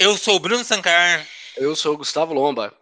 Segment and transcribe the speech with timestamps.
[0.00, 1.26] Eu sou o Bruno Sancar.
[1.56, 2.72] Eu sou o Gustavo Lomba.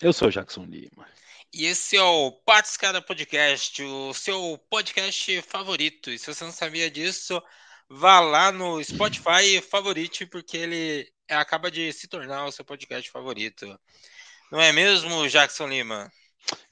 [0.00, 1.06] Eu sou o Jackson Lima.
[1.52, 6.10] E esse é o Patiscada Podcast, o seu podcast favorito.
[6.10, 7.42] E se você não sabia disso,
[7.90, 13.78] vá lá no Spotify favorite, porque ele acaba de se tornar o seu podcast favorito.
[14.50, 16.10] Não é mesmo, Jackson Lima?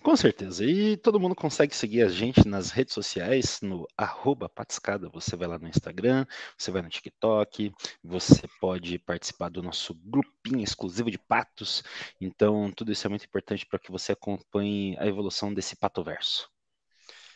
[0.02, 0.64] Com certeza.
[0.64, 5.08] E todo mundo consegue seguir a gente nas redes sociais, no arroba patiscada.
[5.10, 6.24] Você vai lá no Instagram,
[6.56, 7.72] você vai no TikTok,
[8.02, 11.82] você pode participar do nosso grupinho exclusivo de patos.
[12.20, 16.48] Então, tudo isso é muito importante para que você acompanhe a evolução desse patoverso.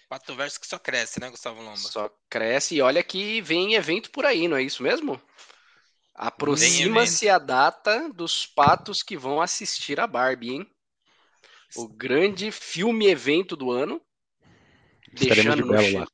[0.09, 1.77] Patoverso que só cresce, né, Gustavo Lomba?
[1.77, 2.77] Só cresce.
[2.77, 5.21] E olha que vem evento por aí, não é isso mesmo?
[6.15, 10.71] Aproxima-se a data dos patos que vão assistir a Barbie, hein?
[11.77, 14.01] O grande filme evento do ano.
[15.15, 16.07] Estaremos deixando de no lá.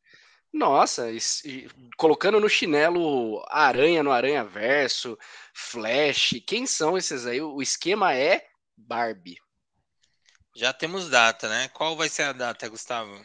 [0.53, 1.07] Nossa,
[1.97, 5.19] colocando no chinelo Aranha no Aranha Verso,
[5.53, 7.41] Flash, quem são esses aí?
[7.41, 8.47] O esquema é
[8.77, 9.39] Barbie.
[10.57, 11.69] Já temos data, né?
[11.69, 13.25] Qual vai ser a data, Gustavo?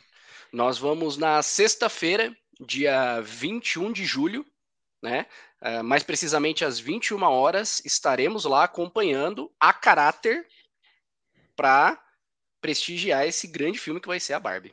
[0.52, 4.45] Nós vamos na sexta-feira, dia 21 de julho,
[5.02, 5.25] né?
[5.61, 10.45] Uh, mais precisamente às 21 horas, estaremos lá acompanhando a caráter
[11.55, 12.02] para
[12.64, 14.72] prestigiar esse grande filme que vai ser a Barbie.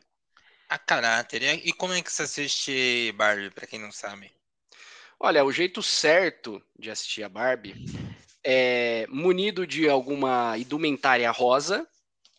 [0.68, 1.42] A caráter.
[1.66, 4.30] E como é que você assiste Barbie, para quem não sabe?
[5.18, 7.74] Olha, o jeito certo de assistir a Barbie
[8.44, 11.84] é munido de alguma indumentária rosa,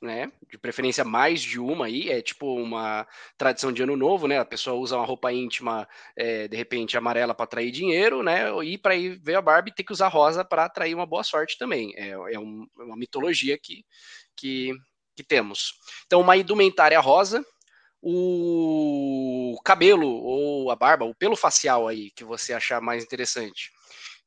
[0.01, 0.31] né?
[0.49, 3.05] De preferência mais de uma aí, é tipo uma
[3.37, 4.39] tradição de ano novo, né?
[4.39, 8.45] A pessoa usa uma roupa íntima, é, de repente amarela para atrair dinheiro, né?
[8.63, 11.57] E para ir ver a Barbie tem que usar rosa para atrair uma boa sorte
[11.57, 11.93] também.
[11.97, 13.85] É, é, um, é uma mitologia que,
[14.33, 14.73] que
[15.15, 15.73] que temos.
[16.05, 17.43] Então, uma indumentária rosa,
[18.01, 23.71] o cabelo ou a barba, o pelo facial aí que você achar mais interessante,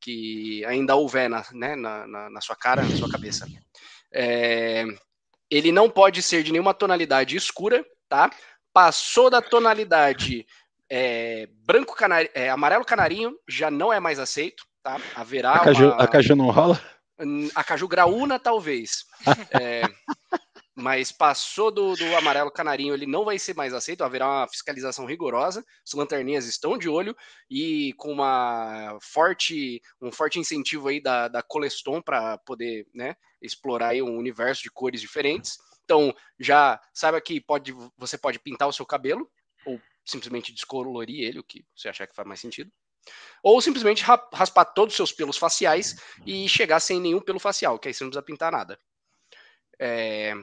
[0.01, 3.47] que ainda houver na, né, na, na, na sua cara, na sua cabeça.
[4.13, 4.85] É,
[5.51, 8.31] ele não pode ser de nenhuma tonalidade escura, tá?
[8.73, 10.47] Passou da tonalidade
[10.89, 15.01] é, branco canari, é, amarelo canarinho, já não é mais aceito, tá?
[15.15, 15.97] Haverá a caju, uma...
[15.97, 16.81] a caju não rola?
[17.55, 19.05] A caju graúna, talvez.
[19.51, 19.83] é,
[20.75, 25.07] mas passou do, do, amarelo canarinho, ele não vai ser mais aceito, haverá uma fiscalização
[25.07, 25.65] rigorosa.
[25.87, 27.17] As lanterninhas estão de olho
[27.49, 33.89] e com uma forte, um forte incentivo aí da, da Coleston para poder né, explorar
[33.89, 35.57] aí um universo de cores diferentes.
[35.85, 39.31] Então, já saiba que pode, você pode pintar o seu cabelo
[39.65, 42.71] ou simplesmente descolorir ele, o que você achar que faz mais sentido.
[43.43, 45.97] Ou simplesmente raspar todos os seus pelos faciais
[46.27, 48.79] e chegar sem nenhum pelo facial, que aí você não precisa pintar nada.
[49.79, 50.35] É,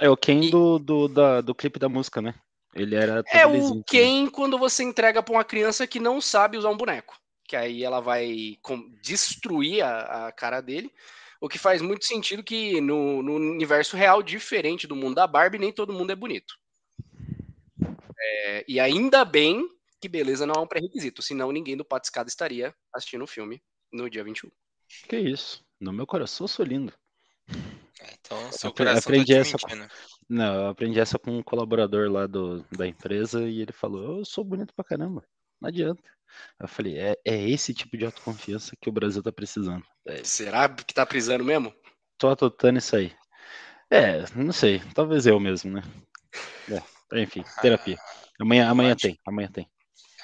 [0.00, 0.50] é o Ken e...
[0.50, 2.34] do, do, da, do clipe da música, né?
[2.74, 3.22] Ele era.
[3.28, 4.30] É o Ken né?
[4.30, 7.18] quando você entrega para uma criança que não sabe usar um boneco.
[7.46, 8.58] Que aí ela vai
[9.02, 10.92] destruir a, a cara dele.
[11.40, 15.58] O que faz muito sentido que no, no, universo real, diferente do mundo da Barbie,
[15.58, 16.54] nem todo mundo é bonito.
[18.20, 19.66] É, e ainda bem
[20.00, 24.10] que beleza não é um pré-requisito, senão ninguém do Patiscada estaria assistindo o filme no
[24.10, 24.50] dia 21.
[25.08, 26.92] Que isso, no meu coração sou lindo.
[28.00, 29.88] É, então, seu Apre coração aprendi tá essa com...
[30.28, 34.24] Não, eu aprendi essa com um colaborador lá do, da empresa e ele falou: Eu
[34.24, 35.24] sou bonito pra caramba,
[35.60, 36.02] não adianta.
[36.60, 39.84] Eu falei: É, é esse tipo de autoconfiança que o Brasil tá precisando.
[40.06, 41.74] É, Será que tá precisando mesmo?
[42.18, 43.12] Tô adotando isso aí.
[43.90, 45.82] É, não sei, talvez eu mesmo, né?
[47.12, 47.96] É, enfim, terapia.
[48.38, 49.66] Amanhã, amanhã tem, amanhã tem.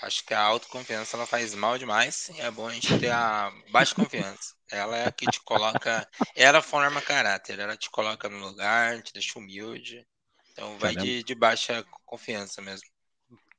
[0.05, 3.51] Acho que a autoconfiança ela faz mal demais e é bom a gente ter a
[3.73, 4.55] baixa confiança.
[4.71, 6.07] Ela é a que te coloca.
[6.37, 10.07] Ela forma caráter, ela te coloca no lugar, te deixa humilde.
[10.53, 12.87] Então vai de, de, baixa confiança mesmo.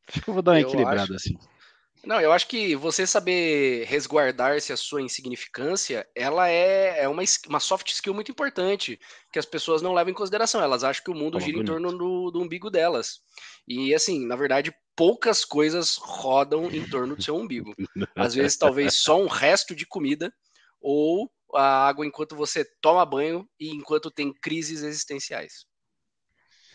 [0.08, 1.16] Acho que eu vou dar uma eu equilibrada acho...
[1.16, 1.38] assim.
[2.06, 7.60] Não, eu acho que você saber resguardar-se a sua insignificância, ela é, é uma, uma
[7.60, 9.00] soft skill muito importante,
[9.32, 10.62] que as pessoas não levam em consideração.
[10.62, 11.72] Elas acham que o mundo gira bonito.
[11.72, 13.22] em torno do, do umbigo delas.
[13.68, 17.74] E assim, na verdade, poucas coisas rodam em torno do seu umbigo.
[18.16, 20.32] Às vezes, talvez só um resto de comida
[20.80, 25.66] ou a água enquanto você toma banho e enquanto tem crises existenciais.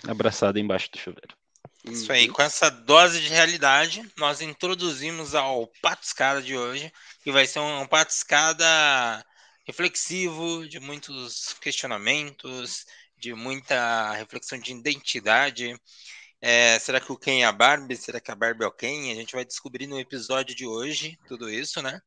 [0.09, 1.40] Abraçada embaixo do chuveiro.
[1.85, 6.93] Isso aí, com essa dose de realidade, nós introduzimos ao Patiscada de hoje,
[7.23, 9.25] que vai ser um Patiscada
[9.65, 12.85] reflexivo, de muitos questionamentos,
[13.17, 15.75] de muita reflexão de identidade.
[16.43, 17.97] É, será que o Ken é a Barbie?
[17.97, 19.13] Será que a Barbie é o Ken?
[19.13, 22.01] A gente vai descobrir no episódio de hoje tudo isso, né?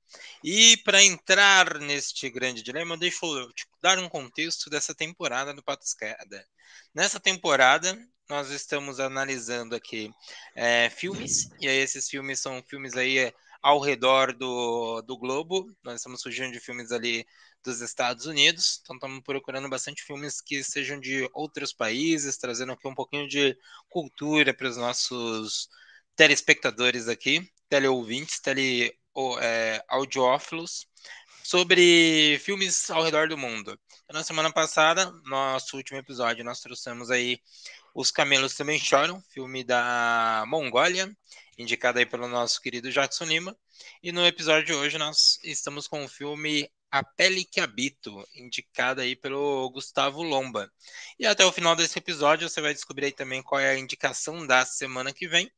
[0.44, 5.64] E para entrar neste grande dilema, deixa eu te dar um contexto dessa temporada do
[5.64, 6.48] Patiscada.
[6.94, 7.96] Nessa temporada,
[8.30, 10.12] nós estamos analisando aqui
[10.56, 15.66] é, filmes, e aí esses filmes são filmes aí ao redor do, do globo.
[15.84, 17.26] Nós estamos fugindo de filmes ali
[17.64, 22.88] dos Estados Unidos, então estamos procurando bastante filmes que sejam de outros países, trazendo aqui
[22.88, 23.58] um pouquinho de
[23.90, 25.70] cultura para os nossos
[26.16, 28.94] telespectadores aqui, teleouvintes, tele,
[29.42, 30.86] é, audiófilos,
[31.44, 33.80] sobre filmes ao redor do mundo.
[34.12, 37.40] Na semana passada, nosso último episódio, nós trouxemos aí
[37.94, 41.16] Os Camelos Também Choram, filme da Mongólia,
[41.58, 43.56] indicado aí pelo nosso querido Jackson Lima.
[44.02, 49.02] E no episódio de hoje nós estamos com o filme A Pele que Habito, indicado
[49.02, 50.72] aí pelo Gustavo Lomba.
[51.20, 54.48] E até o final desse episódio você vai descobrir aí também qual é a indicação
[54.48, 55.52] da semana que vem.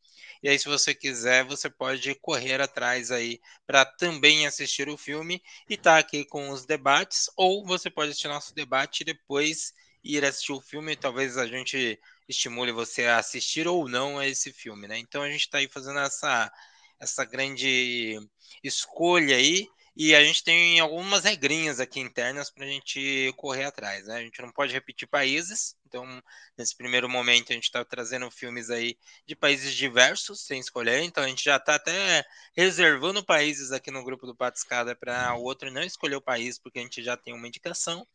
[0.43, 5.41] E aí, se você quiser, você pode correr atrás aí para também assistir o filme
[5.69, 9.73] e estar tá aqui com os debates, ou você pode assistir nosso debate depois
[10.05, 10.95] ir assistir o filme.
[10.95, 11.99] Talvez a gente
[12.29, 14.97] estimule você a assistir ou não a esse filme, né?
[14.99, 16.51] Então a gente está aí fazendo essa,
[16.99, 18.19] essa grande
[18.63, 19.67] escolha aí.
[19.97, 24.17] E a gente tem algumas regrinhas aqui internas para a gente correr atrás, né?
[24.17, 26.21] A gente não pode repetir países, então
[26.57, 31.23] nesse primeiro momento a gente está trazendo filmes aí de países diversos, sem escolher, então
[31.23, 32.25] a gente já está até
[32.55, 36.79] reservando países aqui no grupo do Patiscada para o outro não escolher o país, porque
[36.79, 38.05] a gente já tem uma indicação,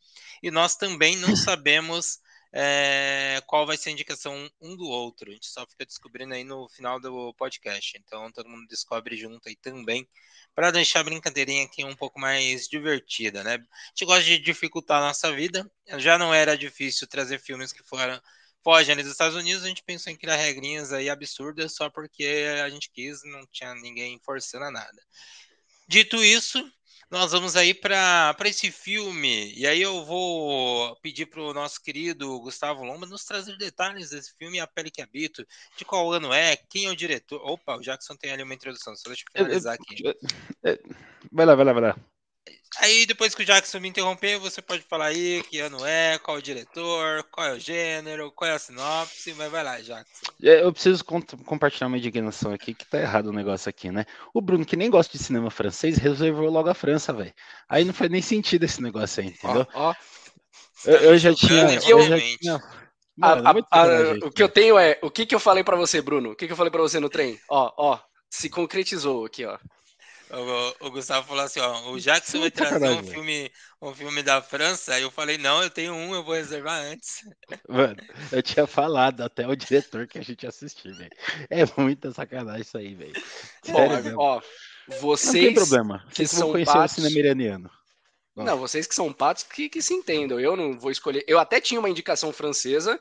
[0.43, 2.21] e nós também não sabemos
[2.53, 5.31] é, qual vai ser a indicação um do outro.
[5.31, 7.97] A gente só fica descobrindo aí no final do podcast.
[7.97, 10.07] Então todo mundo descobre junto aí também,
[10.55, 13.55] para deixar a brincadeirinha aqui um pouco mais divertida, né?
[13.55, 15.71] A gente gosta de dificultar a nossa vida.
[15.99, 18.21] Já não era difícil trazer filmes que foram
[18.63, 22.69] fogem dos Estados Unidos, a gente pensou em criar regrinhas aí absurdas só porque a
[22.69, 25.03] gente quis, não tinha ninguém forçando nada.
[25.89, 26.63] Dito isso,
[27.11, 29.53] nós vamos aí para esse filme.
[29.57, 34.33] E aí eu vou pedir para o nosso querido Gustavo Lomba nos trazer detalhes desse
[34.37, 35.45] filme A Pele que Habito,
[35.77, 37.41] de qual ano é, quem é o diretor.
[37.45, 40.03] Opa, o Jackson tem ali uma introdução, só deixa eu finalizar aqui.
[41.33, 41.97] Vai lá, vai lá, vai lá.
[42.79, 46.37] Aí depois que o Jackson me interromper, você pode falar aí que ano é, qual
[46.37, 50.33] é o diretor, qual é o gênero, qual é a sinopse, mas vai lá, Jackson.
[50.43, 54.07] É, eu preciso compartilhar uma indignação aqui, que tá errado o negócio aqui, né?
[54.33, 57.35] O Bruno, que nem gosta de cinema francês, reservou logo a França, velho.
[57.69, 59.67] Aí não faz nem sentido esse negócio aí, entendeu?
[59.75, 59.95] Ó, ó.
[60.85, 61.79] Eu, eu, já tinha.
[61.87, 62.61] Eu, já tinha...
[63.17, 65.77] Mano, a, a, a, o que eu tenho é, o que que eu falei para
[65.77, 66.31] você, Bruno?
[66.31, 67.39] O que que eu falei para você no trem?
[67.51, 67.99] Ó, ó,
[68.31, 69.59] se concretizou aqui, ó.
[70.33, 73.51] O, o, Gustavo falou assim, ó, o Jackson vai trazer um filme,
[73.83, 77.23] um filme da França, aí eu falei, não, eu tenho um, eu vou reservar antes.
[77.69, 77.97] Mano,
[78.31, 81.11] eu tinha falado até o diretor que a gente assistiu, velho.
[81.51, 83.13] É muita sacanagem isso aí, velho.
[84.17, 84.43] Ó, ó,
[85.01, 86.93] vocês não tem problema, vocês vão conhecer patos...
[86.93, 87.71] o cinema iraniano.
[88.37, 91.61] Não, vocês que são patos que, que se entendam, eu não vou escolher, eu até
[91.61, 92.99] tinha uma indicação francesa,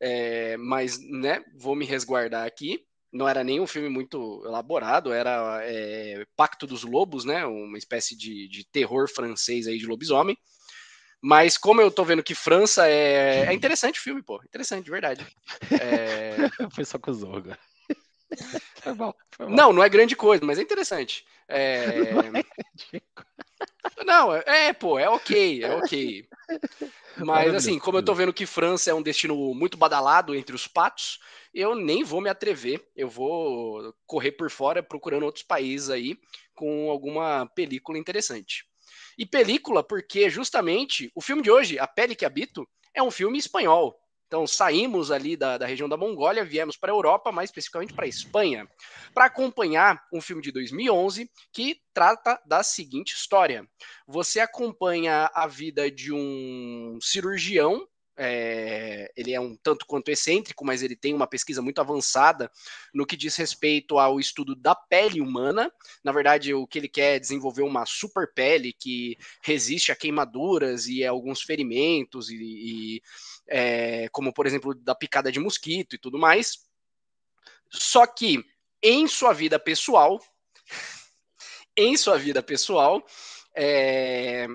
[0.00, 5.60] é, mas, né, vou me resguardar aqui não era nem um filme muito elaborado, era
[5.62, 7.44] é, Pacto dos Lobos, né?
[7.44, 10.36] Uma espécie de, de terror francês aí de lobisomem.
[11.20, 14.42] Mas como eu tô vendo que França é, é interessante o filme, pô.
[14.44, 15.24] Interessante, de verdade.
[15.70, 16.36] É...
[16.74, 17.58] Foi só com o Zorga.
[18.82, 19.52] Foi bom, foi bom.
[19.54, 21.24] Não, não é grande coisa, mas é interessante.
[21.46, 21.86] É...
[22.14, 22.42] Não, é,
[24.46, 26.28] é, pô, é ok, é ok.
[27.18, 30.66] Mas assim, como eu tô vendo que França é um destino muito badalado entre os
[30.66, 31.18] patos,
[31.52, 36.18] eu nem vou me atrever, eu vou correr por fora procurando outros países aí
[36.54, 38.64] com alguma película interessante.
[39.18, 43.38] E película porque justamente o filme de hoje, A Pele que Habito, é um filme
[43.38, 43.98] espanhol.
[44.32, 48.06] Então saímos ali da, da região da Mongólia, viemos para a Europa, mais especificamente para
[48.06, 48.66] a Espanha,
[49.12, 53.68] para acompanhar um filme de 2011 que trata da seguinte história:
[54.06, 60.82] você acompanha a vida de um cirurgião é, ele é um tanto quanto excêntrico, mas
[60.82, 62.50] ele tem uma pesquisa muito avançada
[62.92, 65.72] no que diz respeito ao estudo da pele humana.
[66.04, 70.86] Na verdade, o que ele quer é desenvolver uma super pele que resiste a queimaduras
[70.86, 73.02] e a alguns ferimentos, e, e
[73.48, 76.58] é, como por exemplo da picada de mosquito e tudo mais.
[77.70, 78.44] Só que
[78.82, 80.20] em sua vida pessoal,
[81.76, 83.04] em sua vida pessoal,
[83.54, 84.46] é,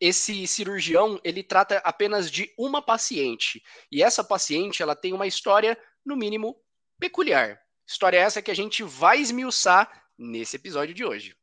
[0.00, 5.78] esse cirurgião ele trata apenas de uma paciente e essa paciente ela tem uma história
[6.04, 6.56] no mínimo
[6.98, 7.60] peculiar.
[7.86, 11.36] História essa que a gente vai esmiuçar nesse episódio de hoje.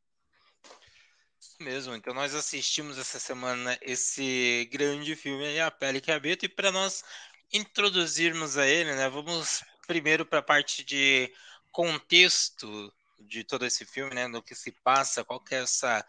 [1.60, 6.72] Mesmo, então nós assistimos essa semana esse grande filme A Pele que Habita e para
[6.72, 7.04] nós
[7.52, 11.32] introduzirmos a ele, né, vamos primeiro para a parte de
[11.70, 16.04] contexto de todo esse filme, né, do que se passa, qual que é essa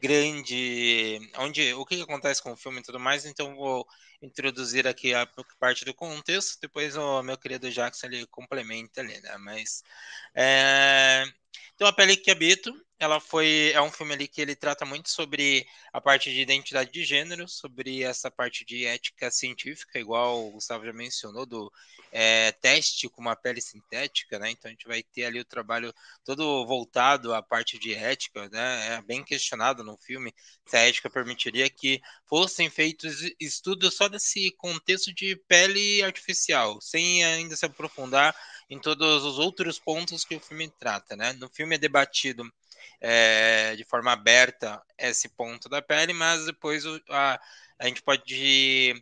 [0.00, 3.86] grande, onde o que acontece com o filme e tudo mais, então vou
[4.22, 5.26] introduzir aqui a
[5.58, 9.36] parte do contexto, depois o meu querido Jackson ele complementa ali, né?
[9.38, 9.82] Mas
[10.34, 11.24] é...
[11.74, 15.08] então a pele que habito ela foi é um filme ali que ele trata muito
[15.08, 20.50] sobre a parte de identidade de gênero, sobre essa parte de ética científica, igual o
[20.50, 21.72] Gustavo já mencionou, do
[22.12, 24.50] é, teste com uma pele sintética, né?
[24.50, 28.96] Então a gente vai ter ali o trabalho todo voltado à parte de ética, né?
[28.96, 30.34] É bem questionado no filme
[30.66, 37.24] se a ética permitiria que fossem feitos estudos só desse contexto de pele artificial, sem
[37.24, 38.36] ainda se aprofundar
[38.68, 41.32] em todos os outros pontos que o filme trata, né?
[41.32, 42.44] No filme é debatido
[43.00, 47.40] é, de forma aberta esse ponto da pele, mas depois a,
[47.78, 48.94] a gente pode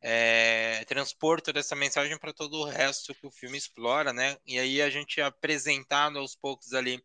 [0.00, 4.36] é, transpor toda essa mensagem para todo o resto que o filme explora, né?
[4.46, 7.02] E aí a gente é apresentado aos poucos ali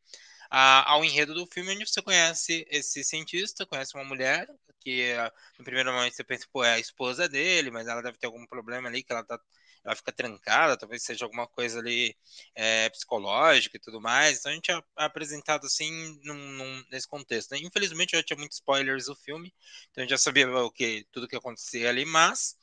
[0.50, 4.48] a, ao enredo do filme, onde você conhece esse cientista, conhece uma mulher
[4.80, 5.14] que
[5.60, 8.46] no primeiro momento você pensa, pô, é a esposa dele, mas ela deve ter algum
[8.48, 9.38] problema ali que ela tá
[9.84, 12.16] ela fica trancada, talvez seja alguma coisa ali
[12.56, 14.40] é, psicológica e tudo mais.
[14.40, 17.52] Então a gente é apresentado assim num, num, nesse contexto.
[17.52, 17.60] Né?
[17.62, 19.54] Infelizmente já tinha muitos spoilers do filme,
[19.92, 22.56] então a gente já sabia o que tudo que acontecia ali, mas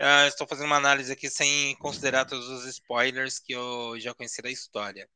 [0.00, 4.42] uh, estou fazendo uma análise aqui sem considerar todos os spoilers que eu já conheci
[4.42, 5.08] da história.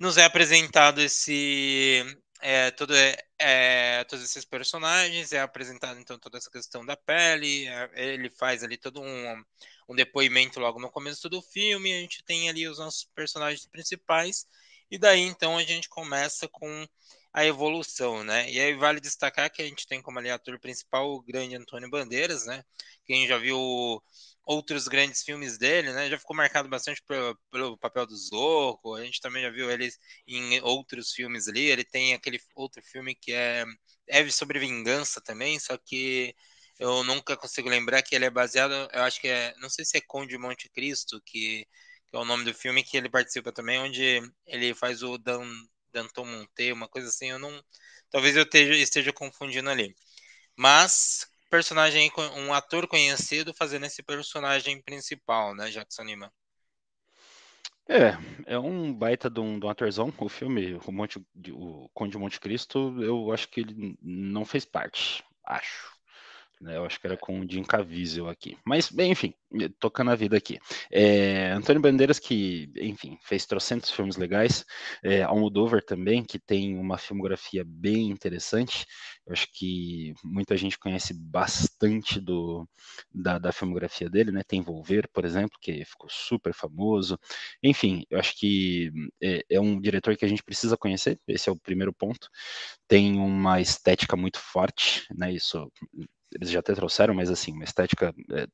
[0.00, 2.04] Nos é apresentado esse
[2.42, 7.68] é, todo, é, é, todos esses personagens, é apresentado então toda essa questão da pele,
[7.68, 9.44] é, ele faz ali todo um,
[9.88, 14.46] um depoimento logo no começo do filme, a gente tem ali os nossos personagens principais,
[14.90, 16.86] e daí então a gente começa com
[17.32, 18.50] a evolução, né?
[18.50, 21.88] E aí vale destacar que a gente tem como ali ator principal o grande Antônio
[21.88, 22.62] Bandeiras, né?
[23.04, 23.58] Quem já viu
[24.44, 26.10] outros grandes filmes dele, né?
[26.10, 28.94] Já ficou marcado bastante pelo, pelo papel do Zorro.
[28.94, 29.88] A gente também já viu ele
[30.26, 31.62] em outros filmes ali.
[31.62, 33.64] Ele tem aquele outro filme que é
[34.06, 36.34] Eve sobre Vingança também, só que
[36.78, 39.96] eu nunca consigo lembrar que ele é baseado, eu acho que é, não sei se
[39.96, 41.66] é Conde Monte Cristo, que,
[42.08, 45.46] que é o nome do filme que ele participa também, onde ele faz o Dan,
[45.92, 47.62] Danton Monte, uma coisa assim, eu não,
[48.10, 49.94] talvez eu esteja, esteja confundindo ali.
[50.56, 56.32] Mas personagem, um ator conhecido fazendo esse personagem principal, né, Jackson Lima?
[57.86, 60.10] É, é um baita de um, de um atorzão.
[60.18, 61.18] O filme, o, Monte,
[61.50, 65.92] o Conde de Monte Cristo, eu acho que ele não fez parte, acho.
[66.62, 66.76] Né?
[66.76, 68.56] Eu acho que era com o Jim Caviezel aqui.
[68.64, 69.34] Mas, bem, enfim,
[69.80, 70.60] tocando a vida aqui.
[70.90, 74.64] É, Antônio Bandeiras, que, enfim, fez trocentos filmes legais.
[75.02, 78.86] É, Almodóvar também, que tem uma filmografia bem interessante.
[79.26, 82.66] Eu acho que muita gente conhece bastante do,
[83.12, 84.42] da, da filmografia dele, né?
[84.46, 87.18] Tem Volver, por exemplo, que ficou super famoso.
[87.62, 91.18] Enfim, eu acho que é, é um diretor que a gente precisa conhecer.
[91.26, 92.28] Esse é o primeiro ponto.
[92.86, 95.32] Tem uma estética muito forte, né?
[95.32, 95.68] Isso
[96.34, 98.46] eles já até trouxeram, mas assim, uma estética é,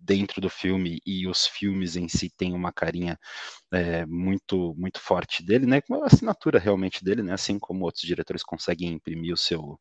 [0.00, 3.18] dentro do filme e os filmes em si tem uma carinha
[3.72, 5.80] é, muito muito forte dele, né?
[5.90, 7.32] Uma assinatura realmente dele, né?
[7.32, 9.78] Assim como outros diretores conseguem imprimir o seu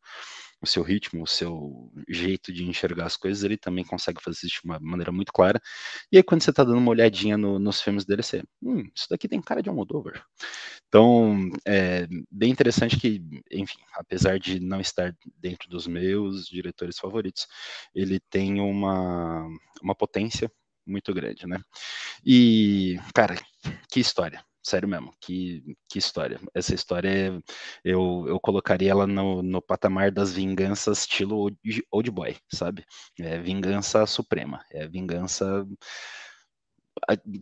[0.62, 4.62] o seu ritmo, o seu jeito de enxergar as coisas, ele também consegue fazer isso
[4.62, 5.62] de uma maneira muito clara.
[6.12, 9.08] E aí, quando você está dando uma olhadinha no, nos filmes dele, você, hum, isso
[9.10, 10.26] daqui tem cara de Almodóvar.
[10.96, 13.22] Então, é bem interessante que,
[13.52, 17.48] enfim, apesar de não estar dentro dos meus diretores favoritos,
[17.94, 19.46] ele tem uma,
[19.84, 20.50] uma potência
[20.88, 21.60] muito grande, né?
[22.26, 23.36] E, cara,
[23.92, 26.40] que história sério mesmo, que, que história.
[26.54, 27.44] Essa história
[27.84, 31.60] eu, eu colocaria ela no, no patamar das vinganças estilo old,
[31.92, 32.86] old boy, sabe?
[33.20, 35.68] É vingança suprema, é vingança.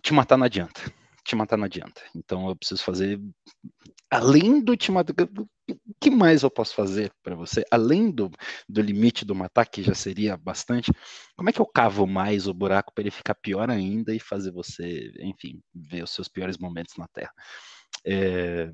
[0.01, 0.81] Te matar não adianta.
[1.23, 2.01] Te matar não adianta.
[2.15, 3.19] Então eu preciso fazer.
[4.09, 5.13] Além do te matar.
[5.25, 7.63] O que mais eu posso fazer para você?
[7.71, 8.29] Além do,
[8.67, 10.91] do limite do matar, que já seria bastante,
[11.37, 14.51] como é que eu cavo mais o buraco para ele ficar pior ainda e fazer
[14.51, 17.33] você, enfim, ver os seus piores momentos na Terra?
[18.05, 18.71] É...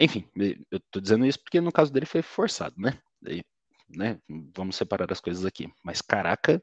[0.00, 0.28] Enfim,
[0.70, 3.00] eu estou dizendo isso porque no caso dele foi forçado, né?
[3.26, 3.42] E,
[3.88, 4.20] né?
[4.54, 5.68] Vamos separar as coisas aqui.
[5.82, 6.62] Mas caraca,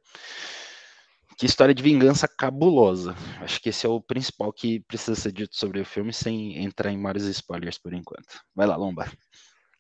[1.38, 3.16] que história de vingança cabulosa.
[3.42, 6.92] Acho que esse é o principal que precisa ser dito sobre o filme, sem entrar
[6.92, 8.40] em maiores spoilers por enquanto.
[8.54, 9.12] Vai lá, Lomba.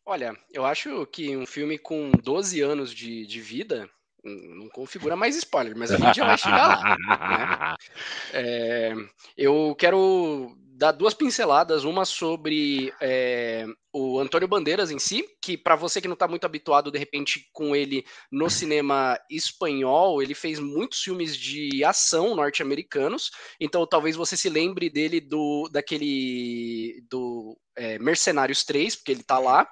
[0.06, 3.90] Olha, eu acho que um filme com 12 anos de, de vida
[4.24, 6.98] não configura mais spoiler, mas a gente já vai chegar lá.
[6.98, 7.76] Né?
[8.34, 8.94] É,
[9.38, 15.76] eu quero dar duas pinceladas, uma sobre é, o Antônio Bandeiras em si, que para
[15.76, 20.60] você que não está muito habituado de repente com ele no cinema espanhol, ele fez
[20.60, 27.98] muitos filmes de ação norte-americanos, então talvez você se lembre dele do daquele do é,
[27.98, 29.66] Mercenários 3, porque ele está lá,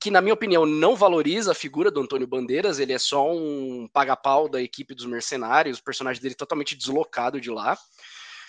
[0.00, 3.86] que na minha opinião não valoriza a figura do Antônio Bandeiras, ele é só um
[3.92, 7.76] paga-pau da equipe dos mercenários, o personagem dele totalmente deslocado de lá.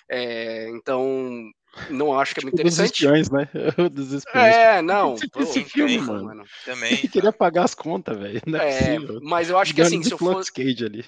[0.09, 1.51] É, então,
[1.89, 2.93] Não acho que é muito Tipo, dos interessante.
[2.93, 3.49] espiões, né?
[3.91, 4.55] Dos espiões.
[4.55, 5.13] É, não.
[5.15, 6.93] Esse- pô, esse filme, porra, Também.
[6.93, 8.41] Ele queria pagar as contas, velho.
[8.45, 10.51] Não é, É, mas eu acho que assim, se eu fosse.
[10.51, 11.05] Cage ali.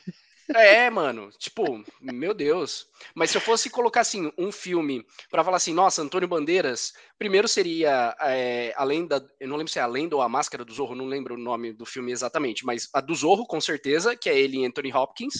[0.54, 2.86] É, mano, tipo, meu Deus.
[3.16, 7.48] Mas se eu fosse colocar assim um filme pra falar assim, nossa, Antônio Bandeiras, primeiro
[7.48, 10.74] seria é, além da, eu não lembro se é a Lenda ou a Máscara do
[10.74, 14.30] Zorro, não lembro o nome do filme exatamente, mas a do Zorro com certeza, que
[14.30, 15.36] é ele e Anthony Hopkins,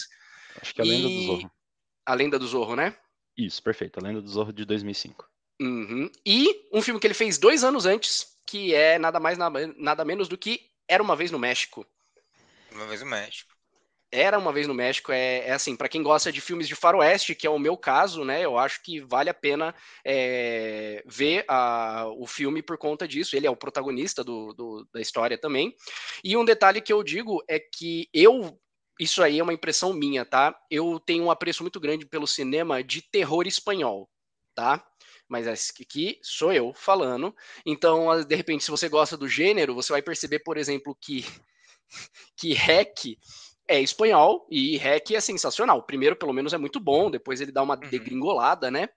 [0.62, 1.50] Acho que é a Lenda E- do Zorro.
[2.06, 2.96] a Lenda do Zorro, né?
[3.36, 3.98] Isso, perfeito.
[3.98, 5.28] A Lenda do Zorro de 2005.
[5.60, 6.10] Uhum.
[6.26, 10.28] E um filme que ele fez dois anos antes, que é nada mais nada, menos
[10.28, 11.86] do que Era uma vez no México.
[12.72, 13.52] Uma vez o México.
[14.14, 17.34] Era uma vez no México, é, é assim, para quem gosta de filmes de faroeste,
[17.34, 18.44] que é o meu caso, né?
[18.44, 19.74] Eu acho que vale a pena
[20.04, 23.34] é, ver a- o filme por conta disso.
[23.34, 25.74] Ele é o protagonista do, do- da história também.
[26.22, 28.58] E um detalhe que eu digo é que eu.
[29.00, 30.54] Isso aí é uma impressão minha, tá?
[30.70, 34.08] Eu tenho um apreço muito grande pelo cinema de terror espanhol,
[34.54, 34.84] tá?
[35.28, 37.34] Mas aqui sou eu falando.
[37.64, 41.24] Então, de repente, se você gosta do gênero, você vai perceber, por exemplo, que
[42.36, 43.18] que REC
[43.68, 45.78] é espanhol e REC é sensacional.
[45.78, 47.88] O primeiro, pelo menos, é muito bom, depois ele dá uma Uhum.
[47.88, 48.88] degringolada, né?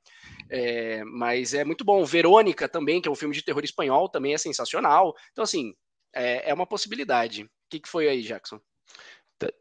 [0.50, 2.04] É, mas é muito bom.
[2.06, 5.16] Verônica também, que é um filme de terror espanhol, também é sensacional.
[5.32, 5.74] Então, assim,
[6.14, 7.44] é, é uma possibilidade.
[7.44, 8.60] O que, que foi aí, Jackson?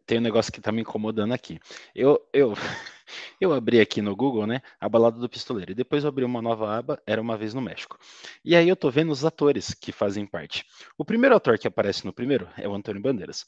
[0.06, 1.58] Tem um negócio que tá me incomodando aqui.
[1.94, 2.54] Eu, eu,
[3.40, 4.60] eu abri aqui no Google, né?
[4.80, 5.72] A balada do pistoleiro.
[5.72, 7.98] E depois eu abri uma nova aba, era uma vez no México.
[8.44, 10.64] E aí eu tô vendo os atores que fazem parte.
[10.96, 13.46] O primeiro ator que aparece no primeiro é o Antônio Bandeiras,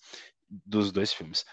[0.49, 1.45] dos dois filmes.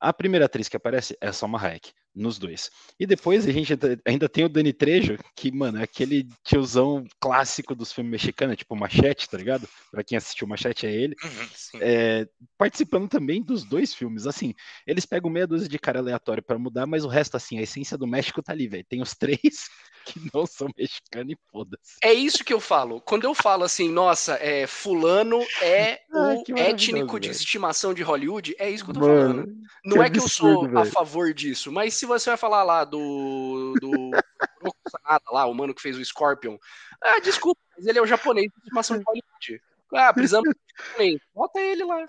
[0.00, 2.70] A primeira atriz que aparece é a Salma Hayek, nos dois.
[2.98, 3.74] E depois a gente
[4.06, 8.74] ainda- tem o Dani Trejo, que, mano, é aquele tiozão clássico dos filmes mexicanos, tipo
[8.74, 9.68] Machete, tá ligado?
[9.90, 12.26] Pra quem assistiu Machete é ele Uhum, é,
[12.56, 14.26] participando também dos dois filmes.
[14.26, 14.54] Assim,
[14.86, 17.98] eles pegam meia dúzia de cara aleatório pra mudar, mas o resto, assim, a essência
[17.98, 18.84] do México tá ali, velho.
[18.88, 19.68] Tem os três
[20.04, 21.96] que não são mexicanos e foda-se.
[22.02, 23.00] É isso que eu falo.
[23.00, 28.54] Quando eu falo assim, nossa, é, fulano é Ai, o étnico de estimação de Hollywood,
[28.58, 29.46] é isso que eu tô falando.
[29.84, 32.84] Não que é que eu sou a favor disso, mas se você vai falar lá
[32.84, 33.74] do.
[33.80, 33.90] do
[35.32, 36.56] lá, o mano que fez o Scorpion.
[37.02, 39.62] Ah, desculpa, mas ele é o japonês de estimação de Hollywood.
[39.92, 41.20] Ah, precisamos de japonês.
[41.34, 42.06] Bota ele lá.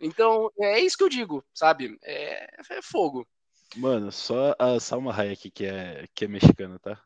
[0.00, 1.96] Então, é isso que eu digo, sabe?
[2.02, 3.26] É, é fogo.
[3.76, 7.00] Mano, só a Salma Hayek que é, que é mexicana, tá?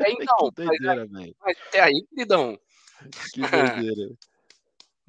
[0.00, 1.36] É, então, que mas, doideira, velho.
[1.40, 2.58] mas até aí, queridão.
[3.32, 4.10] Que doideira.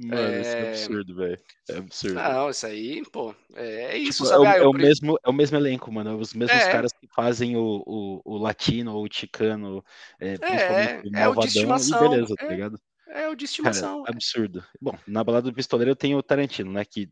[0.04, 0.70] Mano, isso é É.
[0.70, 1.40] absurdo, velho.
[1.70, 2.16] É absurdo.
[2.16, 4.42] Não, isso aí, pô, é isso, Tipo, é, sabe?
[4.42, 6.10] o, Ah, é o mesmo, é o mesmo elenco, mano.
[6.10, 6.72] É os mesmos É.
[6.72, 9.84] caras que fazem o, o, o latino ou o chicano,
[10.20, 12.50] é, principalmente o é o de malvadão, e beleza, tá é.
[12.50, 12.80] ligado?
[13.14, 14.04] É o de Cara, estimação.
[14.08, 14.64] absurdo.
[14.80, 16.86] Bom, na balada do pistoleiro eu tenho o Tarantino, né?
[16.86, 17.10] Que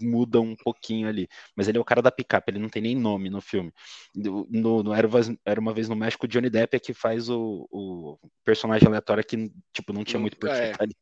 [0.00, 1.26] muda um pouquinho ali.
[1.56, 3.72] Mas ele é o cara da picape, ele não tem nem nome no filme.
[4.14, 6.92] No, no- Era, Uma Vez- Era uma vez no México, o Johnny Depp é que
[6.92, 10.74] faz o, o personagem aleatório que, tipo, não tinha muito porquê é.
[10.78, 10.94] ali.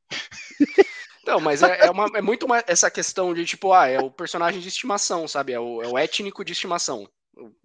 [1.26, 4.10] Não, mas é, é, uma- é muito uma- essa questão de, tipo, ah, é o
[4.10, 5.52] personagem de estimação, sabe?
[5.52, 7.08] É o, é o étnico de estimação.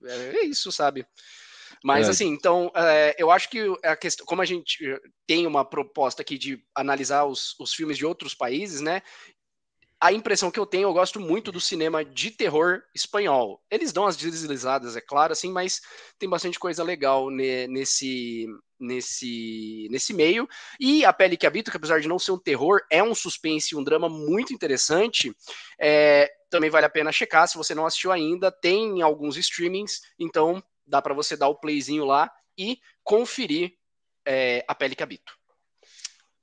[0.04, 1.06] É, é isso, sabe?
[1.86, 2.12] Mas, É.
[2.12, 6.24] assim, então, é, eu acho que a questão, como a gente eh, tem uma proposta
[6.24, 9.04] aqui de analisar os, os filmes de outros países, né?
[10.02, 13.64] A impressão que eu tenho, eu gosto muito do cinema de terror espanhol.
[13.70, 15.80] Eles dão as deslizadas, é claro, assim, mas
[16.18, 18.48] tem bastante coisa legal ne- nesse,
[18.80, 20.50] nesse, nesse meio.
[20.80, 23.76] E A Pele que Habito, que apesar de não ser um terror, é um suspense
[23.76, 25.32] e um drama muito interessante.
[25.80, 27.48] É, também vale a pena checar.
[27.48, 31.56] Se você não assistiu ainda, tem em alguns streamings, então dá para você dar o
[31.56, 33.78] playzinho lá e conferir
[34.26, 35.34] é, A Pele que Habito.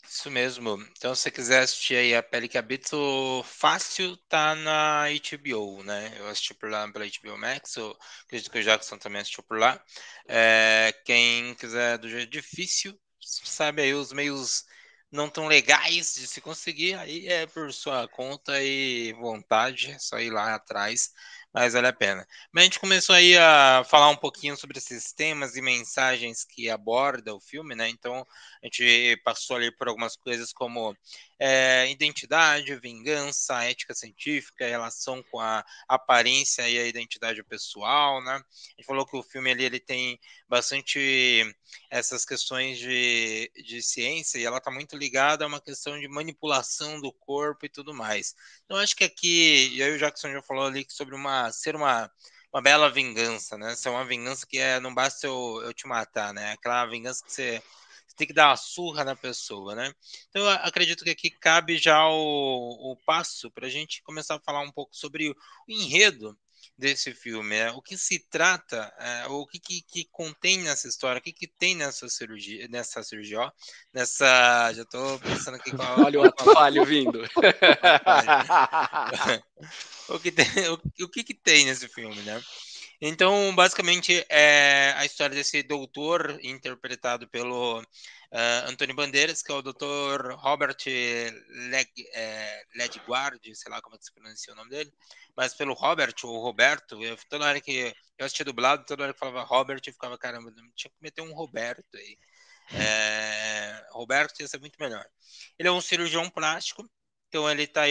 [0.05, 0.77] Isso mesmo.
[0.97, 6.13] Então, se você quiser assistir aí a Pele que Habito fácil, tá na HBO, né?
[6.19, 9.59] Eu assisti por lá pela HBO Max, eu acredito que o Jackson também assistiu por
[9.59, 9.83] lá.
[10.29, 14.65] É, quem quiser do jeito difícil, sabe aí os meios
[15.11, 20.19] não tão legais de se conseguir, aí é por sua conta e vontade, é só
[20.19, 21.11] ir lá atrás,
[21.53, 22.27] mas vale a pena.
[22.51, 26.71] Mas a gente começou aí a falar um pouquinho sobre esses temas e mensagens que
[26.71, 27.89] aborda o filme, né?
[27.89, 28.27] Então,
[28.63, 30.97] a gente passou ali por algumas coisas como
[31.39, 38.35] é, identidade, vingança, ética científica, relação com a aparência e a identidade pessoal, né?
[38.35, 41.45] A gente falou que o filme ali ele tem bastante
[41.91, 47.01] essas questões de, de ciência e ela está muito ligada a uma questão de manipulação
[47.01, 48.35] do corpo e tudo mais.
[48.65, 52.11] Então, acho que aqui, e aí o Jackson já falou ali sobre uma ser uma
[52.53, 53.75] uma bela vingança, né?
[53.75, 56.53] Ser uma vingança que é, não basta eu, eu te matar, né?
[56.53, 57.63] Aquela vingança que você
[58.07, 59.93] você tem que dar uma surra na pessoa, né?
[60.29, 64.41] Então, eu acredito que aqui cabe já o, o passo para a gente começar a
[64.41, 66.39] falar um pouco sobre o enredo
[66.77, 67.57] desse filme?
[67.57, 71.33] É, o que se trata, é, o que, que, que, contém nessa história, o que,
[71.33, 73.51] que tem nessa cirurgia, nessa cirurgia, ó,
[73.93, 76.01] nessa, já estou pensando aqui qual...
[76.01, 77.23] Olha o ato falho vindo.
[80.09, 82.43] o, que tem, o, o que, que tem nesse filme, né?
[83.05, 89.61] Então, basicamente, é a história desse doutor interpretado pelo uh, Antônio Bandeiras, que é o
[89.61, 94.93] doutor Robert Leg, é, Ledguard, sei lá como é que se pronuncia o nome dele,
[95.37, 99.19] mas pelo Robert ou Roberto, eu, toda hora que eu assistia dublado, toda hora que
[99.19, 102.17] falava Robert, eu ficava, caramba, tinha que meter um Roberto aí.
[102.73, 105.05] É, Roberto ia ser muito melhor.
[105.59, 106.89] Ele é um cirurgião plástico,
[107.27, 107.83] então ele está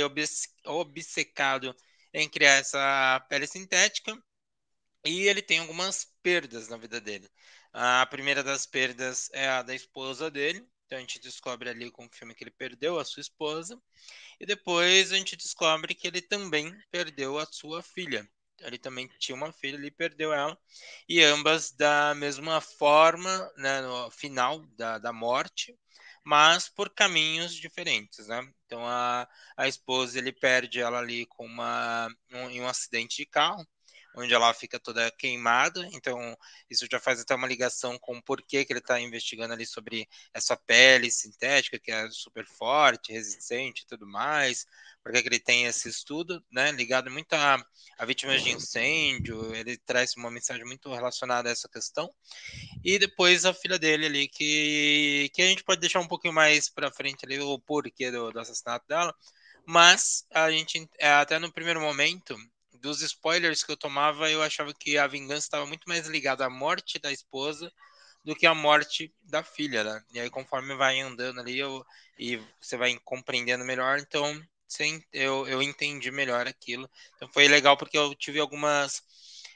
[0.67, 1.76] obcecado
[2.13, 4.17] em criar essa pele sintética
[5.06, 7.30] e ele tem algumas perdas na vida dele.
[7.74, 10.66] A primeira das perdas é a da esposa dele.
[10.86, 13.82] Então a gente descobre ali com o filme que ele perdeu a sua esposa.
[14.40, 18.28] E depois a gente descobre que ele também perdeu a sua filha.
[18.60, 20.58] Ele também tinha uma filha, ele perdeu ela.
[21.08, 25.76] E ambas da mesma forma, né, no final da, da morte,
[26.24, 28.48] mas por caminhos diferentes, né?
[28.66, 33.26] Então a, a esposa ele perde ela ali com uma um, em um acidente de
[33.26, 33.66] carro
[34.15, 35.88] onde ela fica toda queimada.
[35.93, 36.38] Então,
[36.69, 40.08] isso já faz até uma ligação com o porquê que ele está investigando ali sobre
[40.34, 44.65] essa pele sintética, que é super forte, resistente e tudo mais.
[45.04, 47.58] Porque que ele tem esse estudo, né, ligado muito a,
[47.97, 52.13] a vítimas de incêndio, ele traz uma mensagem muito relacionada a essa questão.
[52.84, 56.69] E depois a filha dele ali, que, que a gente pode deixar um pouquinho mais
[56.69, 59.15] para frente ali o porquê do, do assassinato dela,
[59.65, 62.36] mas a gente, é, até no primeiro momento,
[62.82, 66.50] dos spoilers que eu tomava, eu achava que a vingança estava muito mais ligada à
[66.50, 67.72] morte da esposa
[68.24, 70.04] do que à morte da filha, né?
[70.13, 71.86] E aí, conforme vai andando ali eu,
[72.20, 74.39] e você vai compreendendo melhor, então
[75.12, 76.89] eu, eu entendi melhor aquilo.
[77.15, 79.02] Então foi legal porque eu tive algumas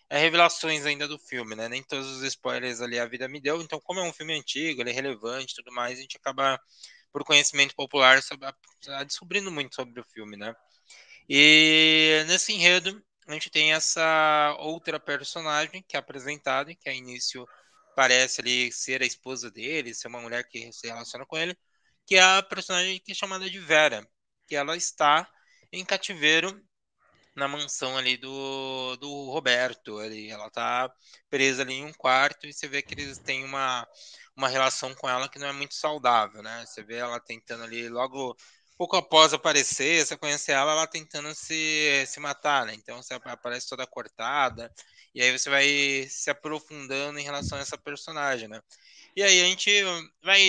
[0.10, 1.68] é, revelações ainda do filme, né?
[1.70, 3.62] Nem todos os spoilers ali a vida me deu.
[3.62, 6.60] Então, como é um filme antigo, ele é relevante e tudo mais, a gente acaba,
[7.12, 8.20] por conhecimento popular,
[9.06, 10.56] descobrindo muito sobre o filme, né?
[11.30, 17.48] E nesse enredo, a gente tem essa outra personagem que é apresentada, que a início
[17.96, 21.58] parece ali ser a esposa dele, ser uma mulher que se relaciona com ele,
[22.06, 24.08] que é a personagem que é chamada de Vera,
[24.48, 25.28] que ela está
[25.72, 26.62] em cativeiro
[27.36, 29.98] na mansão ali do, do Roberto.
[30.00, 30.92] Ali, ela está
[31.30, 33.88] presa ali em um quarto e você vê que eles têm uma,
[34.36, 36.66] uma relação com ela que não é muito saudável, né?
[36.66, 38.36] Você vê ela tentando ali logo
[38.78, 42.74] pouco após aparecer, você conhece ela, ela tentando se, se matar, né?
[42.76, 44.72] Então você aparece toda cortada,
[45.14, 48.62] e aí você vai se aprofundando em relação a essa personagem, né?
[49.16, 49.72] E aí a gente
[50.22, 50.42] vai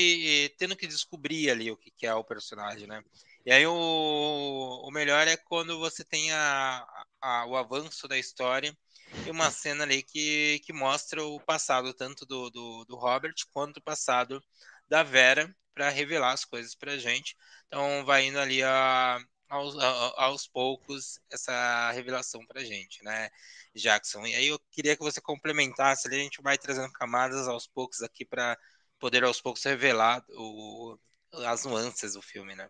[0.59, 3.03] tendo que descobrir ali o que é o personagem, né?
[3.45, 6.85] E aí o, o melhor é quando você tem a,
[7.21, 8.77] a, o avanço da história
[9.25, 13.77] e uma cena ali que, que mostra o passado tanto do, do, do Robert quanto
[13.77, 14.43] o passado
[14.89, 17.37] da Vera para revelar as coisas para gente.
[17.67, 19.19] Então vai indo ali a,
[19.49, 23.31] aos, a, aos poucos essa revelação para gente, né,
[23.75, 24.27] Jackson?
[24.27, 28.03] E aí eu queria que você complementasse ali, a gente vai trazendo camadas aos poucos
[28.03, 28.59] aqui para
[28.99, 30.99] poder aos poucos revelar o,
[31.45, 32.69] as nuances do filme, né?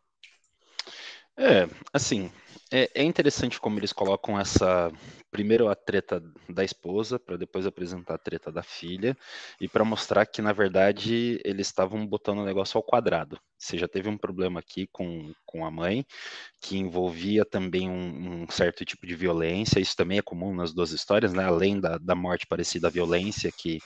[1.36, 2.32] É, assim,
[2.72, 4.90] é, é, interessante como eles colocam essa
[5.30, 9.16] primeiro a treta da esposa para depois apresentar a treta da filha
[9.60, 13.38] e para mostrar que na verdade eles estavam botando o negócio ao quadrado.
[13.58, 16.04] Você já teve um problema aqui com, com a mãe
[16.60, 19.78] que envolvia também um, um certo tipo de violência.
[19.80, 21.44] Isso também é comum nas duas histórias, né?
[21.44, 23.78] Além da, da morte parecida à violência que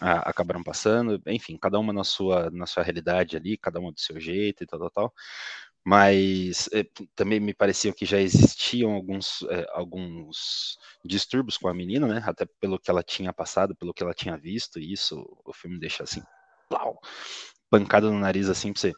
[0.00, 4.00] a, acabaram passando, enfim, cada uma na sua na sua realidade ali, cada uma do
[4.00, 5.14] seu jeito e tal, tal, tal
[5.86, 12.08] mas eh, também me parecia que já existiam alguns, eh, alguns distúrbios com a menina,
[12.08, 12.20] né?
[12.26, 15.78] Até pelo que ela tinha passado, pelo que ela tinha visto, e isso o filme
[15.78, 16.20] deixa assim,
[16.68, 16.98] plau,
[17.70, 18.92] pancada no nariz assim pra você,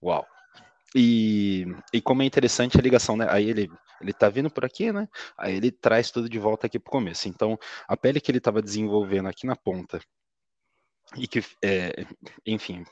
[0.00, 0.24] uau.
[0.94, 3.26] E, e como é interessante a ligação, né?
[3.28, 3.68] Aí ele,
[4.00, 5.08] ele tá vindo por aqui, né?
[5.36, 7.28] Aí ele traz tudo de volta aqui pro começo.
[7.28, 7.58] Então,
[7.88, 10.00] a pele que ele estava desenvolvendo aqui na ponta,
[11.16, 12.06] e que, é,
[12.46, 12.84] enfim,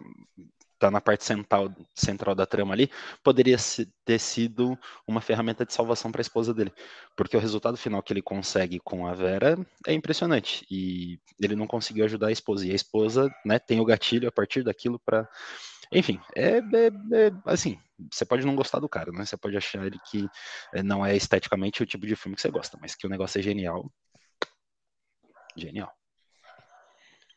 [0.80, 2.90] está na parte central, central da trama ali,
[3.22, 3.56] poderia
[4.04, 6.72] ter sido uma ferramenta de salvação para a esposa dele.
[7.14, 10.66] Porque o resultado final que ele consegue com a Vera é impressionante.
[10.70, 12.66] E ele não conseguiu ajudar a esposa.
[12.66, 15.28] E a esposa né, tem o gatilho a partir daquilo para.
[15.92, 17.78] Enfim, é, é, é, assim,
[18.10, 19.24] você pode não gostar do cara, né?
[19.24, 20.28] Você pode achar ele que
[20.72, 23.38] é, não é esteticamente o tipo de filme que você gosta, mas que o negócio
[23.38, 23.90] é genial.
[25.56, 25.99] Genial.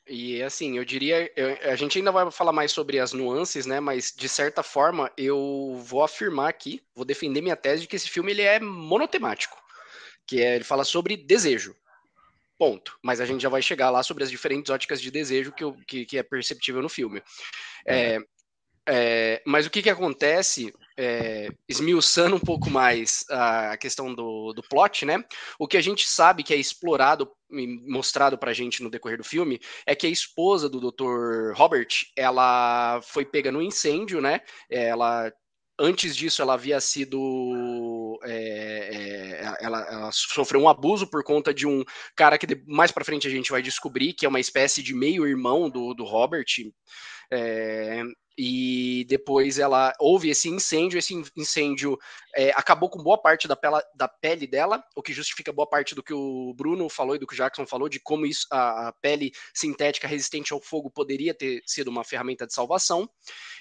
[0.07, 3.79] E assim, eu diria, eu, a gente ainda vai falar mais sobre as nuances, né?
[3.79, 8.09] Mas de certa forma, eu vou afirmar aqui, vou defender minha tese de que esse
[8.09, 9.57] filme ele é monotemático.
[10.27, 11.75] que é, ele fala sobre desejo.
[12.57, 12.97] Ponto.
[13.03, 15.77] Mas a gente já vai chegar lá sobre as diferentes óticas de desejo que, eu,
[15.87, 17.21] que, que é perceptível no filme.
[17.85, 18.19] É,
[18.87, 24.63] é, mas o que, que acontece, é, esmiuçando um pouco mais a questão do, do
[24.63, 25.23] plot, né?
[25.57, 29.23] O que a gente sabe que é explorado e mostrado pra gente no decorrer do
[29.23, 31.53] filme é que a esposa do Dr.
[31.55, 34.41] Robert, ela foi pega no incêndio, né?
[34.69, 35.31] Ela
[35.79, 38.19] Antes disso, ela havia sido.
[38.23, 41.83] É, é, ela, ela, sofreu um abuso por conta de um
[42.15, 45.71] cara que mais para frente a gente vai descobrir que é uma espécie de meio-irmão
[45.71, 46.45] do, do Robert.
[47.31, 48.03] É,
[48.37, 51.97] e depois ela houve esse incêndio, esse incêndio
[52.35, 55.93] é, acabou com boa parte da, pela, da, pele dela, o que justifica boa parte
[55.93, 58.87] do que o Bruno falou e do que o Jackson falou, de como isso, a,
[58.87, 63.07] a pele sintética resistente ao fogo poderia ter sido uma ferramenta de salvação.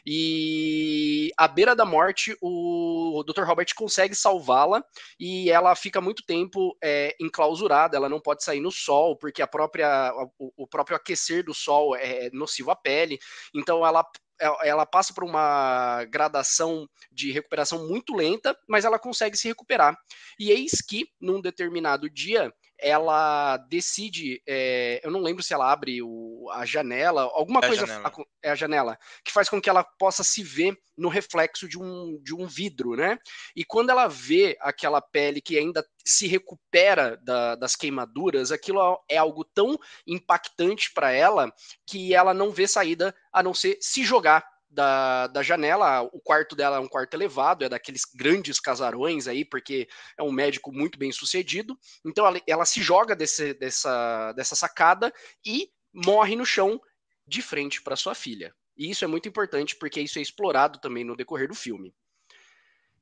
[0.06, 3.42] E à beira da morte, o, o Dr.
[3.42, 4.82] Robert consegue salvá-la
[5.20, 9.46] e ela fica muito tempo é, enclausurada, ela não pode sair no sol, porque a
[9.46, 13.18] própria, o, o próprio aquecer do sol é nocivo à pele,
[13.54, 14.32] então ela é,
[14.62, 19.96] ela passa por uma gradação de recuperação muito lenta, mas ela consegue se recuperar.
[20.38, 22.52] E eis que, num determinado dia,
[22.83, 27.85] ela decide, é, eu não lembro se ela abre o, a janela, alguma é coisa,
[27.85, 28.12] a janela.
[28.42, 32.21] é a janela, que faz com que ela possa se ver no reflexo de um,
[32.23, 33.18] de um vidro, né?
[33.57, 39.16] E quando ela vê aquela pele que ainda se recupera da, das queimaduras, aquilo é
[39.16, 41.53] algo tão impactante para ela
[41.87, 46.02] que ela não vê saída a não ser se jogar da, da janela.
[46.02, 49.87] O quarto dela é um quarto elevado, é daqueles grandes casarões aí, porque
[50.18, 51.78] é um médico muito bem sucedido.
[52.04, 55.12] Então ela, ela se joga desse, dessa, dessa sacada
[55.44, 56.80] e morre no chão
[57.26, 58.54] de frente para sua filha.
[58.76, 61.94] E isso é muito importante porque isso é explorado também no decorrer do filme.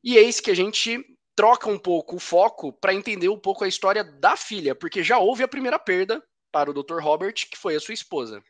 [0.02, 0.98] E eis que a gente
[1.36, 5.18] troca um pouco o foco para entender um pouco a história da filha, porque já
[5.18, 6.98] houve a primeira perda para o Dr.
[7.00, 8.42] Robert, que foi a sua esposa.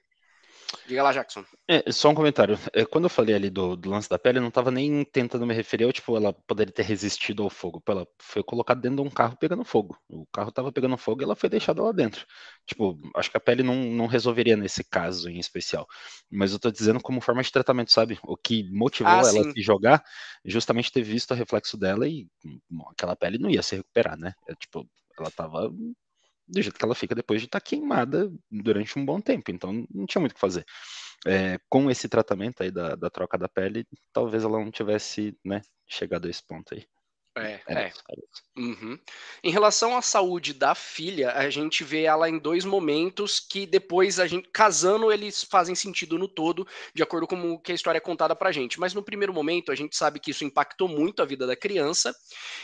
[0.86, 1.44] Diga lá, Jackson.
[1.68, 2.58] É, só um comentário.
[2.72, 5.46] É, quando eu falei ali do, do lance da pele, eu não estava nem tentando
[5.46, 7.82] me referir ao, tipo, ela poderia ter resistido ao fogo.
[7.86, 9.96] Ela foi colocada dentro de um carro pegando fogo.
[10.08, 12.26] O carro estava pegando fogo e ela foi deixada lá dentro.
[12.66, 15.86] Tipo, acho que a pele não, não resolveria nesse caso em especial.
[16.30, 18.18] Mas eu estou dizendo como forma de tratamento, sabe?
[18.22, 19.48] O que motivou ah, ela sim.
[19.48, 20.02] a se jogar,
[20.44, 22.26] justamente ter visto o reflexo dela e
[22.68, 24.34] bom, aquela pele não ia se recuperar, né?
[24.48, 25.70] É, tipo, ela estava
[26.50, 29.50] do jeito que ela fica depois de estar tá queimada durante um bom tempo.
[29.50, 30.64] Então não tinha muito o que fazer.
[31.26, 35.60] É, com esse tratamento aí da, da, troca da pele, talvez ela não tivesse né,
[35.86, 36.86] chegado a esse ponto aí.
[37.36, 37.74] É, é.
[37.74, 37.92] é.
[38.56, 38.98] Uhum.
[39.42, 44.18] Em relação à saúde da filha, a gente vê ela em dois momentos que depois
[44.18, 47.98] a gente casando eles fazem sentido no todo, de acordo com o que a história
[47.98, 48.80] é contada pra gente.
[48.80, 52.12] Mas no primeiro momento a gente sabe que isso impactou muito a vida da criança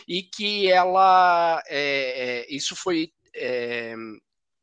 [0.07, 3.95] e que ela é, é, isso foi é,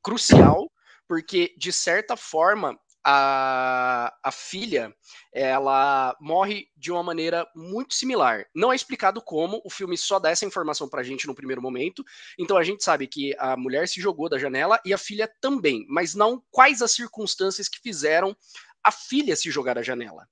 [0.03, 0.71] crucial,
[1.09, 4.95] porque de certa forma a, a filha
[5.31, 8.47] ela morre de uma maneira muito similar.
[8.55, 12.03] Não é explicado como, o filme só dá essa informação pra gente no primeiro momento.
[12.39, 15.85] Então a gente sabe que a mulher se jogou da janela e a filha também,
[15.89, 18.35] mas não quais as circunstâncias que fizeram
[18.83, 20.27] a filha se jogar da janela.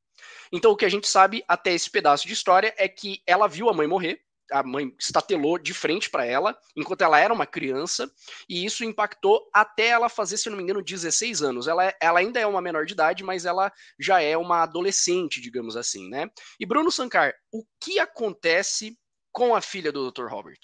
[0.50, 3.68] Então o que a gente sabe até esse pedaço de história é que ela viu
[3.68, 4.20] a mãe morrer,
[4.52, 8.10] a mãe estatelou de frente para ela, enquanto ela era uma criança,
[8.48, 11.66] e isso impactou até ela fazer, se não me engano, 16 anos.
[11.66, 15.40] Ela, é, ela ainda é uma menor de idade, mas ela já é uma adolescente,
[15.40, 16.30] digamos assim, né?
[16.60, 18.98] E Bruno Sankar, o que acontece
[19.32, 20.26] com a filha do Dr.
[20.26, 20.60] Robert?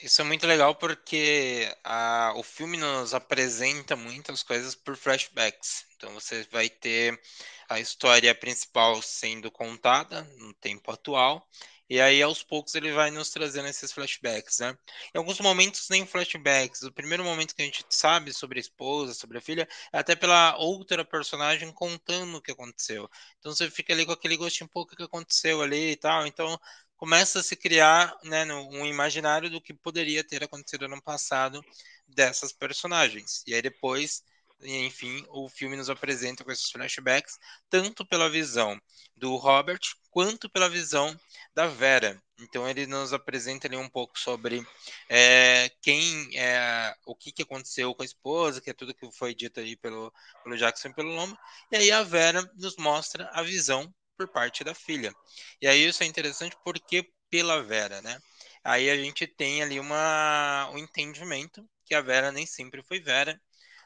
[0.00, 5.86] Isso é muito legal porque a, o filme nos apresenta muitas coisas por flashbacks.
[5.96, 7.20] Então você vai ter
[7.68, 11.44] a história principal sendo contada no tempo atual
[11.90, 14.76] e aí, aos poucos, ele vai nos trazendo esses flashbacks, né?
[15.14, 16.82] Em alguns momentos, nem flashbacks.
[16.82, 20.14] O primeiro momento que a gente sabe sobre a esposa, sobre a filha, é até
[20.14, 23.08] pela outra personagem contando o que aconteceu.
[23.38, 26.26] Então, você fica ali com aquele gostinho, pouco que aconteceu ali e tal.
[26.26, 26.58] Então,
[26.96, 31.64] começa a se criar né, um imaginário do que poderia ter acontecido no passado
[32.06, 33.42] dessas personagens.
[33.46, 34.22] E aí, depois
[34.62, 37.38] enfim, o filme nos apresenta com esses flashbacks,
[37.70, 38.80] tanto pela visão
[39.16, 41.18] do Robert quanto pela visão
[41.54, 42.20] da Vera.
[42.40, 44.64] Então ele nos apresenta ali um pouco sobre
[45.08, 49.34] é, quem é, o que, que aconteceu com a esposa, que é tudo que foi
[49.34, 51.38] dito aí pelo, pelo Jackson e pelo Loma.
[51.70, 55.14] E aí a Vera nos mostra a visão por parte da filha.
[55.60, 58.20] E aí isso é interessante porque pela Vera, né?
[58.64, 63.40] Aí a gente tem ali uma, um entendimento que a Vera nem sempre foi Vera,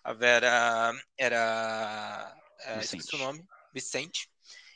[0.05, 2.37] a Vera era.
[2.61, 2.81] É,
[3.15, 3.45] o nome.
[3.73, 4.29] Vicente.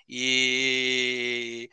[0.09, 1.69] E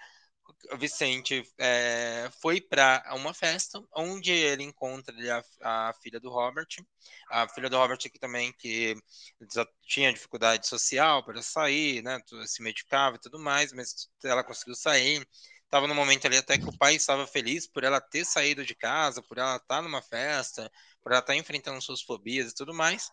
[0.77, 5.13] Vicente é, foi para uma festa onde ele encontra
[5.61, 6.67] a, a, filha do Robert,
[7.29, 8.95] a filha do Robert aqui também que
[9.85, 15.25] tinha dificuldade social para sair, né, se medicava e tudo mais, mas ela conseguiu sair.
[15.73, 18.75] Estava no momento ali até que o pai estava feliz por ela ter saído de
[18.75, 23.11] casa, por ela estar numa festa, por ela estar enfrentando suas fobias e tudo mais.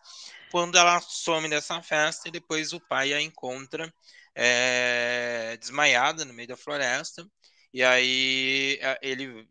[0.51, 3.91] Quando ela some dessa festa e depois o pai a encontra
[4.35, 7.27] é, desmaiada no meio da floresta.
[7.73, 9.49] E aí ele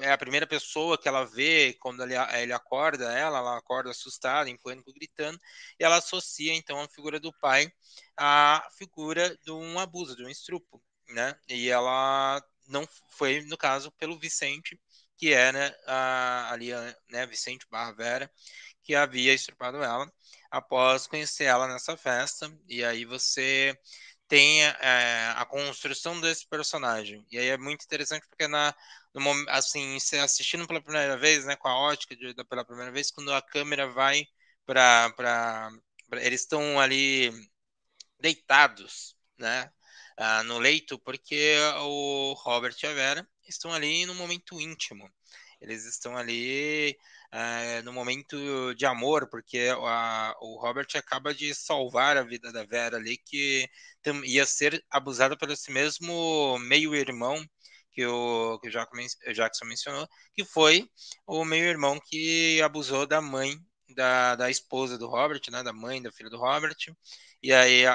[0.00, 4.48] é a primeira pessoa que ela vê quando ele, ele acorda ela, ela acorda assustada,
[4.48, 5.36] em pânico, gritando,
[5.80, 7.72] e ela associa então a figura do pai
[8.16, 11.34] à figura de um abuso, de um estrupo, né?
[11.48, 14.78] E ela não foi, no caso, pelo Vicente,
[15.16, 16.70] que era é, né, ali,
[17.10, 18.30] né, Vicente Barra Vera,
[18.82, 20.10] que havia estrupado ela
[20.50, 22.52] após conhecer ela nessa festa.
[22.68, 23.76] E aí você
[24.28, 27.24] tem é, a construção desse personagem.
[27.30, 28.74] E aí é muito interessante porque na
[29.14, 29.20] no,
[29.50, 33.32] assim, você assistindo pela primeira vez, né, com a ótica de, pela primeira vez, quando
[33.32, 34.26] a câmera vai
[34.66, 35.70] para
[36.20, 37.30] eles estão ali
[38.20, 39.70] deitados, né,
[40.18, 45.08] uh, no leito, porque o Robert e a Vera estão ali no momento íntimo.
[45.60, 46.96] Eles estão ali
[47.30, 52.64] é, no momento de amor, porque a, o Robert acaba de salvar a vida da
[52.64, 53.68] Vera ali, que
[54.24, 57.42] ia ser abusada pelo esse mesmo meio-irmão
[57.92, 60.88] que o, que o Jackson mencionou, que foi
[61.26, 63.56] o meio-irmão que abusou da mãe
[63.94, 66.76] da, da esposa do Robert, né, da mãe da filha do Robert,
[67.42, 67.94] e aí a,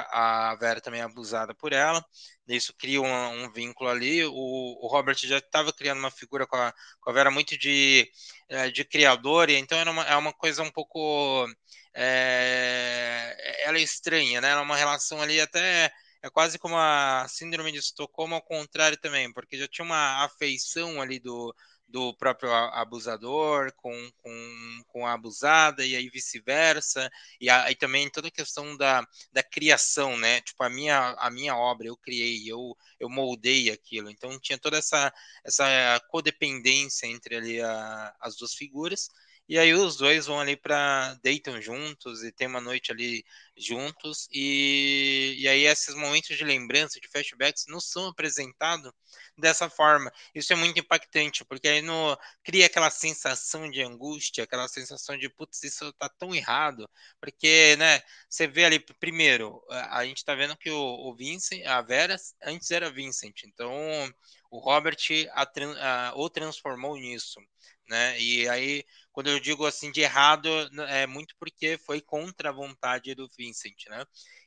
[0.52, 2.04] a Vera também é abusada por ela,
[2.48, 4.24] isso cria um, um vínculo ali.
[4.24, 8.10] O, o Robert já estava criando uma figura com a, com a Vera muito de,
[8.48, 11.46] é, de criador, e então era uma, é uma coisa um pouco.
[11.94, 14.50] É, ela é estranha, né?
[14.50, 15.90] Ela é uma relação ali até.
[16.22, 21.00] É quase como a síndrome de Estocolmo ao contrário também, porque já tinha uma afeição
[21.00, 21.54] ali do,
[21.88, 27.10] do próprio abusador com, com, com a abusada e aí vice-versa.
[27.40, 30.40] E aí também toda a questão da, da criação né?
[30.42, 34.10] Tipo a minha a minha obra eu criei eu eu moldei aquilo.
[34.10, 35.12] Então tinha toda essa
[35.44, 35.64] essa
[36.10, 39.08] codependência entre ali a, as duas figuras
[39.48, 43.24] e aí os dois vão ali para deitam juntos e tem uma noite ali
[43.56, 48.92] juntos e, e aí esses momentos de lembrança, de flashbacks não são apresentados
[49.36, 50.12] dessa forma.
[50.34, 55.28] Isso é muito impactante, porque aí no, cria aquela sensação de angústia, aquela sensação de
[55.28, 56.88] putz, isso tá tão errado,
[57.20, 61.80] porque, né, você vê ali primeiro, a, gente tá vendo que o, o Vincent, a
[61.82, 63.72] Vera antes era Vincent, então
[64.50, 64.96] o Robert
[65.32, 65.42] a,
[66.08, 67.40] a, o transformou nisso,
[67.88, 68.20] né?
[68.20, 68.84] E aí
[69.18, 70.48] quando eu digo assim de errado,
[70.90, 74.04] é muito porque foi contra a vontade do Vincent, né?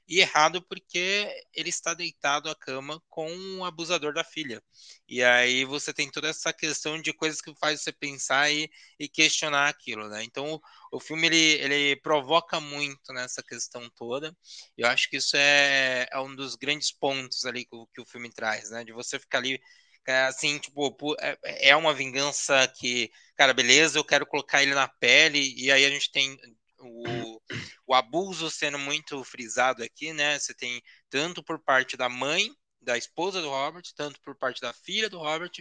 [0.07, 4.63] E errado porque ele está deitado à cama com o abusador da filha.
[5.09, 9.09] E aí você tem toda essa questão de coisas que faz você pensar e, e
[9.09, 10.23] questionar aquilo, né?
[10.23, 10.61] Então o,
[10.93, 14.33] o filme ele, ele provoca muito nessa questão toda.
[14.77, 18.31] Eu acho que isso é, é um dos grandes pontos ali que, que o filme
[18.31, 18.85] traz, né?
[18.85, 19.61] De você ficar ali
[20.07, 25.53] assim, tipo, é, é uma vingança que, cara, beleza, eu quero colocar ele na pele,
[25.57, 26.37] e aí a gente tem
[26.79, 27.41] o,
[27.87, 30.39] o abuso sendo muito frisado aqui, né?
[30.39, 34.73] Você tem tanto por parte da mãe, da esposa do Robert, tanto por parte da
[34.73, 35.51] filha do Robert,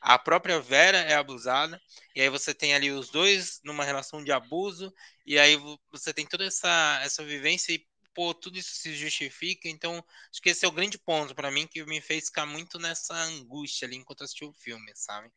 [0.00, 1.80] a própria Vera é abusada,
[2.14, 4.92] e aí você tem ali os dois numa relação de abuso,
[5.24, 5.58] e aí
[5.90, 9.68] você tem toda essa, essa vivência e pô, tudo isso se justifica.
[9.68, 10.02] Então,
[10.32, 13.14] acho que esse é o grande ponto para mim que me fez ficar muito nessa
[13.14, 15.30] angústia ali enquanto assisti o filme, sabe?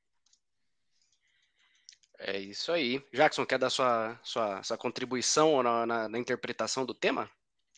[2.17, 3.03] É isso aí.
[3.13, 7.29] Jackson, quer dar sua, sua, sua contribuição na, na, na interpretação do tema?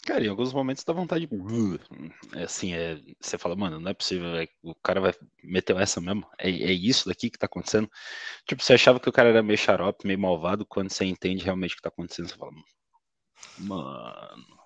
[0.04, 1.36] Cara, em alguns momentos dá vontade de.
[2.36, 6.02] É assim, é, você fala, mano, não é possível, é, o cara vai meter essa
[6.02, 6.28] mesmo?
[6.40, 7.90] É, é isso daqui que tá acontecendo?
[8.48, 11.74] Tipo, você achava que o cara era meio xarope, meio malvado, quando você entende realmente
[11.74, 12.52] o que tá acontecendo, você fala,
[13.60, 14.61] mano,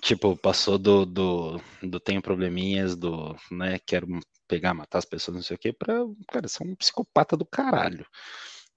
[0.00, 4.06] Tipo, passou do, do, do tenho probleminhas, do, né, quero
[4.46, 5.94] pegar, matar as pessoas, não sei o quê, pra,
[6.30, 8.06] cara, ser um psicopata do caralho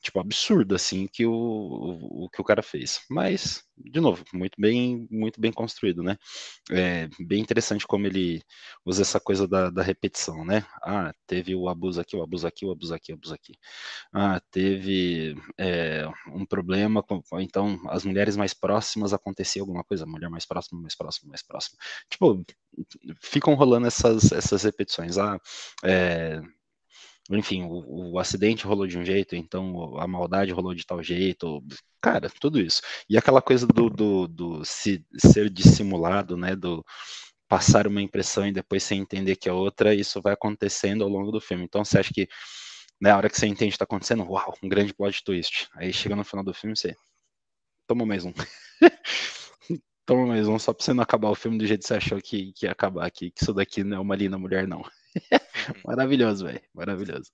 [0.01, 3.01] tipo, absurdo, assim, que o, o, o, que o cara fez.
[3.09, 6.17] Mas, de novo, muito bem, muito bem construído, né?
[6.71, 8.41] É bem interessante como ele
[8.85, 10.65] usa essa coisa da, da repetição, né?
[10.83, 13.53] Ah, teve o abuso aqui, o abuso aqui, o abuso aqui, o abuso aqui.
[14.13, 20.29] Ah, teve é, um problema, com, então as mulheres mais próximas acontecia alguma coisa, mulher
[20.29, 21.77] mais próxima, mais próxima, mais próxima.
[22.09, 22.43] Tipo,
[23.21, 25.17] ficam rolando essas, essas repetições.
[25.17, 25.39] Ah,
[25.83, 26.41] é,
[27.37, 31.63] enfim, o, o, acidente rolou de um jeito, então a maldade rolou de tal jeito,
[32.01, 32.81] cara, tudo isso.
[33.09, 36.83] E aquela coisa do, do, do se, ser dissimulado, né, do,
[37.51, 41.31] passar uma impressão e depois você entender que é outra, isso vai acontecendo ao longo
[41.31, 41.65] do filme.
[41.65, 42.27] Então você acha que
[42.99, 45.67] na hora que você entende que está acontecendo, uau, um grande plot twist.
[45.75, 46.95] Aí chega no final do filme você
[47.85, 48.31] toma mais um.
[50.05, 52.21] toma mais um, só pra você não acabar o filme do jeito que você achou
[52.21, 54.81] que, que ia acabar aqui, que isso daqui não é uma linda mulher, não.
[55.85, 57.31] maravilhoso, velho, maravilhoso.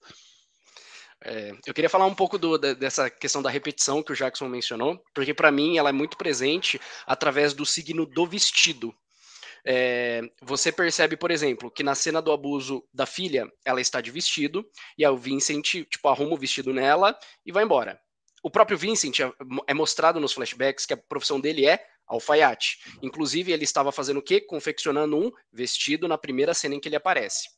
[1.24, 5.02] É, eu queria falar um pouco do, dessa questão da repetição que o Jackson mencionou,
[5.14, 8.94] porque para mim ela é muito presente através do signo do vestido.
[9.66, 14.12] É, você percebe, por exemplo, que na cena do abuso da filha, ela está de
[14.12, 14.66] vestido,
[14.98, 18.00] e aí o Vincent, tipo, arruma o vestido nela e vai embora.
[18.44, 19.30] O próprio Vincent é,
[19.68, 22.80] é mostrado nos flashbacks que a profissão dele é alfaiate.
[23.02, 24.40] Inclusive, ele estava fazendo o quê?
[24.40, 27.50] Confeccionando um vestido na primeira cena em que ele aparece.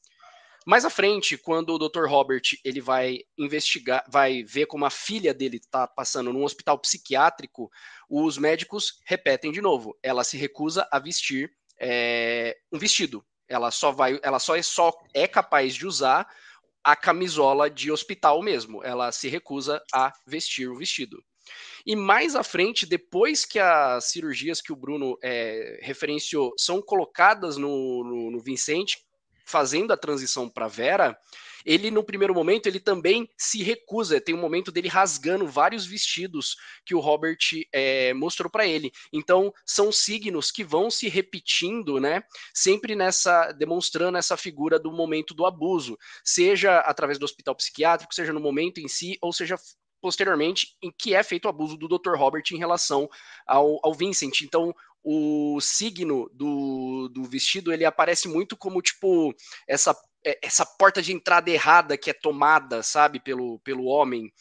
[0.70, 2.06] Mais à frente, quando o Dr.
[2.08, 7.72] Robert ele vai investigar, vai ver como a filha dele está passando num hospital psiquiátrico,
[8.08, 9.98] os médicos repetem de novo.
[10.04, 11.50] Ela se recusa a vestir
[11.82, 13.26] é, um vestido.
[13.48, 16.32] Ela só vai, ela só é, só é capaz de usar
[16.84, 18.84] a camisola de hospital mesmo.
[18.84, 21.18] Ela se recusa a vestir o vestido.
[21.84, 27.58] E mais à frente, depois que as cirurgias que o Bruno é, referenciou são colocadas
[27.58, 29.00] no, no, no Vicente,
[29.50, 31.18] fazendo a transição para Vera,
[31.66, 34.22] ele no primeiro momento ele também se recusa.
[34.22, 37.38] Tem um momento dele rasgando vários vestidos que o Robert
[37.74, 38.92] é, mostrou para ele.
[39.12, 42.24] Então são signos que vão se repetindo, né?
[42.54, 48.32] Sempre nessa demonstrando essa figura do momento do abuso, seja através do hospital psiquiátrico, seja
[48.32, 49.58] no momento em si, ou seja
[50.02, 52.16] posteriormente em que é feito o abuso do Dr.
[52.16, 53.10] Robert em relação
[53.46, 54.42] ao, ao Vincent.
[54.42, 54.74] Então,
[55.04, 59.34] o signo do, do vestido ele aparece muito como tipo
[59.68, 59.96] essa
[60.26, 64.32] é, essa porta de entrada errada que é tomada, sabe, pelo, pelo homem.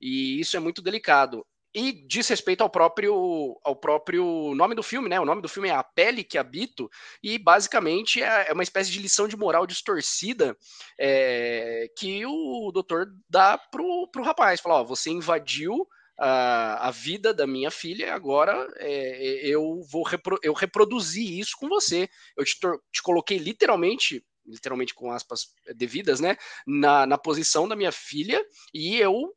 [0.00, 1.44] E isso é muito delicado.
[1.74, 5.18] E diz respeito ao próprio, ao próprio nome do filme, né?
[5.18, 6.88] O nome do filme é A Pele que Habito,
[7.20, 10.56] e basicamente é, é uma espécie de lição de moral distorcida
[11.00, 14.60] é, que o doutor dá pro, pro rapaz.
[14.60, 15.84] Fala, ó, você invadiu
[16.18, 21.68] a, a vida da minha filha, agora é, eu vou repro, eu reproduzir isso com
[21.68, 22.08] você.
[22.36, 22.58] Eu te,
[22.92, 26.36] te coloquei literalmente literalmente com aspas devidas, né,
[26.66, 28.44] na, na posição da minha filha,
[28.74, 29.34] e eu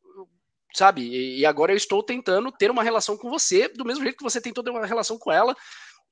[0.76, 1.38] sabe?
[1.40, 4.40] E agora eu estou tentando ter uma relação com você, do mesmo jeito que você
[4.40, 5.56] tentou ter uma relação com ela,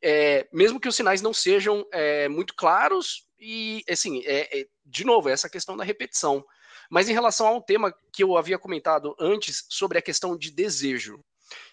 [0.02, 5.04] é, mesmo que os sinais não sejam é, muito claros, e assim, é, é, de
[5.04, 6.44] novo, essa questão da repetição.
[6.90, 10.52] Mas em relação a um tema que eu havia comentado antes sobre a questão de
[10.52, 11.20] desejo.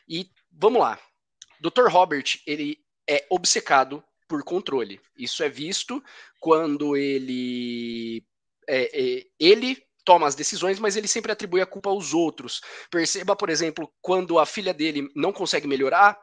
[0.08, 0.98] E vamos lá.
[1.60, 1.88] Dr.
[1.88, 5.00] Robert, ele é obcecado por controle.
[5.16, 6.02] Isso é visto
[6.40, 8.24] quando ele
[8.68, 12.60] é, é, ele toma as decisões, mas ele sempre atribui a culpa aos outros.
[12.90, 16.18] Perceba, por exemplo, quando a filha dele não consegue melhorar,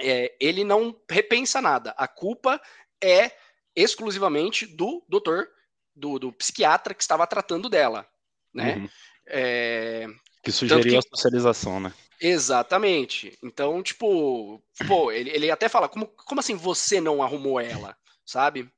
[0.00, 1.94] é, ele não repensa nada.
[1.96, 2.60] A culpa
[3.02, 3.32] é
[3.74, 5.48] exclusivamente do doutor,
[5.98, 8.06] do, do psiquiatra que estava tratando dela,
[8.54, 8.76] né?
[8.76, 8.88] Uhum.
[9.26, 10.06] É,
[10.42, 10.96] que sugeriu que...
[10.96, 11.92] a socialização, né?
[12.20, 13.38] Exatamente.
[13.42, 18.70] Então, tipo, pô, ele, ele até fala, como, como assim você não arrumou ela, sabe?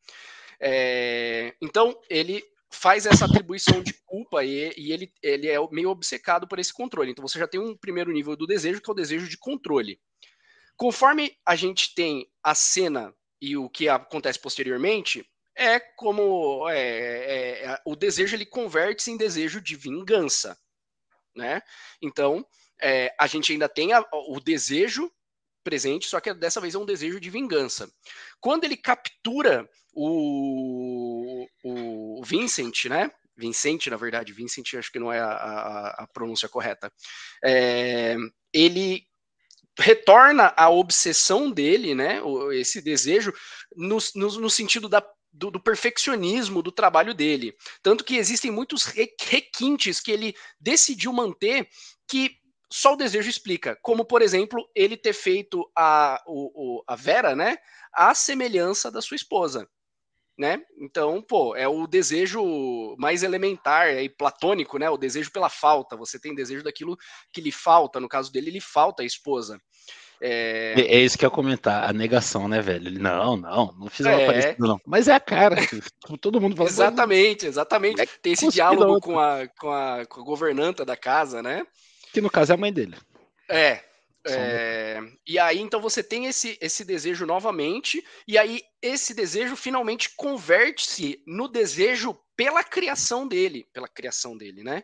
[0.60, 6.46] É, então, ele faz essa atribuição de culpa e, e, ele, ele é meio obcecado
[6.46, 7.10] por esse controle.
[7.10, 9.98] Então, você já tem um primeiro nível do desejo, que é o desejo de controle.
[10.76, 17.64] Conforme a gente tem a cena e o que acontece posteriormente, é como é, é,
[17.66, 20.56] é, o desejo ele converte-se em desejo de vingança,
[21.34, 21.60] né?
[22.00, 22.46] Então,
[22.80, 25.10] é, a gente ainda tem a, o desejo
[25.62, 27.90] presente, só que dessa vez é um desejo de vingança.
[28.40, 33.10] Quando ele captura o, o Vincent, né?
[33.36, 36.92] Vincent, na verdade, Vincent acho que não é a, a, a pronúncia correta.
[37.42, 38.16] É,
[38.52, 39.06] ele
[39.78, 42.20] retorna a obsessão dele, né?
[42.52, 43.32] Esse desejo
[43.74, 45.02] no, no, no sentido da
[45.32, 47.56] do, do, perfeccionismo do trabalho dele.
[47.82, 51.68] Tanto que existem muitos requintes que ele decidiu manter
[52.08, 52.40] que
[52.72, 53.76] só o desejo explica.
[53.82, 57.58] Como, por exemplo, ele ter feito a, o, o, a Vera, né?
[57.92, 59.68] A semelhança da sua esposa.
[60.38, 60.64] Né?
[60.78, 64.88] Então, pô, é o desejo mais elementar e platônico, né?
[64.88, 65.96] O desejo pela falta.
[65.96, 66.96] Você tem desejo daquilo
[67.32, 68.00] que lhe falta.
[68.00, 69.60] No caso dele, lhe falta a esposa.
[70.20, 70.74] É...
[70.76, 72.90] é, é isso que eu ia comentar, a negação, né, velho?
[73.00, 74.26] Não, não, não fizeram é...
[74.26, 74.80] parecido, não.
[74.86, 75.56] Mas é a cara,
[76.20, 76.68] todo mundo fala.
[76.68, 78.00] Exatamente, exatamente.
[78.00, 81.64] É Tem esse diálogo com a, com, a, com a governanta da casa, né?
[82.12, 82.96] Que no caso é a mãe dele.
[83.48, 83.80] É,
[84.26, 90.10] É, e aí, então, você tem esse, esse desejo novamente, e aí esse desejo finalmente
[90.14, 94.82] converte-se no desejo pela criação dele, pela criação dele, né?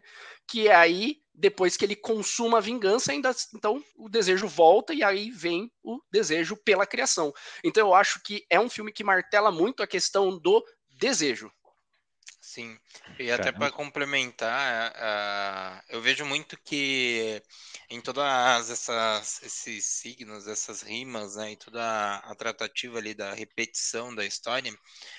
[0.49, 5.03] Que é aí, depois que ele consuma a vingança, ainda então o desejo volta e
[5.03, 7.33] aí vem o desejo pela criação.
[7.65, 10.65] Então eu acho que é um filme que martela muito a questão do
[10.99, 11.51] desejo.
[12.57, 12.79] Sim,
[13.19, 17.43] e até para complementar, uh, eu vejo muito que
[17.91, 24.15] em todas essas esses signos, essas rimas, né, e toda a, tratativa ali da repetição
[24.15, 24.71] da história,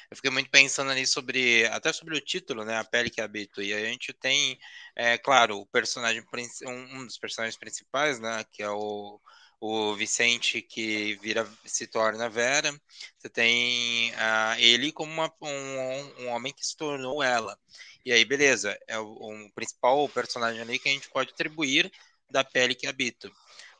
[0.10, 3.62] eu fiquei muito pensando ali sobre, até sobre o título, né, a pele que habito,
[3.62, 4.58] e a gente tem,
[4.96, 6.24] é claro, o personagem,
[6.66, 9.22] um dos personagens principais, né, que é o
[9.60, 12.72] o Vicente que vira se torna Vera,
[13.18, 17.58] você tem uh, ele como uma, um, um, homem que se tornou ela.
[18.06, 21.92] E aí, beleza, é o, o, principal personagem ali que a gente pode atribuir
[22.30, 23.32] da pele que habita.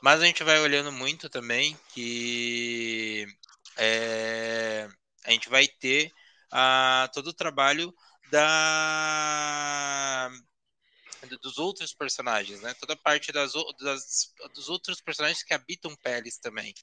[0.02, 3.28] Mas a gente vai olhando muito também que
[3.78, 4.88] é,
[5.26, 6.12] a gente vai ter
[6.54, 7.94] uh, todo o trabalho
[8.32, 10.32] da
[11.42, 12.74] dos outros personagens, né?
[12.76, 16.74] Toda parte das, das, dos outros personagens que habitam peles também.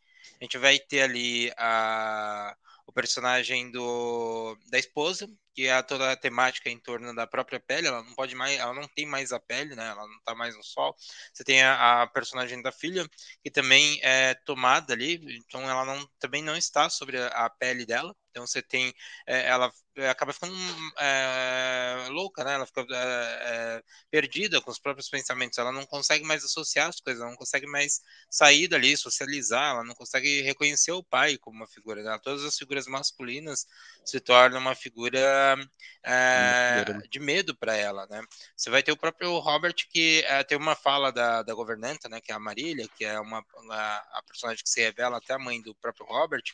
[0.41, 2.57] A gente vai ter ali a,
[2.87, 7.87] o personagem do, da esposa, que é toda a temática em torno da própria pele,
[7.87, 9.89] ela não pode mais, ela não tem mais a pele, né?
[9.89, 10.95] Ela não tá mais no sol.
[11.33, 13.09] Você tem a, a personagem da filha,
[13.43, 17.87] que também é tomada ali, então ela não, também não está sobre a, a pele
[17.87, 18.15] dela.
[18.35, 18.93] Então você tem,
[19.29, 20.57] é, ela é, acaba ficando
[20.99, 22.55] é, louca, né?
[22.55, 25.57] Ela fica é, é, perdida com os próprios pensamentos.
[25.57, 29.85] Ela não consegue mais associar as coisas, ela não consegue mais sair dali, socializar, ela
[29.85, 32.03] não consegue reconhecer o pai como uma figura.
[32.03, 32.19] Né?
[32.25, 33.69] Todas as figuras masculinas
[34.05, 35.21] se tornam uma figura
[36.03, 38.23] é, de medo para ela, né?
[38.57, 42.21] Você vai ter o próprio Robert que tem uma fala da, da governanta, né?
[42.21, 45.39] Que é a Marília, que é uma, uma a personagem que se revela até a
[45.39, 46.45] mãe do próprio Robert,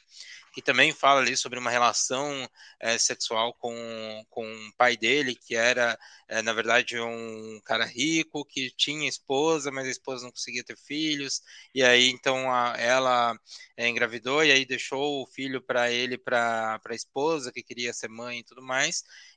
[0.52, 5.54] que também fala ali sobre uma relação é, sexual com, com o pai dele, que
[5.54, 10.64] era, é, na verdade, um cara rico, que tinha esposa, mas a esposa não conseguia
[10.64, 11.42] ter filhos,
[11.74, 13.38] e aí então a, ela
[13.76, 18.08] é, engravidou e aí deixou o filho para ele, para a esposa, que queria ser
[18.08, 18.79] mãe e tudo mais,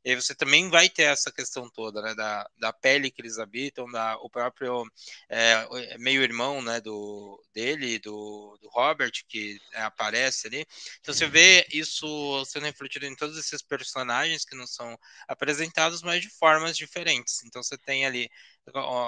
[0.05, 3.39] e aí você também vai ter essa questão toda, né, da, da pele que eles
[3.39, 4.85] habitam, da, o próprio
[5.29, 10.65] é, meio-irmão, né, do, dele, do, do Robert, que aparece ali,
[10.99, 16.21] então você vê isso sendo refletido em todos esses personagens que não são apresentados, mas
[16.21, 17.43] de formas diferentes.
[17.43, 18.29] Então você tem ali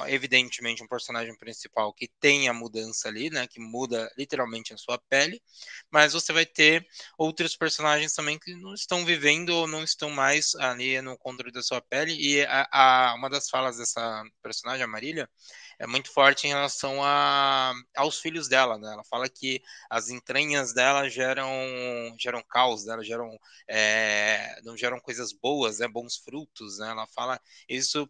[0.07, 4.97] evidentemente um personagem principal que tem a mudança ali, né, que muda literalmente a sua
[5.09, 5.41] pele,
[5.89, 6.85] mas você vai ter
[7.17, 11.63] outros personagens também que não estão vivendo ou não estão mais ali no controle da
[11.63, 15.29] sua pele e a, a uma das falas dessa personagem, a Marília,
[15.79, 18.91] é muito forte em relação a, aos filhos dela, né?
[18.93, 21.49] Ela fala que as entranhas dela geram,
[22.17, 22.97] geram caos, né?
[23.03, 25.87] Geram, é, não geram coisas boas, né?
[25.87, 26.89] Bons frutos, né?
[26.89, 28.09] Ela fala isso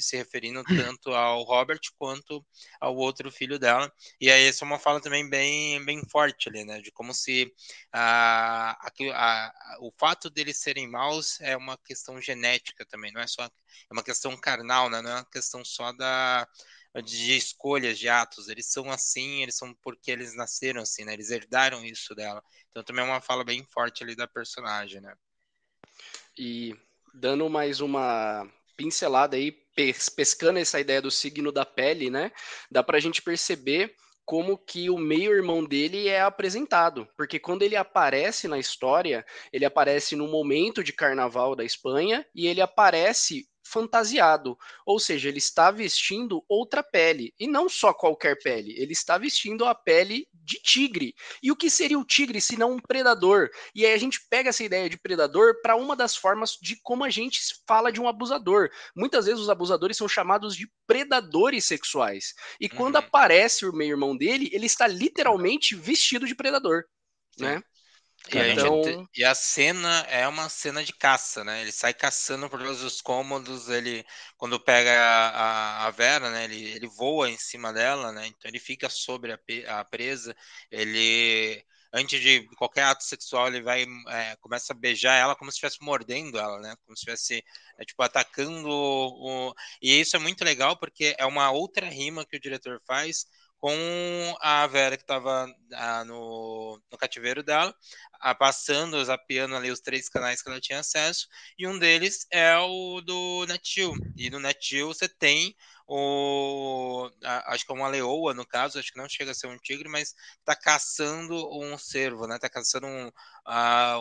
[0.00, 0.62] se referindo
[0.96, 2.44] tanto ao Robert quanto
[2.80, 3.92] ao outro filho dela.
[4.20, 6.80] E aí essa é uma fala também bem, bem forte ali, né?
[6.80, 7.52] De como se
[7.92, 13.26] a, a, a, o fato deles serem maus é uma questão genética também, não é
[13.26, 15.02] só é uma questão carnal, né?
[15.02, 16.46] Não é uma questão só da
[17.00, 18.48] de escolhas, de atos.
[18.48, 21.14] Eles são assim, eles são porque eles nasceram assim, né?
[21.14, 22.42] Eles herdaram isso dela.
[22.70, 25.14] Então também é uma fala bem forte ali da personagem, né?
[26.36, 26.74] E
[27.14, 29.52] dando mais uma pincelada aí,
[30.16, 32.32] pescando essa ideia do signo da pele, né?
[32.70, 38.46] Dá pra gente perceber como que o meio-irmão dele é apresentado, porque quando ele aparece
[38.46, 44.98] na história, ele aparece no momento de carnaval da Espanha e ele aparece fantasiado, ou
[44.98, 49.74] seja, ele está vestindo outra pele, e não só qualquer pele, ele está vestindo a
[49.74, 51.14] pele de tigre.
[51.42, 53.48] E o que seria o tigre se não um predador?
[53.74, 57.04] E aí a gente pega essa ideia de predador para uma das formas de como
[57.04, 58.70] a gente fala de um abusador.
[58.94, 62.34] Muitas vezes os abusadores são chamados de predadores sexuais.
[62.60, 63.02] E quando uhum.
[63.02, 66.84] aparece o meio-irmão dele, ele está literalmente vestido de predador,
[67.36, 67.44] Sim.
[67.44, 67.62] né?
[68.30, 68.84] E a, então...
[68.84, 71.60] gente, e a cena é uma cena de caça, né?
[71.62, 74.04] Ele sai caçando por todos os cômodos, ele
[74.36, 76.44] quando pega a, a, Vera, né?
[76.44, 78.26] Ele, ele voa em cima dela, né?
[78.28, 80.36] Então ele fica sobre a, a presa,
[80.70, 85.56] ele antes de qualquer ato sexual, ele vai é, começa a beijar ela como se
[85.56, 86.74] estivesse mordendo ela, né?
[86.86, 87.44] Como se estivesse
[87.78, 89.54] é, tipo atacando o...
[89.82, 93.26] e isso é muito legal porque é uma outra rima que o diretor faz
[93.62, 97.72] com a Vera que estava ah, no, no, cativeiro dela,
[98.20, 102.58] ah, passando, zapeando ali os três canais que ela tinha acesso, e um deles é
[102.58, 103.94] o do Netil.
[104.16, 105.54] E no Netil você tem
[105.94, 109.46] o, a, acho que é uma leoa no caso, acho que não chega a ser
[109.46, 112.38] um tigre, mas está caçando um cervo, né?
[112.38, 113.10] Tá caçando um,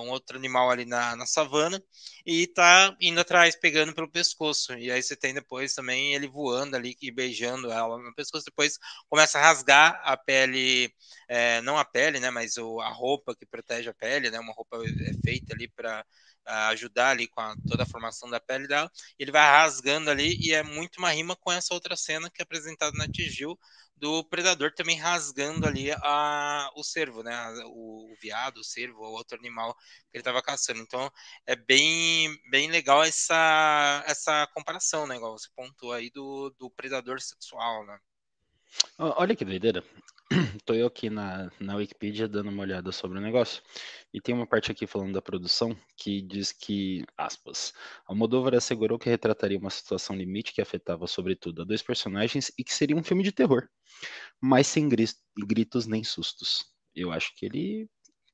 [0.02, 1.84] um outro animal ali na, na savana
[2.26, 4.74] e tá indo atrás, pegando pelo pescoço.
[4.78, 8.46] E aí você tem depois também ele voando ali e beijando ela no pescoço.
[8.46, 8.80] Depois
[9.10, 10.94] começa a rasgar a pele,
[11.28, 12.32] é, não a pele, né?
[12.32, 14.40] Mas o, a roupa que protege a pele, né?
[14.40, 16.06] Uma roupa é feita ali para
[16.46, 18.92] ajudar ali com a, toda a formação da pele dela.
[19.18, 22.44] Ele vai rasgando ali e é muito uma rima com essa outra cena que é
[22.44, 23.58] apresentada na Tigil
[24.02, 27.36] do predador também rasgando ali a, o cervo, né?
[27.68, 30.80] O, o viado, o cervo, o outro animal que ele estava caçando.
[30.80, 31.12] Então
[31.46, 35.18] é bem, bem legal essa, essa comparação, né?
[35.18, 38.00] Igual você pontuou aí do, do predador sexual, né?
[38.98, 39.84] Olha que doideira.
[40.66, 43.62] Tô eu aqui na, na Wikipedia dando uma olhada sobre o negócio.
[44.14, 47.74] E tem uma parte aqui falando da produção que diz que, aspas,
[48.06, 52.74] Almodóvar assegurou que retrataria uma situação limite que afetava sobretudo a dois personagens e que
[52.74, 53.68] seria um filme de terror,
[54.40, 56.66] mas sem gritos nem sustos.
[56.96, 57.90] Eu acho que ele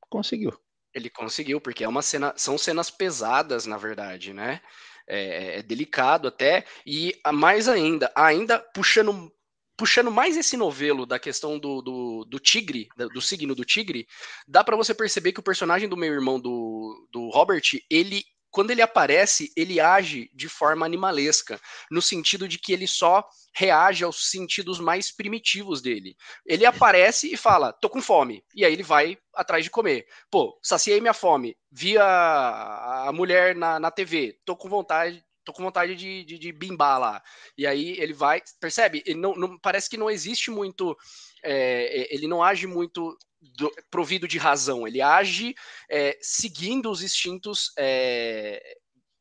[0.10, 0.54] conseguiu.
[0.94, 4.62] Ele conseguiu, porque é uma cena, são cenas pesadas, na verdade, né?
[5.08, 9.32] É, é delicado até, e mais ainda, ainda puxando
[9.78, 14.08] puxando mais esse novelo da questão do, do, do tigre, do signo do tigre,
[14.48, 18.72] dá para você perceber que o personagem do meu irmão, do, do Robert, ele quando
[18.72, 21.60] ele aparece, ele age de forma animalesca,
[21.92, 23.24] no sentido de que ele só
[23.54, 26.16] reage aos sentidos mais primitivos dele.
[26.44, 30.08] Ele aparece e fala, tô com fome, e aí ele vai atrás de comer.
[30.32, 35.54] Pô, saciei minha fome, vi a, a mulher na, na TV, tô com vontade tô
[35.54, 37.24] com vontade de, de, de, bimbar lá.
[37.58, 39.02] E aí ele vai, percebe?
[39.06, 40.96] Ele não, não parece que não existe muito,
[41.42, 45.56] é, ele não age muito do, provido de razão, ele age
[45.90, 48.62] é, seguindo os instintos é,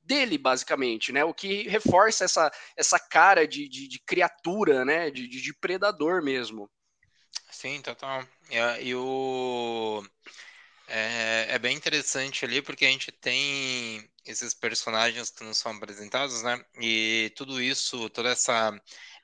[0.03, 1.25] dele, basicamente, né?
[1.25, 5.13] O que reforça essa, essa cara de, de, de criatura, né?
[5.13, 6.69] De, de, predador mesmo.
[7.53, 8.27] Sim, total.
[8.51, 10.03] E, e o
[10.89, 16.43] é, é, bem interessante ali porque a gente tem esses personagens que nos são apresentados,
[16.43, 16.61] né?
[16.81, 18.73] E tudo isso, toda essa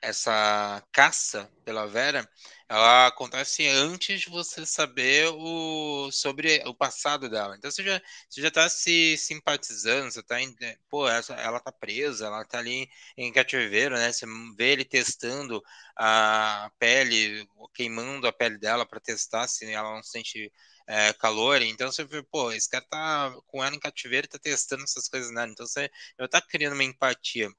[0.01, 2.29] essa caça pela Vera,
[2.67, 7.55] ela acontece antes de você saber o, sobre o passado dela.
[7.55, 10.53] Então você já, você já tá se simpatizando, você tá em,
[10.89, 14.11] pô, ela, ela tá presa, ela tá ali em cativeiro, né?
[14.11, 14.25] Você
[14.57, 15.63] vê ele testando
[15.95, 20.51] a pele, queimando a pele dela para testar se ela não sente
[20.87, 24.83] é, calor, então você vê, pô, esse cara tá com ela em cativeiro tá testando
[24.83, 27.49] essas coisas nela, então você já tá criando uma empatia.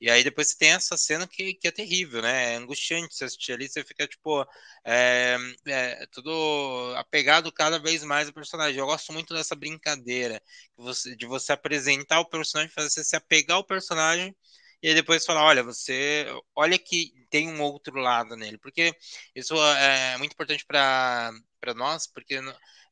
[0.00, 2.54] E aí depois você tem essa cena que, que é terrível, né?
[2.54, 4.46] É angustiante você assistir ali, você fica, tipo,
[4.84, 8.78] é, é, tudo apegado cada vez mais ao personagem.
[8.78, 10.42] Eu gosto muito dessa brincadeira
[11.16, 14.34] de você apresentar o personagem, fazer você se apegar ao personagem
[14.90, 18.94] e depois falar, olha, você, olha que tem um outro lado nele, porque
[19.34, 21.32] isso é muito importante para
[21.74, 22.38] nós, porque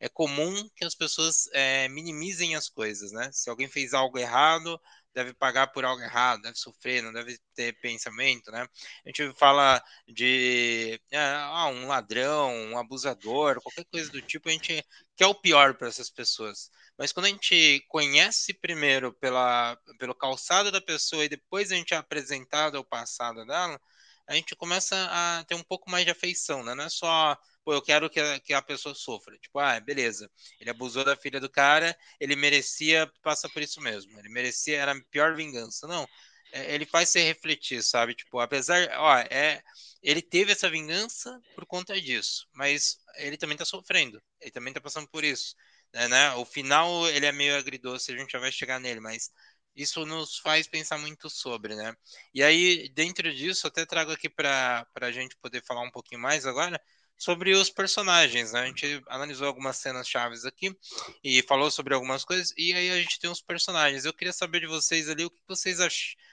[0.01, 3.31] é comum que as pessoas é, minimizem as coisas, né?
[3.33, 4.81] Se alguém fez algo errado,
[5.15, 8.67] deve pagar por algo errado, deve sofrer, não deve ter pensamento, né?
[9.05, 14.53] A gente fala de é, ah, um ladrão, um abusador, qualquer coisa do tipo, a
[14.53, 14.85] gente
[15.17, 16.71] quer o pior para essas pessoas.
[16.99, 21.95] Mas quando a gente conhece primeiro pela, pelo calçado da pessoa e depois a gente
[21.95, 23.81] é apresentado ao passado dela,
[24.27, 26.75] a gente começa a ter um pouco mais de afeição, né?
[26.75, 29.37] Não é só pô, eu quero que a, que a pessoa sofra.
[29.39, 34.19] Tipo, ah, beleza, ele abusou da filha do cara, ele merecia passar por isso mesmo.
[34.19, 35.87] Ele merecia, era a pior vingança.
[35.87, 36.07] Não,
[36.53, 38.15] é, ele faz você refletir, sabe?
[38.15, 39.63] Tipo, apesar, ó, é,
[40.03, 44.81] ele teve essa vingança por conta disso, mas ele também tá sofrendo, ele também tá
[44.81, 45.55] passando por isso.
[45.93, 46.35] Né, né?
[46.35, 49.31] O final, ele é meio agridoce, a gente já vai chegar nele, mas
[49.75, 51.95] isso nos faz pensar muito sobre, né?
[52.35, 56.47] E aí, dentro disso, até trago aqui para a gente poder falar um pouquinho mais
[56.47, 56.81] agora,
[57.23, 58.63] sobre os personagens, né?
[58.63, 60.77] A gente analisou algumas cenas chaves aqui
[61.23, 64.05] e falou sobre algumas coisas, e aí a gente tem os personagens.
[64.05, 65.79] Eu queria saber de vocês ali o que vocês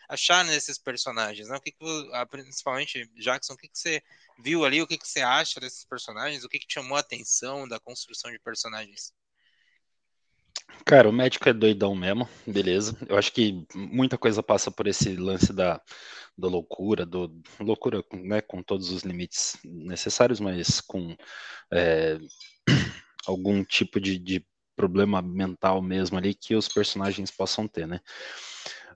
[0.10, 1.58] acharam desses personagens, né?
[1.58, 1.78] O que, que
[2.32, 4.02] principalmente, Jackson, o que, que você
[4.40, 7.68] viu ali, o que, que você acha desses personagens, o que, que chamou a atenção
[7.68, 9.14] da construção de personagens?
[10.86, 12.98] Cara, o médico é doidão mesmo, beleza.
[13.08, 15.82] Eu acho que muita coisa passa por esse lance da,
[16.38, 21.16] da loucura, do loucura, né, com todos os limites necessários, mas com
[21.72, 22.18] é,
[23.28, 24.46] algum tipo de, de,
[24.76, 28.00] problema mental mesmo ali que os personagens possam ter, né?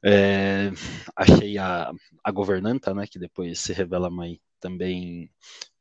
[0.01, 0.71] É,
[1.13, 1.91] achei a,
[2.23, 5.29] a governanta, né, que depois se revela mãe também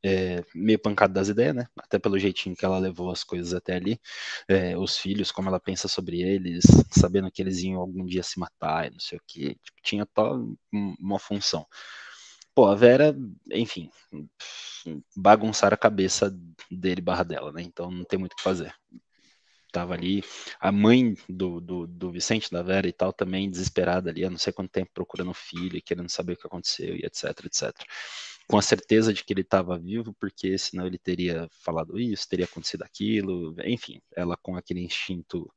[0.03, 1.65] é, meio pancada das ideias, né?
[1.77, 3.97] Até pelo jeitinho que ela levou as coisas até ali.
[4.47, 8.37] É, os filhos, como ela pensa sobre eles, sabendo que eles iam algum dia se
[8.37, 9.55] matar e não sei o que.
[9.55, 10.45] Tipo, tinha toda
[10.99, 11.65] uma função.
[12.55, 13.15] pô, a Vera,
[13.51, 13.89] enfim,
[15.15, 16.35] bagunçaram a cabeça
[16.69, 17.61] dele barra dela, né?
[17.63, 18.73] Então não tem muito o que fazer.
[19.71, 20.23] Tava ali,
[20.59, 24.37] a mãe do, do, do Vicente, da Vera e tal, também desesperada ali, há não
[24.37, 27.73] sei quanto tempo procurando o filho, querendo saber o que aconteceu e etc, etc
[28.47, 32.45] com a certeza de que ele estava vivo, porque senão ele teria falado isso, teria
[32.45, 35.51] acontecido aquilo, enfim, ela com aquele instinto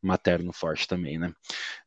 [0.00, 1.32] materno forte também, né?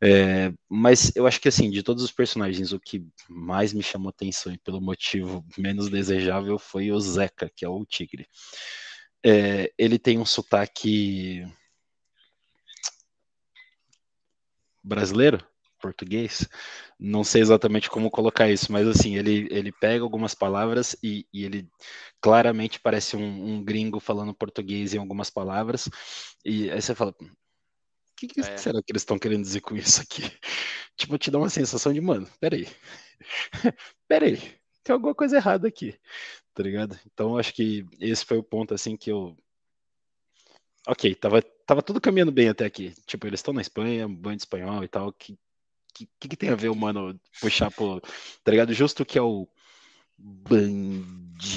[0.01, 4.09] É, mas eu acho que assim, de todos os personagens, o que mais me chamou
[4.09, 8.27] atenção e pelo motivo menos desejável foi o Zeca, que é o tigre.
[9.25, 11.43] É, ele tem um sotaque
[14.83, 15.45] brasileiro,
[15.85, 16.49] português,
[16.99, 21.45] não sei exatamente como colocar isso, mas assim, ele, ele pega algumas palavras e, e
[21.45, 21.69] ele
[22.19, 25.87] claramente parece um, um, gringo falando português em algumas palavras,
[26.43, 27.25] e aí você fala, o
[28.15, 28.57] que, que é.
[28.57, 30.23] será que eles estão querendo dizer com isso aqui?
[30.97, 32.67] Tipo, te dá uma sensação de, mano, peraí,
[34.07, 34.37] peraí,
[34.81, 35.93] tem alguma coisa errada aqui,
[36.53, 36.97] tá ligado?
[37.05, 39.37] Então, acho que esse foi o ponto, assim, que eu
[40.87, 42.93] ok, tava, tava tudo caminhando bem até aqui.
[43.05, 45.11] Tipo, eles estão na Espanha, banho de espanhol e tal.
[45.13, 45.37] Que
[46.19, 48.01] que, que, tem a ver o mano puxar pro.
[48.43, 48.73] Tá ligado?
[48.73, 49.47] Justo que é o
[50.17, 51.55] bandido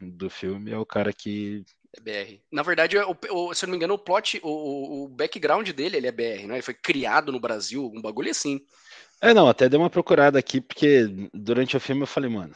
[0.00, 1.64] do filme é o cara que.
[1.94, 2.40] É BR.
[2.50, 5.96] Na verdade, o, o, se eu não me engano, o plot, o, o background dele
[5.98, 6.54] ele é BR, né?
[6.54, 8.60] Ele foi criado no Brasil, um bagulho assim.
[9.20, 12.54] É, não, até dei uma procurada aqui, porque durante o filme eu falei, mano.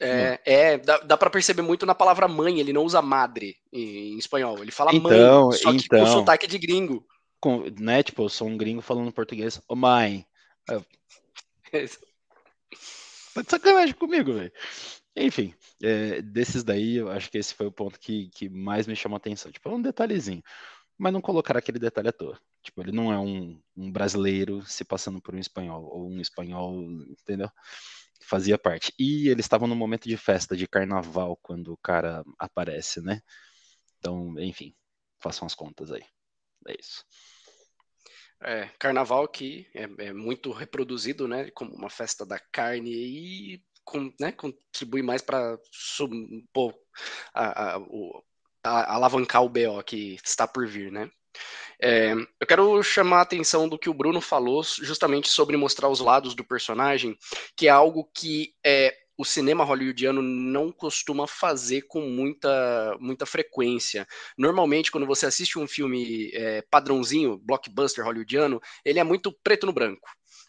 [0.00, 4.14] É, é dá, dá para perceber muito na palavra mãe, ele não usa madre em,
[4.14, 4.58] em espanhol.
[4.60, 7.04] Ele fala então, mãe, só que então, com sotaque de gringo
[7.40, 8.02] com, né?
[8.02, 9.60] Tipo, eu sou um gringo falando português.
[9.68, 10.26] Ô, mãe.
[10.68, 10.84] Eu...
[13.34, 14.52] tá de sacanagem comigo, velho.
[15.16, 18.96] Enfim, é, desses daí, eu acho que esse foi o ponto que, que mais me
[18.96, 19.50] chamou a atenção.
[19.50, 20.42] Tipo, é um detalhezinho.
[20.98, 22.40] Mas não colocar aquele detalhe à toa.
[22.62, 26.74] Tipo, ele não é um, um brasileiro se passando por um espanhol, ou um espanhol,
[27.08, 27.50] entendeu?
[28.22, 28.92] Fazia parte.
[28.98, 33.20] E eles estavam no momento de festa, de carnaval, quando o cara aparece, né?
[33.98, 34.74] Então, enfim,
[35.20, 36.04] façam as contas aí.
[36.68, 37.04] É isso.
[38.40, 44.12] É, carnaval que é, é, muito reproduzido, né, como uma festa da carne e com,
[44.20, 45.58] né, contribui mais para
[48.62, 51.10] alavancar o BO que está por vir, né.
[51.80, 56.00] É, eu quero chamar a atenção do que o Bruno falou, justamente sobre mostrar os
[56.00, 57.16] lados do personagem,
[57.56, 64.06] que é algo que é, o cinema hollywoodiano não costuma fazer com muita, muita frequência.
[64.38, 69.72] Normalmente, quando você assiste um filme é, padrãozinho, blockbuster hollywoodiano, ele é muito preto no
[69.72, 70.08] branco.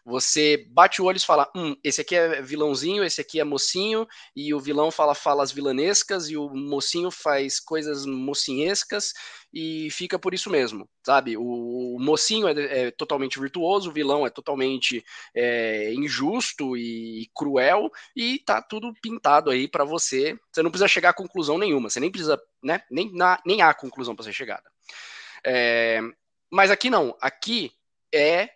[0.09, 4.07] Você bate o olho e fala: hum, esse aqui é vilãozinho, esse aqui é mocinho,
[4.35, 9.13] e o vilão fala falas vilanescas, e o mocinho faz coisas mocinhescas,
[9.53, 11.37] e fica por isso mesmo, sabe?
[11.37, 15.05] O, o mocinho é, é, totalmente virtuoso, o vilão é totalmente
[15.35, 20.37] é, injusto e cruel, e tá tudo pintado aí para você.
[20.51, 22.81] Você não precisa chegar a conclusão nenhuma, você nem precisa, né?
[22.89, 24.69] Nem, na, nem há conclusão para ser chegada.
[25.45, 26.01] É,
[26.51, 27.71] mas aqui não, aqui
[28.13, 28.49] é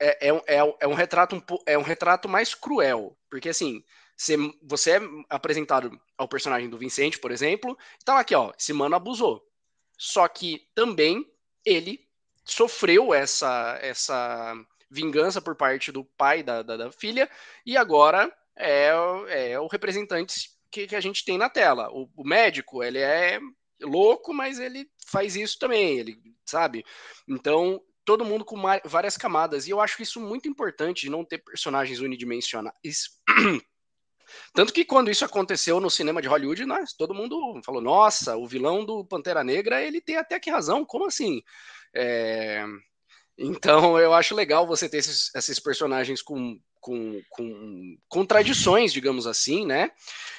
[0.00, 3.82] é, é, é, é, um retrato um, é um retrato mais cruel, porque assim,
[4.16, 8.96] você, você é apresentado ao personagem do Vicente, por exemplo, tá aqui, ó, esse mano
[8.96, 9.42] abusou.
[9.98, 11.24] Só que também
[11.64, 12.06] ele
[12.44, 14.54] sofreu essa essa
[14.90, 17.28] vingança por parte do pai da, da, da filha,
[17.64, 18.90] e agora é,
[19.28, 21.90] é o representante que, que a gente tem na tela.
[21.90, 23.40] O, o médico, ele é
[23.80, 26.84] louco, mas ele faz isso também, ele sabe?
[27.28, 29.66] Então, todo mundo com várias camadas.
[29.66, 32.72] E eu acho isso muito importante de não ter personagens unidimensionais.
[34.54, 38.46] Tanto que quando isso aconteceu no cinema de Hollywood, nós, todo mundo falou: nossa, o
[38.46, 41.42] vilão do Pantera Negra ele tem até que razão, como assim?
[41.94, 42.64] É...
[43.36, 49.66] Então eu acho legal você ter esses, esses personagens com, com, com contradições, digamos assim,
[49.66, 49.90] né?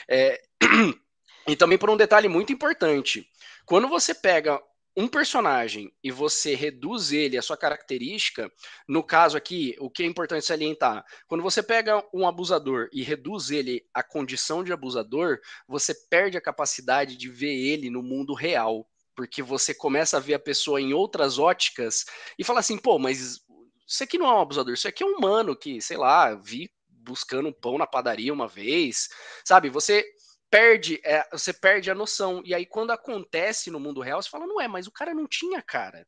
[0.09, 0.41] É...
[1.49, 3.25] E também por um detalhe muito importante:
[3.65, 4.61] quando você pega
[4.97, 8.51] um personagem e você reduz ele a sua característica,
[8.87, 13.51] no caso aqui, o que é importante salientar, quando você pega um abusador e reduz
[13.51, 15.37] ele à condição de abusador,
[15.67, 20.33] você perde a capacidade de ver ele no mundo real, porque você começa a ver
[20.33, 22.03] a pessoa em outras óticas
[22.37, 23.39] e fala assim, pô, mas
[23.87, 26.71] isso aqui não é um abusador, isso aqui é um humano que, sei lá, vi
[26.89, 29.09] buscando pão na padaria uma vez,
[29.45, 29.69] sabe?
[29.69, 30.03] Você
[30.49, 32.41] perde, é, você perde a noção.
[32.45, 35.27] E aí, quando acontece no mundo real, você fala, não é, mas o cara não
[35.27, 36.07] tinha cara.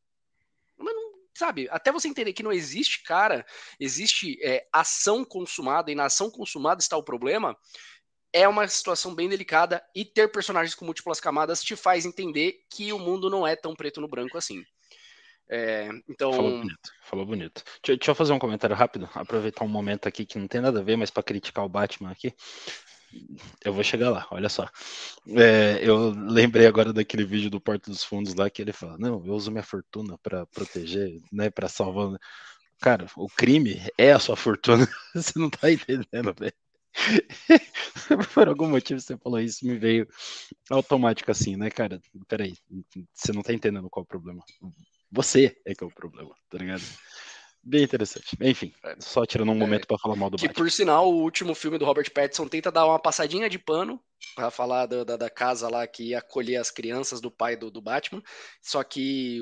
[0.76, 3.44] Mas não, sabe, até você entender que não existe cara,
[3.78, 7.56] existe é, ação consumada, e na ação consumada está o problema,
[8.32, 12.92] é uma situação bem delicada e ter personagens com múltiplas camadas te faz entender que
[12.92, 14.64] o mundo não é tão preto no branco assim.
[15.52, 16.32] É, então.
[16.32, 17.64] Falou bonito, falou bonito.
[17.82, 20.78] Deixa, deixa, eu fazer um comentário rápido, aproveitar um momento aqui que não tem nada
[20.78, 22.32] a ver, mas para criticar o Batman aqui.
[23.64, 24.68] Eu vou chegar lá, olha só.
[25.28, 29.24] É, eu lembrei agora daquele vídeo do Porto dos Fundos lá que ele fala: Não,
[29.24, 32.18] eu uso minha fortuna para proteger, né, para salvar.
[32.80, 34.88] Cara, o crime é a sua fortuna.
[35.14, 36.54] Você não tá entendendo, velho.
[38.34, 40.08] Por algum motivo você falou isso, me veio
[40.70, 42.00] automático assim, né, cara?
[42.26, 42.54] Peraí,
[43.14, 44.42] você não tá entendendo qual é o problema.
[45.10, 46.82] Você é que é o problema, tá ligado?
[47.62, 48.36] Bem interessante.
[48.40, 50.64] Enfim, só tirando um é, momento é, para falar mal do que, Batman.
[50.64, 54.00] por sinal, o último filme do Robert Pattinson tenta dar uma passadinha de pano
[54.34, 57.70] para falar da, da, da, casa lá que ia acolher as crianças do pai do,
[57.70, 58.22] do Batman.
[58.62, 59.40] Só que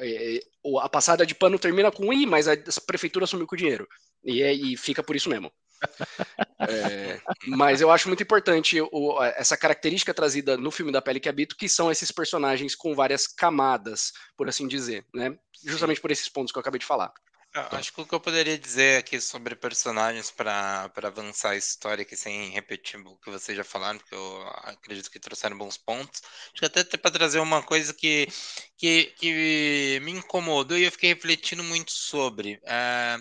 [0.00, 0.40] é, é
[0.80, 2.56] a passada de pano termina com i, mas a
[2.86, 3.88] prefeitura sumiu com o dinheiro.
[4.24, 5.50] E, é, e fica por isso mesmo.
[6.58, 11.28] É, mas eu acho muito importante o, essa característica trazida no filme da Pele que
[11.28, 15.38] Habito, que são esses personagens com várias camadas, por assim dizer, né?
[15.62, 17.12] Justamente por esses pontos que eu acabei de falar.
[17.72, 22.16] Acho que o que eu poderia dizer aqui sobre personagens para avançar a história, aqui
[22.16, 26.22] sem repetir o que vocês já falaram, porque eu acredito que trouxeram bons pontos.
[26.52, 28.28] Acho que até para trazer uma coisa que,
[28.76, 32.60] que, que me incomodou e eu fiquei refletindo muito sobre.
[32.64, 33.18] É,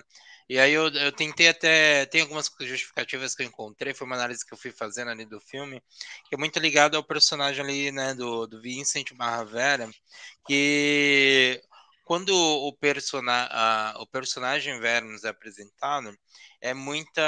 [0.48, 2.06] e aí eu, eu tentei até.
[2.06, 5.40] Tem algumas justificativas que eu encontrei, foi uma análise que eu fui fazendo ali do
[5.42, 5.82] filme,
[6.28, 9.90] que é muito ligado ao personagem ali, né, do, do Vincent Barra Vera,
[10.48, 11.62] que
[12.06, 14.80] quando o, persona, a, o personagem
[15.26, 16.16] é apresentado,
[16.62, 17.22] é muita.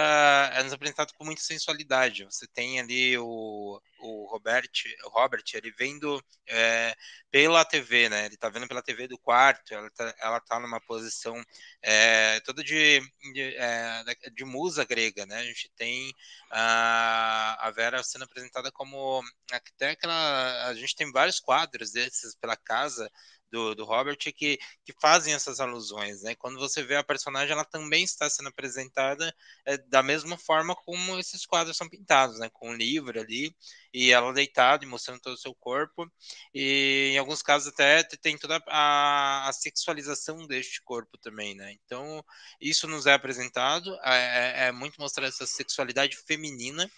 [0.54, 2.24] É nos apresentado com muita sensualidade.
[2.26, 4.70] Você tem ali o, o Robert,
[5.06, 6.96] o Robert, ele vendo é,
[7.32, 8.28] pela TV, né?
[8.28, 11.44] Ele tá vendo pela TV do quarto, ela tá, ela tá numa posição
[11.82, 13.02] é, toda de,
[13.34, 15.38] de, é, de, musa grega, né?
[15.40, 16.14] A gente tem
[16.52, 20.68] a, a Vera sendo apresentada como aquela.
[20.68, 23.10] A gente tem vários quadros desses pela casa
[23.52, 26.36] do, do Robert que, que fazem essas alusões, né?
[26.36, 29.34] Quando você vê a personagem, ela também está sendo apresentada
[29.66, 32.50] é, da mesma forma como esses quadros são pintados, né?
[32.52, 33.56] Com um livro ali
[33.94, 36.12] e ela deitada e mostrando todo o seu corpo
[36.54, 41.74] e em alguns casos até tem toda a, a sexualização deste corpo também, né?
[41.84, 42.24] Então
[42.60, 46.90] isso nos é apresentado, é, é, é muito mostrar essa sexualidade feminina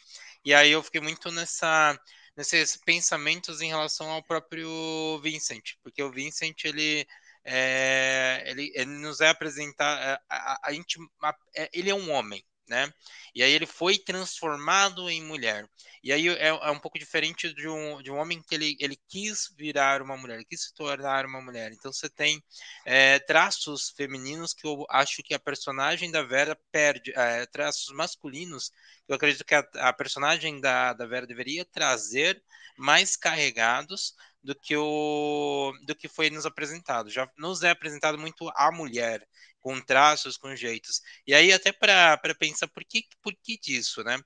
[0.43, 1.99] e aí eu fiquei muito nessa
[2.35, 7.07] nesses pensamentos em relação ao próprio Vincent, porque o Vincent ele
[7.43, 12.11] é, ele, ele nos é apresentar é, a, a, a, a, é, ele é um
[12.11, 12.91] homem, né?
[13.33, 15.67] E aí ele foi transformado em mulher.
[16.03, 18.97] E aí é, é, um pouco diferente de um, de um homem que ele, ele
[19.07, 21.71] quis virar uma mulher, quis se tornar uma mulher.
[21.71, 22.41] Então você tem
[22.85, 28.71] é, traços femininos que eu acho que a personagem da Vera perde, é, traços masculinos
[29.09, 32.41] eu acredito que a, a personagem da, da Vera deveria trazer
[32.77, 37.09] mais carregados do que o do que foi nos apresentado.
[37.09, 39.27] Já nos é apresentado muito a mulher
[39.59, 41.01] com traços, com jeitos.
[41.27, 44.19] E aí até para pensar por que por que disso, né?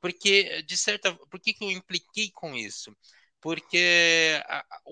[0.00, 2.94] Porque de certa, por que, que eu impliquei com isso?
[3.40, 4.42] porque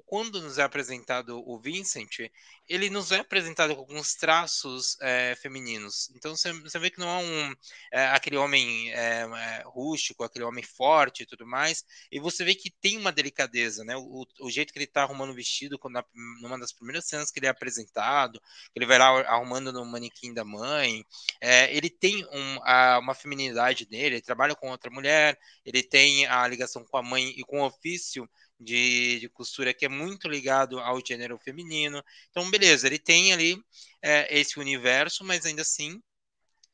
[0.07, 2.31] quando nos é apresentado o Vincent,
[2.69, 6.11] ele nos é apresentado com alguns traços é, femininos.
[6.15, 7.55] Então você, vê que não é, um,
[7.93, 12.55] é, aquele homem é, é, rústico, aquele homem forte e tudo mais, e você vê
[12.55, 13.97] que tem uma delicadeza, né?
[13.97, 16.05] O, o jeito que ele está arrumando o vestido, quando,
[16.43, 18.41] numa das primeiras cenas que ele é apresentado,
[18.73, 21.05] que ele vai lá arrumando no manequim da mãe,
[21.41, 26.27] é, ele tem um, a, uma feminilidade dele, ele trabalha com outra mulher, ele tem
[26.27, 28.29] a ligação com a mãe e com o ofício
[28.59, 32.03] de, de, costura que é muito ligado ao gênero feminino.
[32.31, 33.57] Então, beleza, ele tem ali
[34.03, 36.01] é, esse universo, mas ainda assim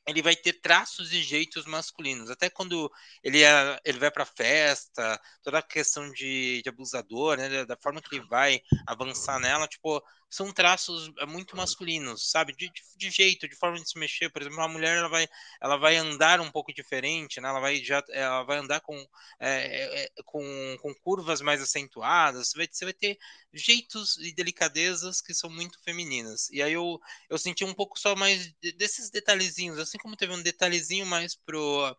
[0.07, 2.31] ele vai ter traços e jeitos masculinos.
[2.31, 2.91] Até quando
[3.23, 8.03] ele, é, ele vai para festa, toda a questão de, de abusador, né, da forma
[8.03, 12.53] que ele vai avançar nela, tipo, são traços é, muito masculinos, sabe?
[12.53, 14.29] De, de, de, jeito, de forma de se mexer.
[14.31, 15.29] Por exemplo, uma mulher ela vai,
[15.61, 17.49] ela vai andar um pouco diferente, né?
[17.49, 18.97] Ela vai já, ela vai andar com,
[19.39, 20.43] é, é com,
[20.83, 22.49] com curvas mais acentuadas.
[22.49, 23.19] Você vai, você vai ter
[23.53, 26.51] jeitos e delicadezas que são muito femininas.
[26.51, 27.01] E aí eu,
[27.31, 31.97] eu senti um pouco só mais desses detalhezinhos, assim como teve um detalhezinho mais pro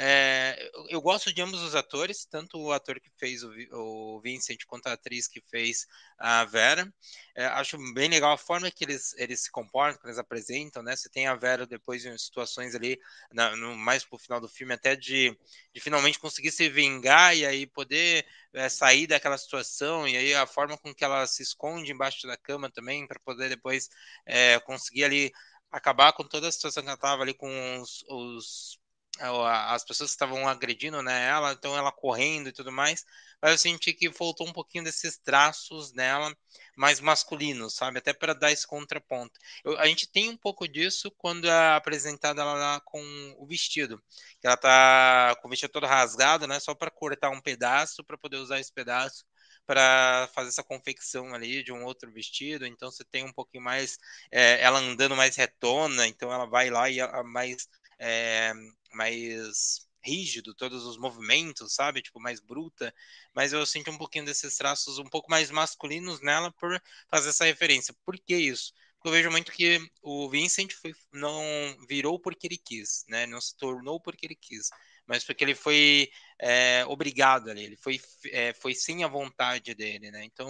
[0.00, 4.64] é, eu gosto de ambos os atores, tanto o ator que fez o, o Vincent
[4.64, 6.88] quanto a atriz que fez a Vera.
[7.34, 10.94] É, acho bem legal a forma que eles, eles se comportam, que eles apresentam, né?
[10.94, 12.96] Você tem a Vera depois em situações ali,
[13.32, 15.36] na, no, mais pro final do filme, até de,
[15.74, 20.46] de finalmente conseguir se vingar e aí poder é, sair daquela situação, e aí a
[20.46, 23.88] forma com que ela se esconde embaixo da cama também, para poder depois
[24.24, 25.32] é, conseguir ali
[25.72, 28.78] acabar com toda a situação que ela estava ali com os, os
[29.20, 33.04] as pessoas que estavam agredindo né, ela, então ela correndo e tudo mais,
[33.40, 36.34] mas eu senti que faltou um pouquinho desses traços nela
[36.76, 37.98] mais masculinos, sabe?
[37.98, 39.38] Até para dar esse contraponto.
[39.64, 43.00] Eu, a gente tem um pouco disso quando é apresentada ela lá com
[43.38, 44.02] o vestido,
[44.40, 46.58] que ela tá com o vestido todo rasgado, né?
[46.60, 49.24] Só para cortar um pedaço para poder usar esse pedaço
[49.68, 52.66] para fazer essa confecção ali de um outro vestido.
[52.66, 53.98] Então você tem um pouquinho mais
[54.32, 58.52] é, ela andando mais retona, então ela vai lá e a, mais é,
[58.92, 62.02] mais rígido, todos os movimentos, sabe?
[62.02, 62.94] Tipo, mais bruta.
[63.34, 67.44] Mas eu sinto um pouquinho desses traços um pouco mais masculinos nela por fazer essa
[67.44, 67.94] referência.
[68.04, 68.72] Por que isso?
[68.98, 71.42] Porque eu vejo muito que o Vincent foi, não
[71.88, 73.26] virou porque ele quis, né?
[73.26, 74.70] Não se tornou porque ele quis,
[75.06, 76.10] mas porque ele foi
[76.40, 80.24] é, obrigado ali, ele foi, é, foi sem a vontade dele, né?
[80.24, 80.48] Então,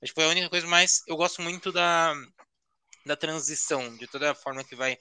[0.00, 1.02] acho que foi a única coisa mais.
[1.08, 2.14] Eu gosto muito da,
[3.04, 4.96] da transição, de toda a forma que vai.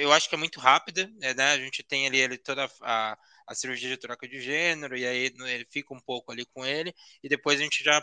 [0.00, 1.52] Eu acho que é muito rápida, né?
[1.52, 5.32] A gente tem ali, ali toda a, a cirurgia de troca de gênero, e aí
[5.46, 8.02] ele fica um pouco ali com ele, e depois a gente já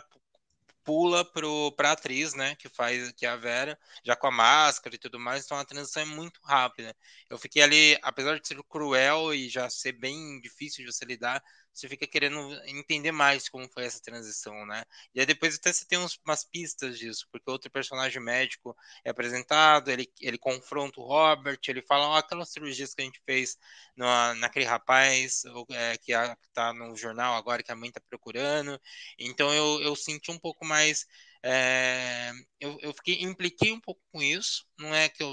[0.84, 4.94] pula pro, pra atriz, né, que faz, que é a Vera, já com a máscara
[4.94, 6.96] e tudo mais, então a transição é muito rápida.
[7.28, 11.42] Eu fiquei ali, apesar de ser cruel e já ser bem difícil de você lidar,
[11.76, 14.82] você fica querendo entender mais como foi essa transição, né?
[15.14, 18.74] E aí depois até você tem uns, umas pistas disso, porque outro personagem médico
[19.04, 23.20] é apresentado, ele, ele confronta o Robert, ele fala, oh, aquelas cirurgias que a gente
[23.26, 23.58] fez
[23.94, 24.06] no,
[24.36, 28.80] naquele rapaz é, que está no jornal agora, que a mãe está procurando.
[29.18, 31.06] Então eu, eu senti um pouco mais
[31.42, 34.66] é, eu, eu fiquei, impliquei um pouco com isso.
[34.78, 35.30] Não é que eu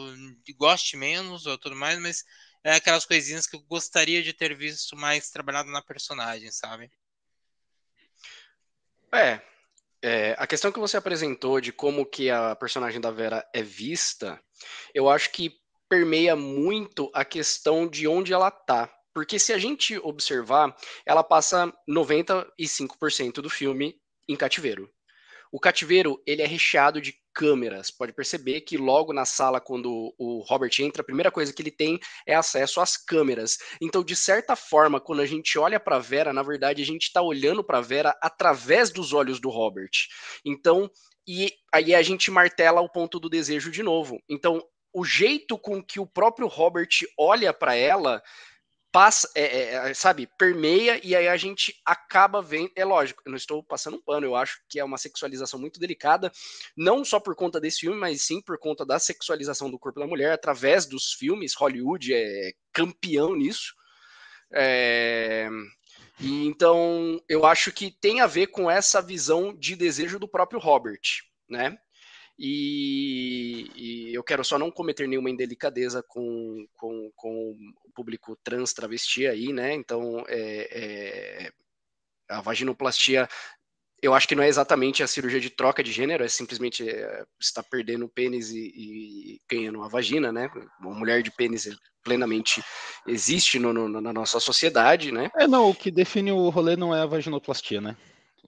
[0.58, 2.24] goste menos ou tudo mais, mas
[2.64, 6.92] é aquelas coisinhas que eu gostaria de ter visto mais trabalhado na personagem, sabe?
[9.12, 9.42] É,
[10.02, 14.42] é, a questão que você apresentou de como que a personagem da Vera é vista,
[14.94, 15.56] eu acho que
[15.88, 18.92] permeia muito a questão de onde ela tá.
[19.14, 23.96] Porque se a gente observar, ela passa 95% do filme
[24.28, 24.92] em cativeiro.
[25.54, 27.92] O cativeiro ele é recheado de câmeras.
[27.92, 31.70] Pode perceber que logo na sala, quando o Robert entra, a primeira coisa que ele
[31.70, 33.60] tem é acesso às câmeras.
[33.80, 37.22] Então, de certa forma, quando a gente olha para Vera, na verdade a gente está
[37.22, 39.92] olhando para Vera através dos olhos do Robert.
[40.44, 40.90] Então,
[41.28, 44.20] e aí a gente martela o ponto do desejo de novo.
[44.28, 44.60] Então,
[44.92, 48.24] o jeito com que o próprio Robert olha para ela
[48.94, 52.72] passa, é, é, é, sabe, permeia e aí a gente acaba vendo.
[52.76, 55.80] É lógico, eu não estou passando um pano, eu acho que é uma sexualização muito
[55.80, 56.32] delicada,
[56.78, 60.06] não só por conta desse filme, mas sim por conta da sexualização do corpo da
[60.06, 61.56] mulher através dos filmes.
[61.56, 63.74] Hollywood é campeão nisso.
[64.54, 65.50] É...
[66.20, 70.60] E então eu acho que tem a ver com essa visão de desejo do próprio
[70.60, 71.02] Robert,
[71.50, 71.80] né?
[72.38, 77.52] E, e, eu quero só não cometer nenhuma indelicadeza com, com, com
[77.86, 79.74] o público trans travesti aí, né?
[79.74, 81.52] Então, é, é,
[82.30, 83.30] a vaginoplastia,
[84.02, 87.24] eu acho que não é exatamente a cirurgia de troca de gênero, é simplesmente é,
[87.40, 90.50] está perdendo o pênis e, e, ganhando uma vagina, né?
[90.80, 91.70] Uma mulher de pênis
[92.04, 92.62] plenamente
[93.08, 95.30] existe no, no, na nossa sociedade, né?
[95.38, 97.96] É, não, o que define o rolê não é a vaginoplastia, né?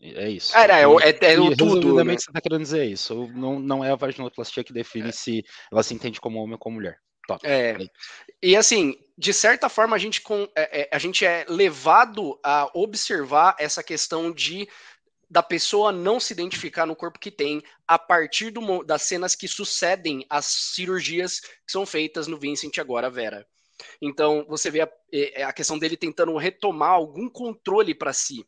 [0.01, 0.55] É isso.
[0.55, 2.03] É, é, é, é o tudo.
[2.03, 2.03] Né?
[2.03, 3.27] você está querendo dizer isso.
[3.33, 5.11] Não, não é a vaginoplastia que define é.
[5.11, 6.99] se ela se entende como homem ou como mulher.
[7.27, 7.45] Top.
[7.45, 7.77] É.
[8.41, 12.69] E assim, de certa forma, a gente, com, é, é, a gente é levado a
[12.73, 14.67] observar essa questão de
[15.27, 19.47] da pessoa não se identificar no corpo que tem a partir do, das cenas que
[19.47, 23.45] sucedem às cirurgias que são feitas no Vincent agora Vera.
[23.99, 24.89] Então, você vê a,
[25.47, 28.45] a questão dele tentando retomar algum controle para si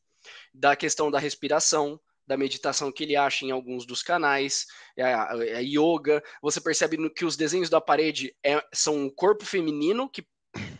[0.57, 4.65] da questão da respiração, da meditação que ele acha em alguns dos canais,
[4.97, 6.21] é é a yoga.
[6.41, 10.27] Você percebe que os desenhos da parede é, são um corpo feminino, que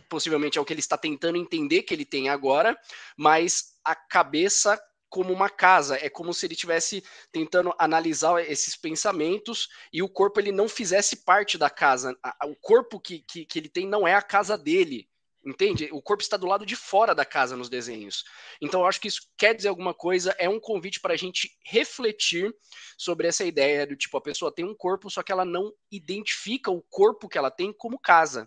[0.08, 2.76] possivelmente é o que ele está tentando entender que ele tem agora,
[3.16, 7.02] mas a cabeça como uma casa, é como se ele estivesse
[7.32, 12.14] tentando analisar esses pensamentos e o corpo ele não fizesse parte da casa.
[12.44, 15.08] O corpo que, que, que ele tem não é a casa dele.
[15.48, 15.88] Entende?
[15.92, 18.22] O corpo está do lado de fora da casa nos desenhos.
[18.60, 21.50] Então, eu acho que isso quer dizer alguma coisa, é um convite para a gente
[21.64, 22.54] refletir
[22.98, 26.70] sobre essa ideia do tipo, a pessoa tem um corpo, só que ela não identifica
[26.70, 28.46] o corpo que ela tem como casa.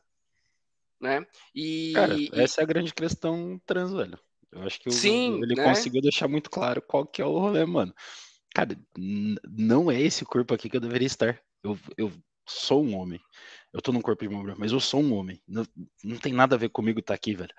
[1.00, 1.26] Né?
[1.56, 4.20] E, Cara, essa é a grande questão trans, velho.
[4.52, 5.64] Eu acho que o, Sim, ele né?
[5.64, 7.96] conseguiu deixar muito claro qual que é o rolê, mano.
[8.54, 11.42] Cara, não é esse corpo aqui que eu deveria estar.
[11.64, 12.12] Eu, eu
[12.46, 13.20] sou um homem.
[13.74, 15.42] Eu tô num corpo de mulher, mas eu sou um homem.
[15.48, 15.66] Não,
[16.04, 17.54] não tem nada a ver comigo estar tá aqui, velho.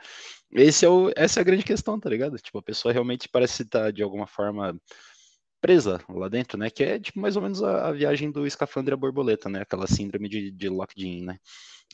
[0.52, 2.36] Esse é o, essa é a grande questão, tá ligado?
[2.36, 4.78] Tipo, a pessoa realmente parece estar tá, de alguma forma
[5.62, 6.68] presa lá dentro, né?
[6.68, 9.62] Que é tipo mais ou menos a, a viagem do escafandre à borboleta, né?
[9.62, 11.38] Aquela síndrome de, de locked-in, né?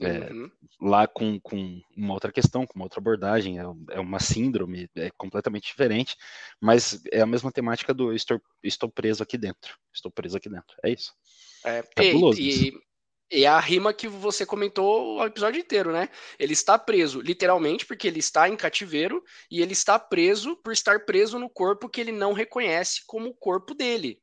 [0.01, 0.51] É, uhum.
[0.81, 5.11] Lá com, com uma outra questão, com uma outra abordagem, é, é, uma síndrome, é
[5.17, 6.17] completamente diferente,
[6.61, 10.77] mas é a mesma temática do estou, estou preso aqui dentro, estou preso aqui dentro,
[10.85, 11.13] é isso.
[11.65, 11.83] É.
[12.01, 12.73] E, e,
[13.31, 16.09] e a rima que você comentou o episódio inteiro, né?
[16.39, 21.05] Ele está preso, literalmente, porque ele está em cativeiro, e ele está preso por estar
[21.05, 24.21] preso no corpo que ele não reconhece como o corpo dele.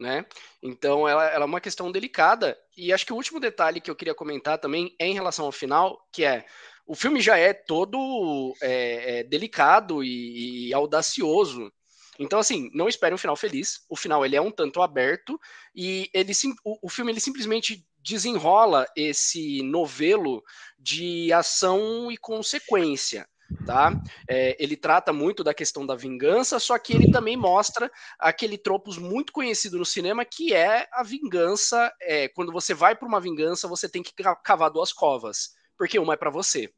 [0.00, 0.24] Né?
[0.62, 2.56] Então ela, ela é uma questão delicada.
[2.76, 5.52] E acho que o último detalhe que eu queria comentar também é em relação ao
[5.52, 6.46] final, que é
[6.86, 11.70] o filme já é todo é, é, delicado e, e audacioso
[12.18, 13.84] então, assim, não espere um final feliz.
[13.88, 15.40] O final ele é um tanto aberto
[15.74, 16.32] e ele
[16.64, 20.42] o, o filme ele simplesmente desenrola esse novelo
[20.78, 23.28] de ação e consequência.
[23.64, 23.92] Tá?
[24.28, 28.98] É, ele trata muito da questão da vingança, só que ele também mostra aquele tropos
[28.98, 31.90] muito conhecido no cinema, que é a vingança.
[32.00, 36.12] É, quando você vai para uma vingança, você tem que cavar duas covas, porque uma
[36.12, 36.70] é para você.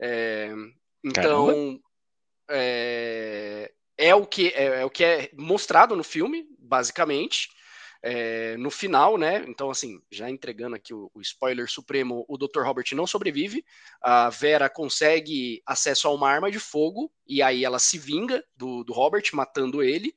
[0.00, 0.52] É,
[1.02, 1.80] então,
[2.48, 7.48] é, é o que é, é, o que é mostrado no filme, basicamente.
[8.02, 9.44] É, no final, né?
[9.46, 12.62] Então, assim, já entregando aqui o, o, spoiler supremo, o Dr.
[12.62, 13.64] Robert não sobrevive.
[14.00, 18.82] A Vera consegue acesso a uma arma de fogo e aí ela se vinga do,
[18.84, 20.14] do Robert, matando ele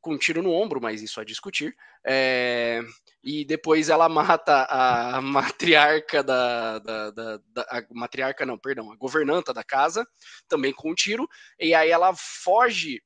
[0.00, 1.76] com um tiro no ombro, mas isso a discutir.
[2.04, 2.80] É,
[3.22, 9.52] e depois ela mata a matriarca da, da, da, da, matriarca não, perdão, a governanta
[9.52, 10.06] da casa,
[10.48, 11.28] também com um tiro.
[11.58, 13.02] E aí ela foge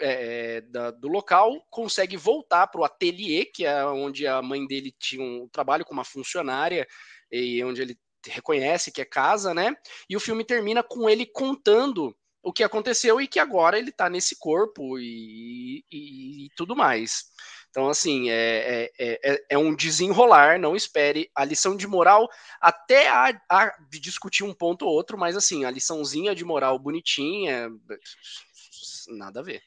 [0.00, 4.94] é, da, do local, consegue voltar para o ateliê, que é onde a mãe dele
[4.98, 6.86] tinha um trabalho com uma funcionária
[7.30, 9.74] e onde ele reconhece que é casa, né?
[10.08, 14.08] E o filme termina com ele contando o que aconteceu e que agora ele está
[14.08, 17.24] nesse corpo e, e, e, tudo mais.
[17.68, 22.28] Então, assim, é, é, é, é, um desenrolar, não espere a lição de moral,
[22.60, 27.70] até a, a discutir um ponto ou outro, mas assim, a liçãozinha de moral bonitinha,
[29.08, 29.62] nada a ver.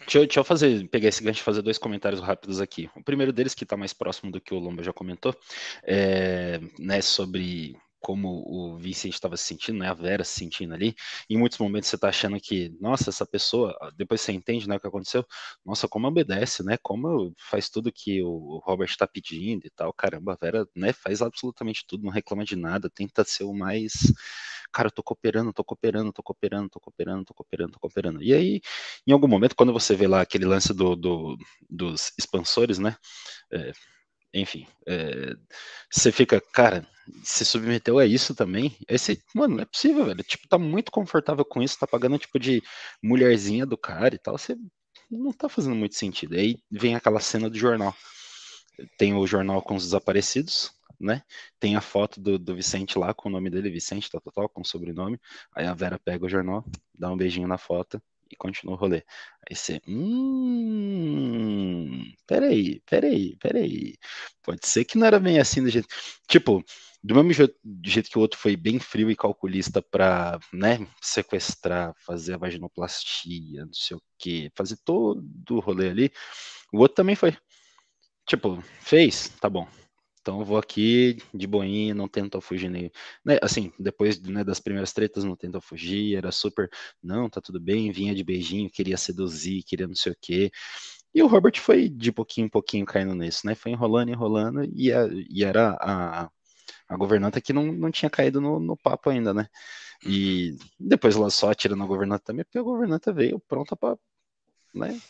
[0.00, 2.90] Deixa eu, deixa eu, fazer, pegar esse gancho e fazer dois comentários rápidos aqui.
[2.96, 5.34] O primeiro deles, que está mais próximo do que o Lomba já comentou,
[5.84, 10.94] é né, sobre como o Vicente estava se sentindo, né, a Vera se sentindo ali.
[11.30, 14.80] Em muitos momentos você está achando que, nossa, essa pessoa, depois você entende né, o
[14.80, 15.24] que aconteceu,
[15.64, 19.92] nossa, como obedece, né, como faz tudo que o Robert está pedindo e tal.
[19.92, 23.92] Caramba, a Vera né, faz absolutamente tudo, não reclama de nada, tenta ser o mais
[24.72, 28.22] cara, eu tô cooperando, tô cooperando, tô cooperando, tô cooperando, tô cooperando, tô cooperando.
[28.22, 28.60] E aí,
[29.06, 31.36] em algum momento, quando você vê lá aquele lance do, do
[31.70, 32.96] dos expansores, né?
[33.52, 33.72] É,
[34.34, 35.34] enfim, é,
[35.90, 36.86] você fica, cara,
[37.22, 38.76] se submeteu a isso também?
[38.88, 40.22] Esse, mano, não é possível, velho.
[40.24, 42.62] Tipo, tá muito confortável com isso, tá pagando tipo de
[43.02, 44.38] mulherzinha do cara e tal.
[44.38, 44.56] Você
[45.10, 46.34] não tá fazendo muito sentido.
[46.36, 47.94] Aí vem aquela cena do jornal.
[48.98, 50.70] Tem o jornal com os desaparecidos,
[51.04, 51.22] né?
[51.58, 54.48] Tem a foto do, do Vicente lá com o nome dele, Vicente, tal, tal, tal,
[54.48, 55.18] com o sobrenome.
[55.54, 58.00] Aí a Vera pega o jornal, dá um beijinho na foto
[58.30, 59.02] e continua o rolê.
[59.48, 60.82] Aí você, hum,
[62.26, 63.96] peraí, peraí, peraí.
[64.42, 65.88] Pode ser que não era bem assim do jeito.
[66.26, 66.64] Tipo,
[67.02, 70.86] do mesmo jeito, do jeito que o outro foi bem frio e calculista para, né,
[71.00, 76.12] sequestrar, fazer a vaginoplastia, não sei o que, fazer todo o rolê ali,
[76.72, 77.36] o outro também foi.
[78.26, 79.66] Tipo, fez, tá bom,
[80.22, 82.90] então eu vou aqui de boinha, não tentou fugir nem.
[83.24, 86.70] Né, assim, depois né, das primeiras tretas, não tentou fugir, era super.
[87.02, 90.50] Não, tá tudo bem, vinha de beijinho, queria seduzir, queria não sei o quê.
[91.14, 93.54] E o Robert foi de pouquinho em pouquinho caindo nisso, né?
[93.54, 96.30] Foi enrolando, enrolando, e, a, e era a,
[96.88, 99.48] a governanta que não, não tinha caído no, no papo ainda, né?
[100.06, 103.96] E depois ela só atirando a governanta também, porque a governanta veio pronta para
[104.74, 105.00] né,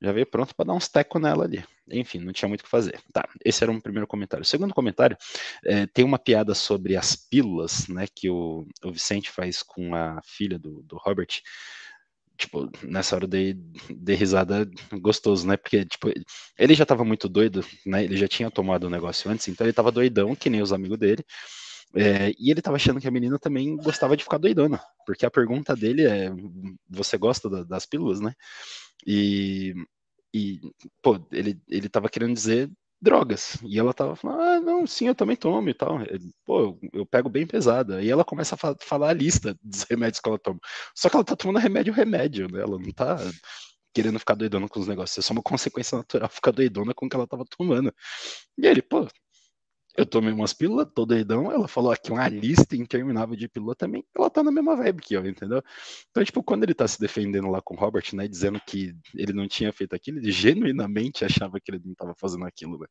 [0.00, 1.64] já veio pronto para dar uns tecos nela ali.
[1.90, 3.00] Enfim, não tinha muito o que fazer.
[3.12, 4.42] Tá, esse era um primeiro comentário.
[4.42, 5.16] O segundo comentário,
[5.64, 10.20] é, tem uma piada sobre as pílulas, né, que o, o Vicente faz com a
[10.24, 11.40] filha do, do Robert.
[12.36, 13.54] Tipo, nessa hora eu dei,
[13.88, 14.68] dei risada
[15.00, 15.56] gostoso, né?
[15.56, 16.12] Porque, tipo,
[16.58, 18.04] ele já tava muito doido, né?
[18.04, 20.98] Ele já tinha tomado o negócio antes, então ele tava doidão, que nem os amigos
[20.98, 21.24] dele.
[21.94, 25.30] É, e ele tava achando que a menina também gostava de ficar doidona, porque a
[25.30, 26.30] pergunta dele é:
[26.90, 28.34] você gosta da, das pílulas, né?
[29.06, 29.74] E,
[30.34, 30.60] e
[31.02, 32.70] pô, ele, ele tava querendo dizer
[33.00, 33.58] drogas.
[33.64, 35.98] E ela tava falando, ah, não, sim, eu também tomo e tal.
[36.44, 38.02] Pô, eu, eu pego bem pesada.
[38.02, 40.58] E ela começa a fa falar a lista dos remédios que ela toma.
[40.94, 42.60] Só que ela tá tomando remédio remédio, né?
[42.62, 43.18] Ela não tá
[43.94, 45.18] querendo ficar doidona com os negócios.
[45.18, 47.92] É só uma consequência natural ficar doidona com o que ela tava tomando.
[48.58, 49.08] E ele, pô,
[49.96, 51.50] eu tomei umas pílulas, tô doidão.
[51.50, 54.04] Ela falou aqui uma lista interminável de pílula também.
[54.14, 55.62] Ela tá na mesma vibe que eu, entendeu?
[56.10, 59.32] Então, tipo, quando ele tá se defendendo lá com o Robert, né, dizendo que ele
[59.32, 62.86] não tinha feito aquilo, ele genuinamente achava que ele não tava fazendo aquilo, né?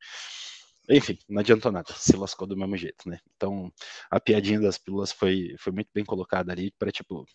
[0.90, 3.20] Enfim, não adiantou nada, se lascou do mesmo jeito, né?
[3.36, 3.72] Então,
[4.10, 7.26] a piadinha das pílulas foi, foi muito bem colocada ali para tipo.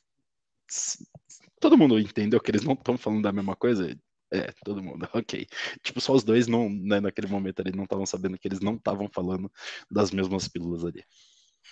[1.61, 3.97] Todo mundo entendeu que eles não estão falando da mesma coisa?
[4.33, 5.47] É, todo mundo, ok.
[5.83, 8.77] Tipo, só os dois não, né, naquele momento ali não estavam sabendo que eles não
[8.77, 9.51] estavam falando
[9.91, 11.05] das mesmas pílulas ali.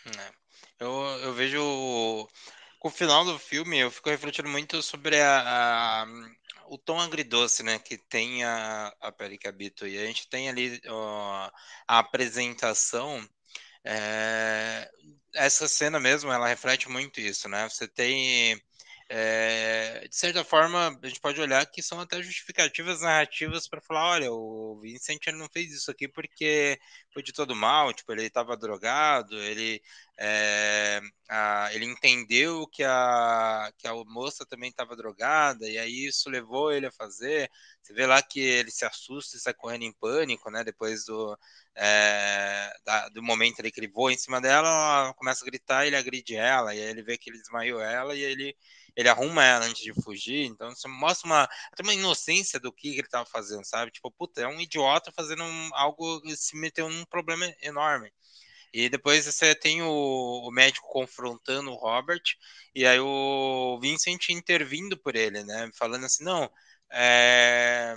[0.07, 0.33] É.
[0.81, 2.29] Eu, eu vejo
[2.79, 6.07] com o final do filme, eu fico refletindo muito sobre a, a
[6.69, 9.87] o tom agridoce, né, que tem a, a Pericabito.
[9.87, 11.51] E a gente tem ali ó,
[11.87, 13.27] a apresentação.
[13.85, 14.91] É,
[15.35, 17.69] essa cena mesmo, ela reflete muito isso, né?
[17.69, 18.61] Você tem
[19.11, 24.05] é, de certa forma, a gente pode olhar que são até justificativas narrativas para falar,
[24.11, 26.79] olha, o Vincent ele não fez isso aqui porque
[27.11, 29.81] foi de todo mal, tipo, ele estava drogado, ele,
[30.19, 36.29] é, a, ele entendeu que a, que a moça também estava drogada, e aí isso
[36.29, 37.51] levou ele a fazer.
[37.83, 40.63] Você vê lá que ele se assusta e sai correndo em pânico, né?
[40.63, 41.39] Depois do,
[41.75, 45.87] é, da, do momento ali que ele voa em cima dela, ela começa a gritar,
[45.87, 48.55] ele agride ela, e aí ele vê que ele desmaiou ela, e ele
[48.99, 52.89] ele arruma ela antes de fugir, então você mostra uma, até uma inocência do que
[52.89, 53.93] ele estava fazendo, sabe?
[53.93, 58.13] Tipo, puta, é um idiota fazendo um, algo, se meteu num problema enorme.
[58.73, 62.23] E depois você tem o, o, médico confrontando o Robert,
[62.75, 65.71] e aí o Vincent intervindo por ele, né?
[65.79, 66.51] Falando assim, não,
[66.91, 67.95] é,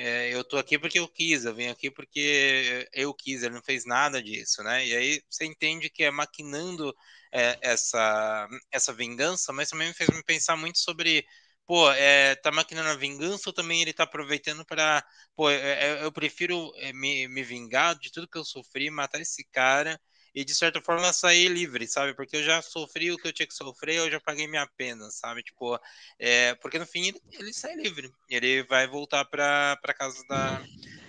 [0.00, 3.62] é, eu tô aqui porque eu quis, eu venho aqui porque eu quis, ele não
[3.62, 4.86] fez nada disso, né?
[4.86, 6.94] E aí você entende que é maquinando
[7.32, 11.26] é, essa, essa vingança, mas também me fez me pensar muito sobre,
[11.66, 15.04] pô, é, tá maquinando a vingança ou também ele tá aproveitando para,
[15.36, 15.56] pô, é,
[16.00, 20.00] é, eu prefiro é, me, me vingar de tudo que eu sofri, matar esse cara
[20.34, 22.14] e de certa forma sair livre, sabe?
[22.14, 25.10] Porque eu já sofri o que eu tinha que sofrer, eu já paguei minha pena,
[25.10, 25.42] sabe?
[25.42, 25.78] Tipo,
[26.18, 30.62] é, porque no fim ele, ele sai livre, ele vai voltar para casa da,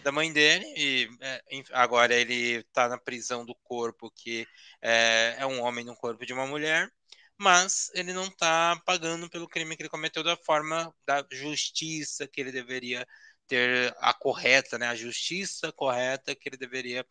[0.04, 1.42] da mãe dele e é,
[1.74, 4.48] agora ele tá na prisão do corpo que
[4.82, 6.92] é, é um homem no corpo de uma mulher
[7.40, 12.42] mas ele não está pagando pelo crime que ele cometeu da forma da justiça que
[12.42, 13.08] ele deveria
[13.50, 17.06] ter a correta, né, a justiça correta que ele deveria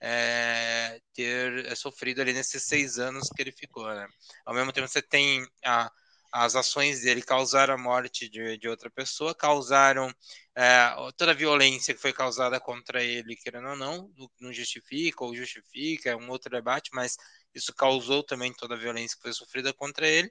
[0.00, 3.86] é, ter é, sofrido ali nesses seis anos que ele ficou.
[3.86, 4.06] Né?
[4.44, 5.90] Ao mesmo tempo, você tem a,
[6.36, 10.12] as ações dele causaram a morte de, de outra pessoa, causaram
[10.56, 15.36] é, toda a violência que foi causada contra ele, querendo ou não, não justifica ou
[15.36, 17.16] justifica, é um outro debate, mas
[17.54, 20.28] isso causou também toda a violência que foi sofrida contra ele,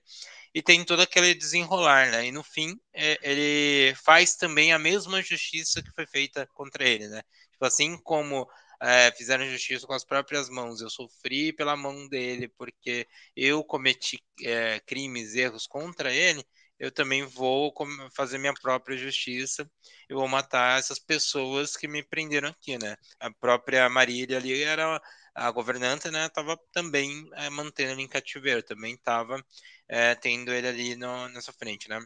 [0.54, 2.26] e tem todo aquele desenrolar, né?
[2.26, 7.08] E no fim, é, ele faz também a mesma justiça que foi feita contra ele,
[7.08, 7.22] né?
[7.54, 8.46] Tipo assim como
[8.82, 14.20] é, fizeram justiça com as próprias mãos, eu sofri pela mão dele porque eu cometi
[14.44, 16.46] é, crimes, erros contra ele,
[16.80, 17.74] eu também vou
[18.16, 19.70] fazer minha própria justiça,
[20.10, 22.98] eu vou matar essas pessoas que me prenderam aqui, né?
[23.20, 25.02] A própria Marília ali era
[25.36, 29.44] a governanta, né, estava também é, mantendo ele em cativeiro, também estava
[29.88, 32.00] é, tendo ele ali no, nessa frente, né.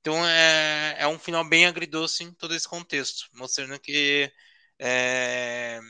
[0.00, 4.32] Então é, é um final bem agridoce em todo esse contexto, mostrando que
[4.78, 5.80] é,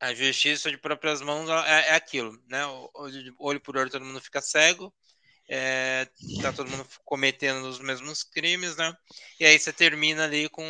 [0.00, 2.60] a justiça de próprias mãos é, é aquilo, né,
[3.38, 4.94] olho por olho todo mundo fica cego,
[5.48, 6.06] é,
[6.42, 8.92] tá todo mundo cometendo os mesmos crimes, né?
[9.40, 10.62] E aí você termina ali com,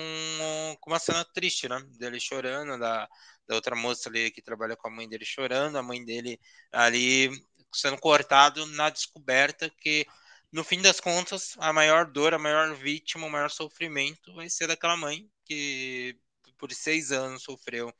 [0.80, 1.82] com uma cena triste, né?
[1.98, 3.08] Dele chorando, da,
[3.48, 6.38] da outra moça ali que trabalha com a mãe dele chorando, a mãe dele
[6.70, 7.28] ali
[7.74, 10.06] sendo cortado na descoberta que
[10.52, 14.68] no fim das contas a maior dor, a maior vítima, o maior sofrimento vai ser
[14.68, 16.16] daquela mãe que
[16.56, 17.92] por seis anos sofreu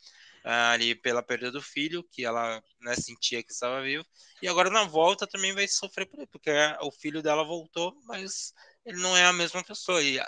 [0.49, 4.05] ali pela perda do filho, que ela né, sentia que estava vivo,
[4.43, 6.51] e agora na volta também vai sofrer por ele, porque
[6.81, 8.53] o filho dela voltou, mas
[8.85, 10.19] ele não é a mesma pessoa, e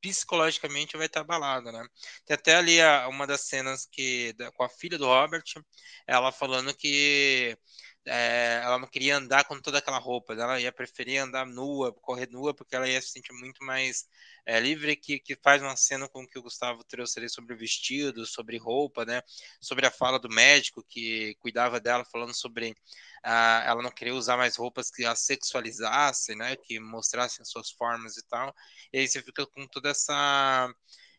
[0.00, 1.84] psicologicamente vai estar abalada, né?
[2.26, 5.44] Tem até ali a, uma das cenas que com a filha do Robert,
[6.06, 7.56] ela falando que
[8.08, 12.28] é, ela não queria andar com toda aquela roupa, ela ia preferir andar nua, correr
[12.30, 14.08] nua, porque ela ia se sentir muito mais
[14.46, 18.24] é, livre, que, que faz uma cena com que o Gustavo trouxe ali sobre vestido,
[18.26, 19.22] sobre roupa, né?
[19.60, 22.74] Sobre a fala do médico que cuidava dela, falando sobre
[23.22, 26.56] ah, ela não queria usar mais roupas que a sexualizassem, né?
[26.56, 28.54] Que mostrassem suas formas e tal.
[28.92, 30.72] E aí você fica com toda essa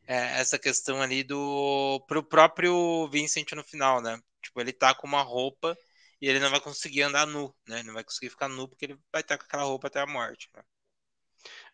[0.08, 4.20] é, essa questão ali do pro próprio Vincent no final, né?
[4.42, 5.78] Tipo, ele tá com uma roupa
[6.22, 7.84] e ele não vai conseguir andar nu, né?
[7.84, 10.50] Não vai conseguir ficar nu porque ele vai estar com aquela roupa até a morte.
[10.56, 10.64] Né?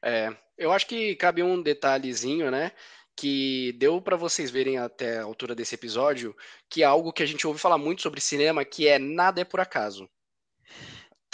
[0.02, 2.72] É, eu acho que cabe um detalhezinho, né?
[3.16, 6.36] que deu para vocês verem até a altura desse episódio
[6.70, 9.46] que é algo que a gente ouve falar muito sobre cinema, que é nada é
[9.46, 10.10] por acaso.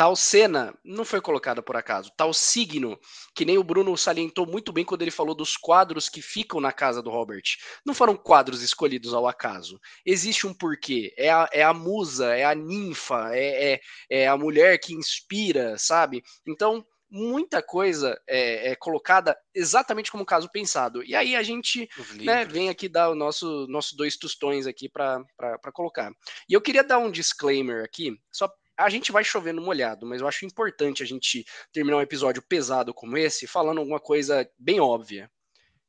[0.02, 2.12] Tal cena não foi colocada por acaso.
[2.18, 3.00] Tal signo,
[3.36, 6.72] que nem o Bruno salientou muito bem quando ele falou dos quadros que ficam na
[6.72, 7.44] casa do Robert.
[7.86, 9.80] Não foram quadros escolhidos ao acaso.
[10.04, 11.14] Existe um porquê.
[11.16, 15.78] É a, é a musa, é a ninfa, é, é, é a mulher que inspira,
[15.78, 16.24] sabe?
[16.48, 21.04] Então, muita coisa é, é, colocada exatamente como caso pensado.
[21.04, 25.24] E aí a gente né, vem aqui dar o nosso, nosso dois tostões aqui para
[25.72, 26.12] colocar.
[26.50, 30.28] E eu queria dar um disclaimer aqui, só a gente vai chovendo molhado, mas eu
[30.28, 35.32] acho importante a gente terminar um episódio pesado como esse falando alguma coisa bem óbvia.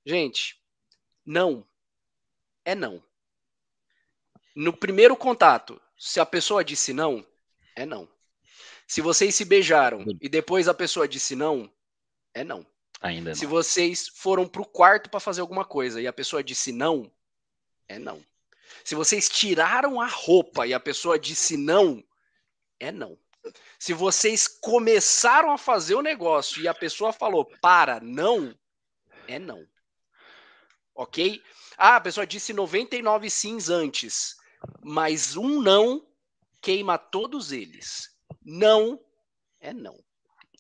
[0.05, 0.61] Gente,
[1.25, 1.67] não
[2.65, 3.03] é não.
[4.55, 7.27] No primeiro contato, se a pessoa disse não,
[7.75, 8.09] é não.
[8.87, 11.73] Se vocês se beijaram e depois a pessoa disse não,
[12.35, 12.67] é não.
[13.01, 13.35] Ainda não.
[13.37, 17.11] Se vocês foram pro quarto para fazer alguma coisa e a pessoa disse não,
[17.89, 18.23] é não.
[18.85, 22.05] Se vocês tiraram a roupa e a pessoa disse não,
[22.83, 23.17] é não.
[23.79, 28.55] Se vocês começaram a fazer o negócio e a pessoa falou para, não,
[29.27, 29.67] é não.
[30.95, 31.43] Ok?
[31.77, 34.37] Ah, a pessoa disse 99 sims antes,
[34.83, 36.07] mas um não
[36.61, 38.11] queima todos eles.
[38.45, 39.01] Não
[39.61, 39.99] é não.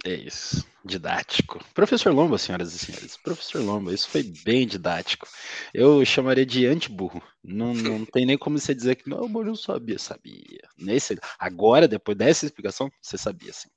[0.05, 0.67] É isso.
[0.85, 1.65] Didático.
[1.73, 3.17] Professor Lomba, senhoras e senhores.
[3.17, 5.29] Professor Lomba, isso foi bem didático.
[5.73, 7.23] Eu chamaria de anti-burro.
[7.43, 10.69] Não, não tem nem como você dizer que não, eu não sabia, sabia.
[10.77, 13.69] Nesse, agora, depois dessa explicação, você sabia sim.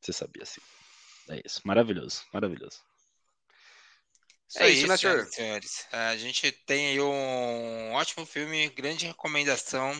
[0.00, 0.60] Você sabia sim.
[1.28, 1.60] É isso.
[1.64, 2.80] Maravilhoso, maravilhoso.
[4.56, 5.26] É, isso, né, senhor?
[5.26, 5.86] senhores.
[5.90, 9.92] A gente tem aí um ótimo filme, grande recomendação.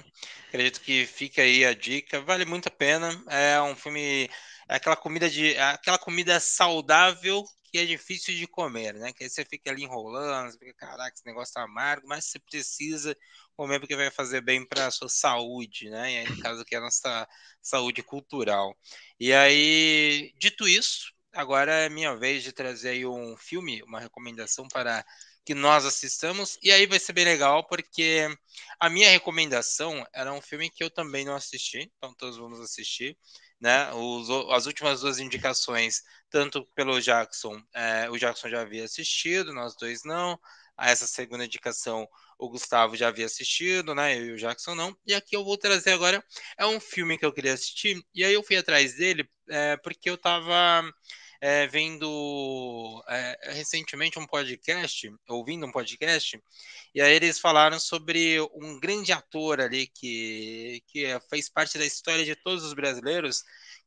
[0.48, 3.22] Acredito que fica aí a dica, vale muito a pena.
[3.28, 4.28] É um filme,
[4.68, 9.12] é aquela comida de, é aquela comida saudável que é difícil de comer, né?
[9.14, 12.38] Que aí você fica ali enrolando, você fica, caraca, esse negócio tá amargo, mas você
[12.38, 13.16] precisa
[13.56, 16.12] comer porque vai fazer bem para a sua saúde, né?
[16.12, 17.26] E aí, no caso aqui, é a nossa
[17.62, 18.76] saúde cultural.
[19.18, 24.68] E aí, dito isso, agora é minha vez de trazer aí um filme, uma recomendação
[24.68, 25.02] para
[25.44, 26.58] que nós assistamos.
[26.62, 28.28] E aí vai ser bem legal, porque
[28.78, 33.16] a minha recomendação era um filme que eu também não assisti, então todos vamos assistir.
[33.62, 33.92] Né?
[33.94, 39.76] Os, as últimas duas indicações, tanto pelo Jackson, é, o Jackson já havia assistido, nós
[39.76, 40.36] dois não.
[40.76, 44.18] A essa segunda indicação, o Gustavo já havia assistido, né?
[44.18, 44.96] Eu e o Jackson não.
[45.06, 46.24] E aqui eu vou trazer agora
[46.58, 48.02] é um filme que eu queria assistir.
[48.12, 50.82] E aí eu fui atrás dele é, porque eu tava
[51.42, 56.40] é, vendo é, recentemente um podcast, ouvindo um podcast,
[56.94, 62.24] e aí eles falaram sobre um grande ator ali que, que fez parte da história
[62.24, 63.42] de todos os brasileiros,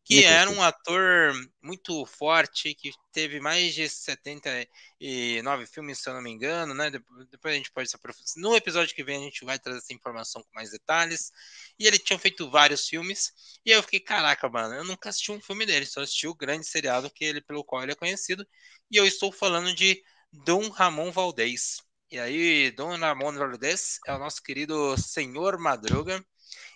[0.06, 1.34] que era um ator
[1.64, 6.91] muito forte, que teve mais de 79 filmes, se eu não me engano, né?
[6.91, 8.34] Depois a gente pode se aprofundar.
[8.38, 11.32] No episódio que vem a gente vai trazer essa informação com mais detalhes.
[11.80, 13.32] E ele tinha feito vários filmes,
[13.65, 16.65] e eu fiquei, caraca, mano, eu nunca assisti um filme dele, só assisti o grande
[16.68, 18.48] seriado que ele, pelo qual ele é conhecido,
[18.91, 20.02] e eu estou falando de
[20.32, 21.82] Dom Ramon Valdez.
[22.11, 26.23] E aí, Dom Ramon Valdez é o nosso querido Senhor Madruga,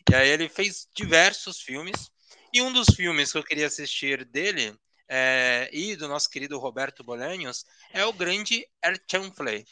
[0.09, 2.09] e aí ele fez diversos filmes,
[2.53, 4.75] e um dos filmes que eu queria assistir dele
[5.07, 9.65] é, e do nosso querido Roberto Bolanhos é o grande Erchanfle.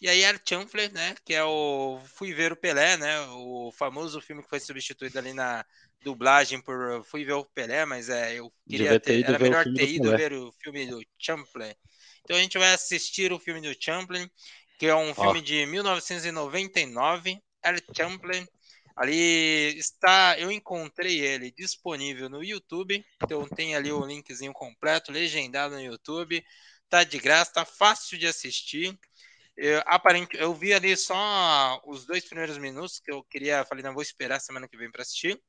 [0.00, 4.42] E aí Erchanfle, né, que é o Fui Ver o Pelé, né, o famoso filme
[4.42, 5.64] que foi substituído ali na
[6.02, 9.88] dublagem por Fui Ver o Pelé, mas é, eu queria ter, ter era melhor ter
[9.88, 11.74] ido ver o filme do Champlin.
[12.22, 14.30] Então a gente vai assistir o filme do Champlin,
[14.78, 18.46] que é um filme de 1999, Erchanfle,
[18.96, 25.74] Ali está, eu encontrei ele disponível no YouTube, então tem ali o linkzinho completo, legendado
[25.74, 26.44] no YouTube,
[26.88, 28.96] tá de graça, tá fácil de assistir.
[29.56, 33.94] Eu, aparente, eu vi ali só os dois primeiros minutos que eu queria, falei, não
[33.94, 35.40] vou esperar semana que vem para assistir.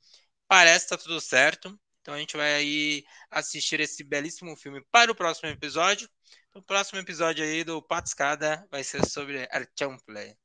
[0.47, 1.79] Parece que tá tudo certo.
[2.01, 6.07] Então a gente vai aí assistir esse belíssimo filme para o próximo episódio.
[6.49, 10.35] Então, o próximo episódio aí do Patscada vai ser sobre Archamplay.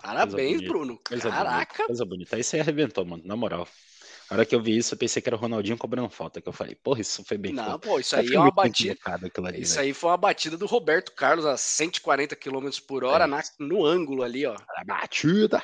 [0.00, 1.00] Parabéns, Bruno.
[1.06, 1.74] Coisa Caraca.
[1.74, 2.36] Bonita, coisa bonita.
[2.36, 3.66] Aí você arrebentou, mano, na moral.
[4.28, 6.40] A hora que eu vi isso, eu pensei que era o Ronaldinho cobrando falta.
[6.40, 8.98] Que eu falei, porra, isso foi bem Não, pô, isso aí é uma batida.
[9.44, 13.26] Ali, isso aí foi uma batida do Roberto Carlos a 140 km por hora é.
[13.26, 14.54] na, no ângulo ali, ó.
[14.54, 15.62] A batida.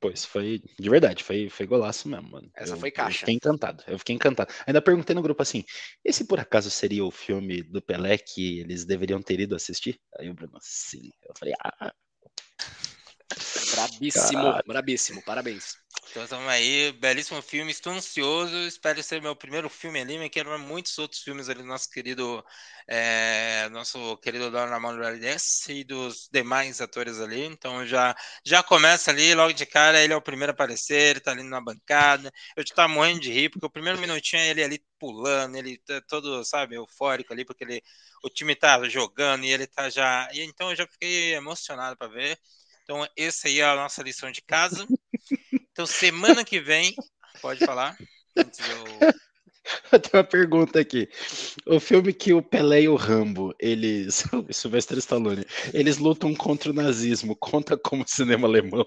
[0.00, 2.50] Pô, isso foi de verdade, foi, foi golaço mesmo, mano.
[2.56, 3.16] Essa eu, foi caixa.
[3.16, 4.52] Eu fiquei encantado, eu fiquei encantado.
[4.66, 5.62] Ainda perguntei no grupo assim:
[6.02, 10.00] esse por acaso seria o filme do Pelé que eles deveriam ter ido assistir?
[10.18, 11.10] Aí o Bruno, sim.
[11.22, 11.92] Eu falei, ah,
[13.70, 14.64] Brabíssimo, Caralho.
[14.66, 15.76] brabíssimo, parabéns.
[16.10, 20.50] Então estamos aí, belíssimo filme, estou ansioso, espero ser meu primeiro filme ali, me quero
[20.50, 22.44] ver muitos outros filmes ali do nosso querido,
[22.88, 29.32] é, nosso querido Don Rodrigues e dos demais atores ali, então já, já começa ali,
[29.36, 32.64] logo de cara, ele é o primeiro a aparecer, ele tá ali na bancada, eu
[32.66, 36.00] já tava morrendo de rir, porque o primeiro minutinho é ele ali pulando, ele tá
[36.08, 37.82] todo, sabe, eufórico ali, porque ele,
[38.24, 42.08] o time tá jogando e ele tá já, e então eu já fiquei emocionado para
[42.08, 42.36] ver,
[42.90, 44.84] então, essa aí é a nossa lição de casa.
[45.52, 46.92] Então, semana que vem,
[47.40, 47.96] pode falar.
[48.36, 49.08] Antes eu...
[49.92, 51.08] eu tenho uma pergunta aqui.
[51.64, 54.24] O filme que o Pelé e o Rambo, eles.
[54.32, 58.84] O Sylvester Stallone, eles lutam contra o nazismo, conta como cinema alemão?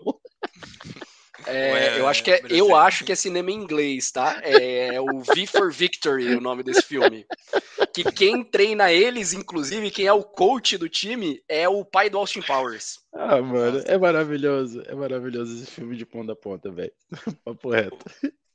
[1.47, 4.41] É, eu acho que é, eu acho que é cinema em inglês, tá?
[4.43, 7.25] É, é, o V for Victory, o nome desse filme.
[7.93, 12.17] Que quem treina eles, inclusive, quem é o coach do time, é o pai do
[12.17, 13.02] Austin Powers.
[13.25, 14.81] Ah, mano, é maravilhoso.
[14.85, 16.93] É maravilhoso esse filme de ponta a ponta, velho.
[17.43, 18.05] Papo reto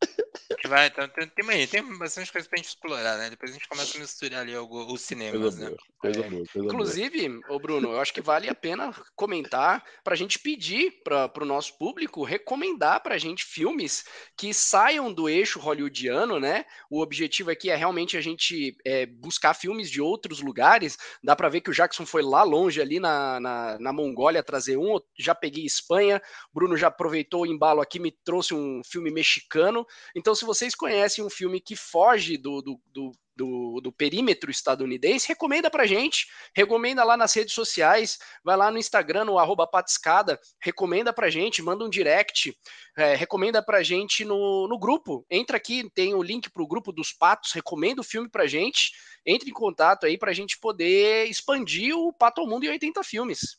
[0.69, 3.31] vai, então, tem, tem, tem bastante coisa pra gente explorar, né?
[3.31, 5.67] Depois a gente começa a misturar ali os cinemas, coisa né?
[5.67, 6.31] Boa, coisa é.
[6.31, 7.57] boa, coisa Inclusive, boa.
[7.57, 11.77] Ô Bruno, eu acho que vale a pena comentar pra gente pedir pra, pro nosso
[11.79, 14.05] público recomendar pra gente filmes
[14.37, 16.65] que saiam do eixo hollywoodiano, né?
[16.91, 20.97] O objetivo aqui é realmente a gente é, buscar filmes de outros lugares.
[21.23, 24.77] Dá pra ver que o Jackson foi lá longe, ali na, na, na Mongólia, trazer
[24.77, 24.99] um.
[25.19, 26.21] Já peguei Espanha.
[26.53, 29.87] Bruno já aproveitou o embalo aqui, me trouxe um filme mexicano.
[30.15, 35.29] Então, se vocês conhecem um filme que foge do, do, do do, do, perímetro estadunidense,
[35.29, 40.41] recomenda pra gente, recomenda lá nas redes sociais, vai lá no Instagram, no arroba patiscada,
[40.61, 42.53] recomenda pra gente, manda um direct,
[42.97, 47.13] é, recomenda pra gente no, no grupo, entra aqui, tem o link pro grupo dos
[47.13, 48.91] patos, recomenda o filme pra gente,
[49.25, 53.57] entre em contato aí pra gente poder expandir o Pato ao Mundo em 80 filmes.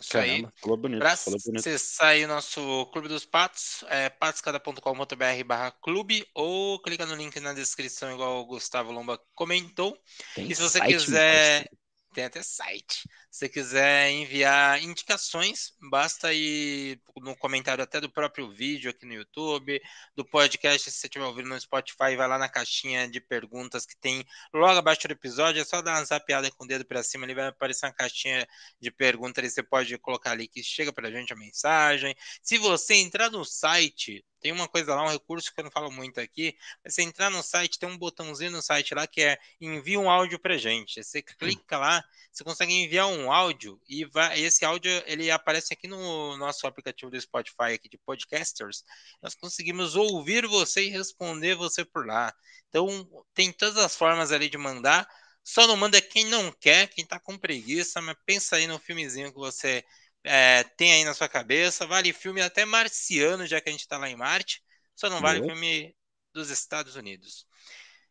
[0.00, 0.60] Isso Caramba, aí.
[0.60, 1.60] Falou bonito, pra falou bonito.
[1.60, 8.12] acessar nosso Clube dos Patos, é patscada.com.br barra clube ou clica no link na descrição,
[8.12, 9.96] igual o Gustavo Lomba comentou.
[10.34, 11.68] Tem e se você quiser.
[12.12, 13.08] Tem até site.
[13.30, 19.14] Se você quiser enviar indicações, basta ir no comentário até do próprio vídeo aqui no
[19.14, 19.80] YouTube,
[20.16, 23.96] do podcast, se você estiver ouvindo no Spotify, vai lá na caixinha de perguntas que
[23.96, 27.26] tem logo abaixo do episódio, é só dar uma zapiada com o dedo para cima,
[27.26, 28.44] ele vai aparecer uma caixinha
[28.80, 32.16] de perguntas, você pode colocar ali que chega para a gente a mensagem.
[32.42, 35.90] Se você entrar no site tem uma coisa lá, um recurso que eu não falo
[35.92, 36.56] muito aqui.
[36.82, 40.10] Mas você entrar no site, tem um botãozinho no site lá que é envia um
[40.10, 41.02] áudio pra gente.
[41.02, 41.99] Você clica lá,
[42.32, 47.10] você consegue enviar um áudio e vai, esse áudio ele aparece aqui no nosso aplicativo
[47.10, 48.84] do Spotify aqui de podcasters.
[49.22, 52.32] Nós conseguimos ouvir você e responder você por lá.
[52.68, 55.08] Então tem todas as formas ali de mandar.
[55.42, 59.32] Só não manda quem não quer, quem tá com preguiça, mas pensa aí no filmezinho
[59.32, 59.84] que você
[60.22, 61.86] é, tem aí na sua cabeça.
[61.86, 64.62] Vale filme até marciano, já que a gente está lá em Marte.
[64.94, 65.94] Só não vale filme
[66.32, 67.46] dos Estados Unidos.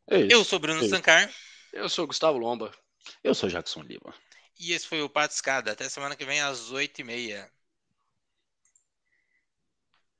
[0.10, 1.32] É eu sou Bruno é Sancar.
[1.72, 2.72] Eu sou Gustavo Lomba.
[3.24, 4.14] Eu sou Jackson Lima.
[4.60, 5.72] E esse foi o Pato Escada.
[5.72, 7.50] Até semana que vem às 8h30.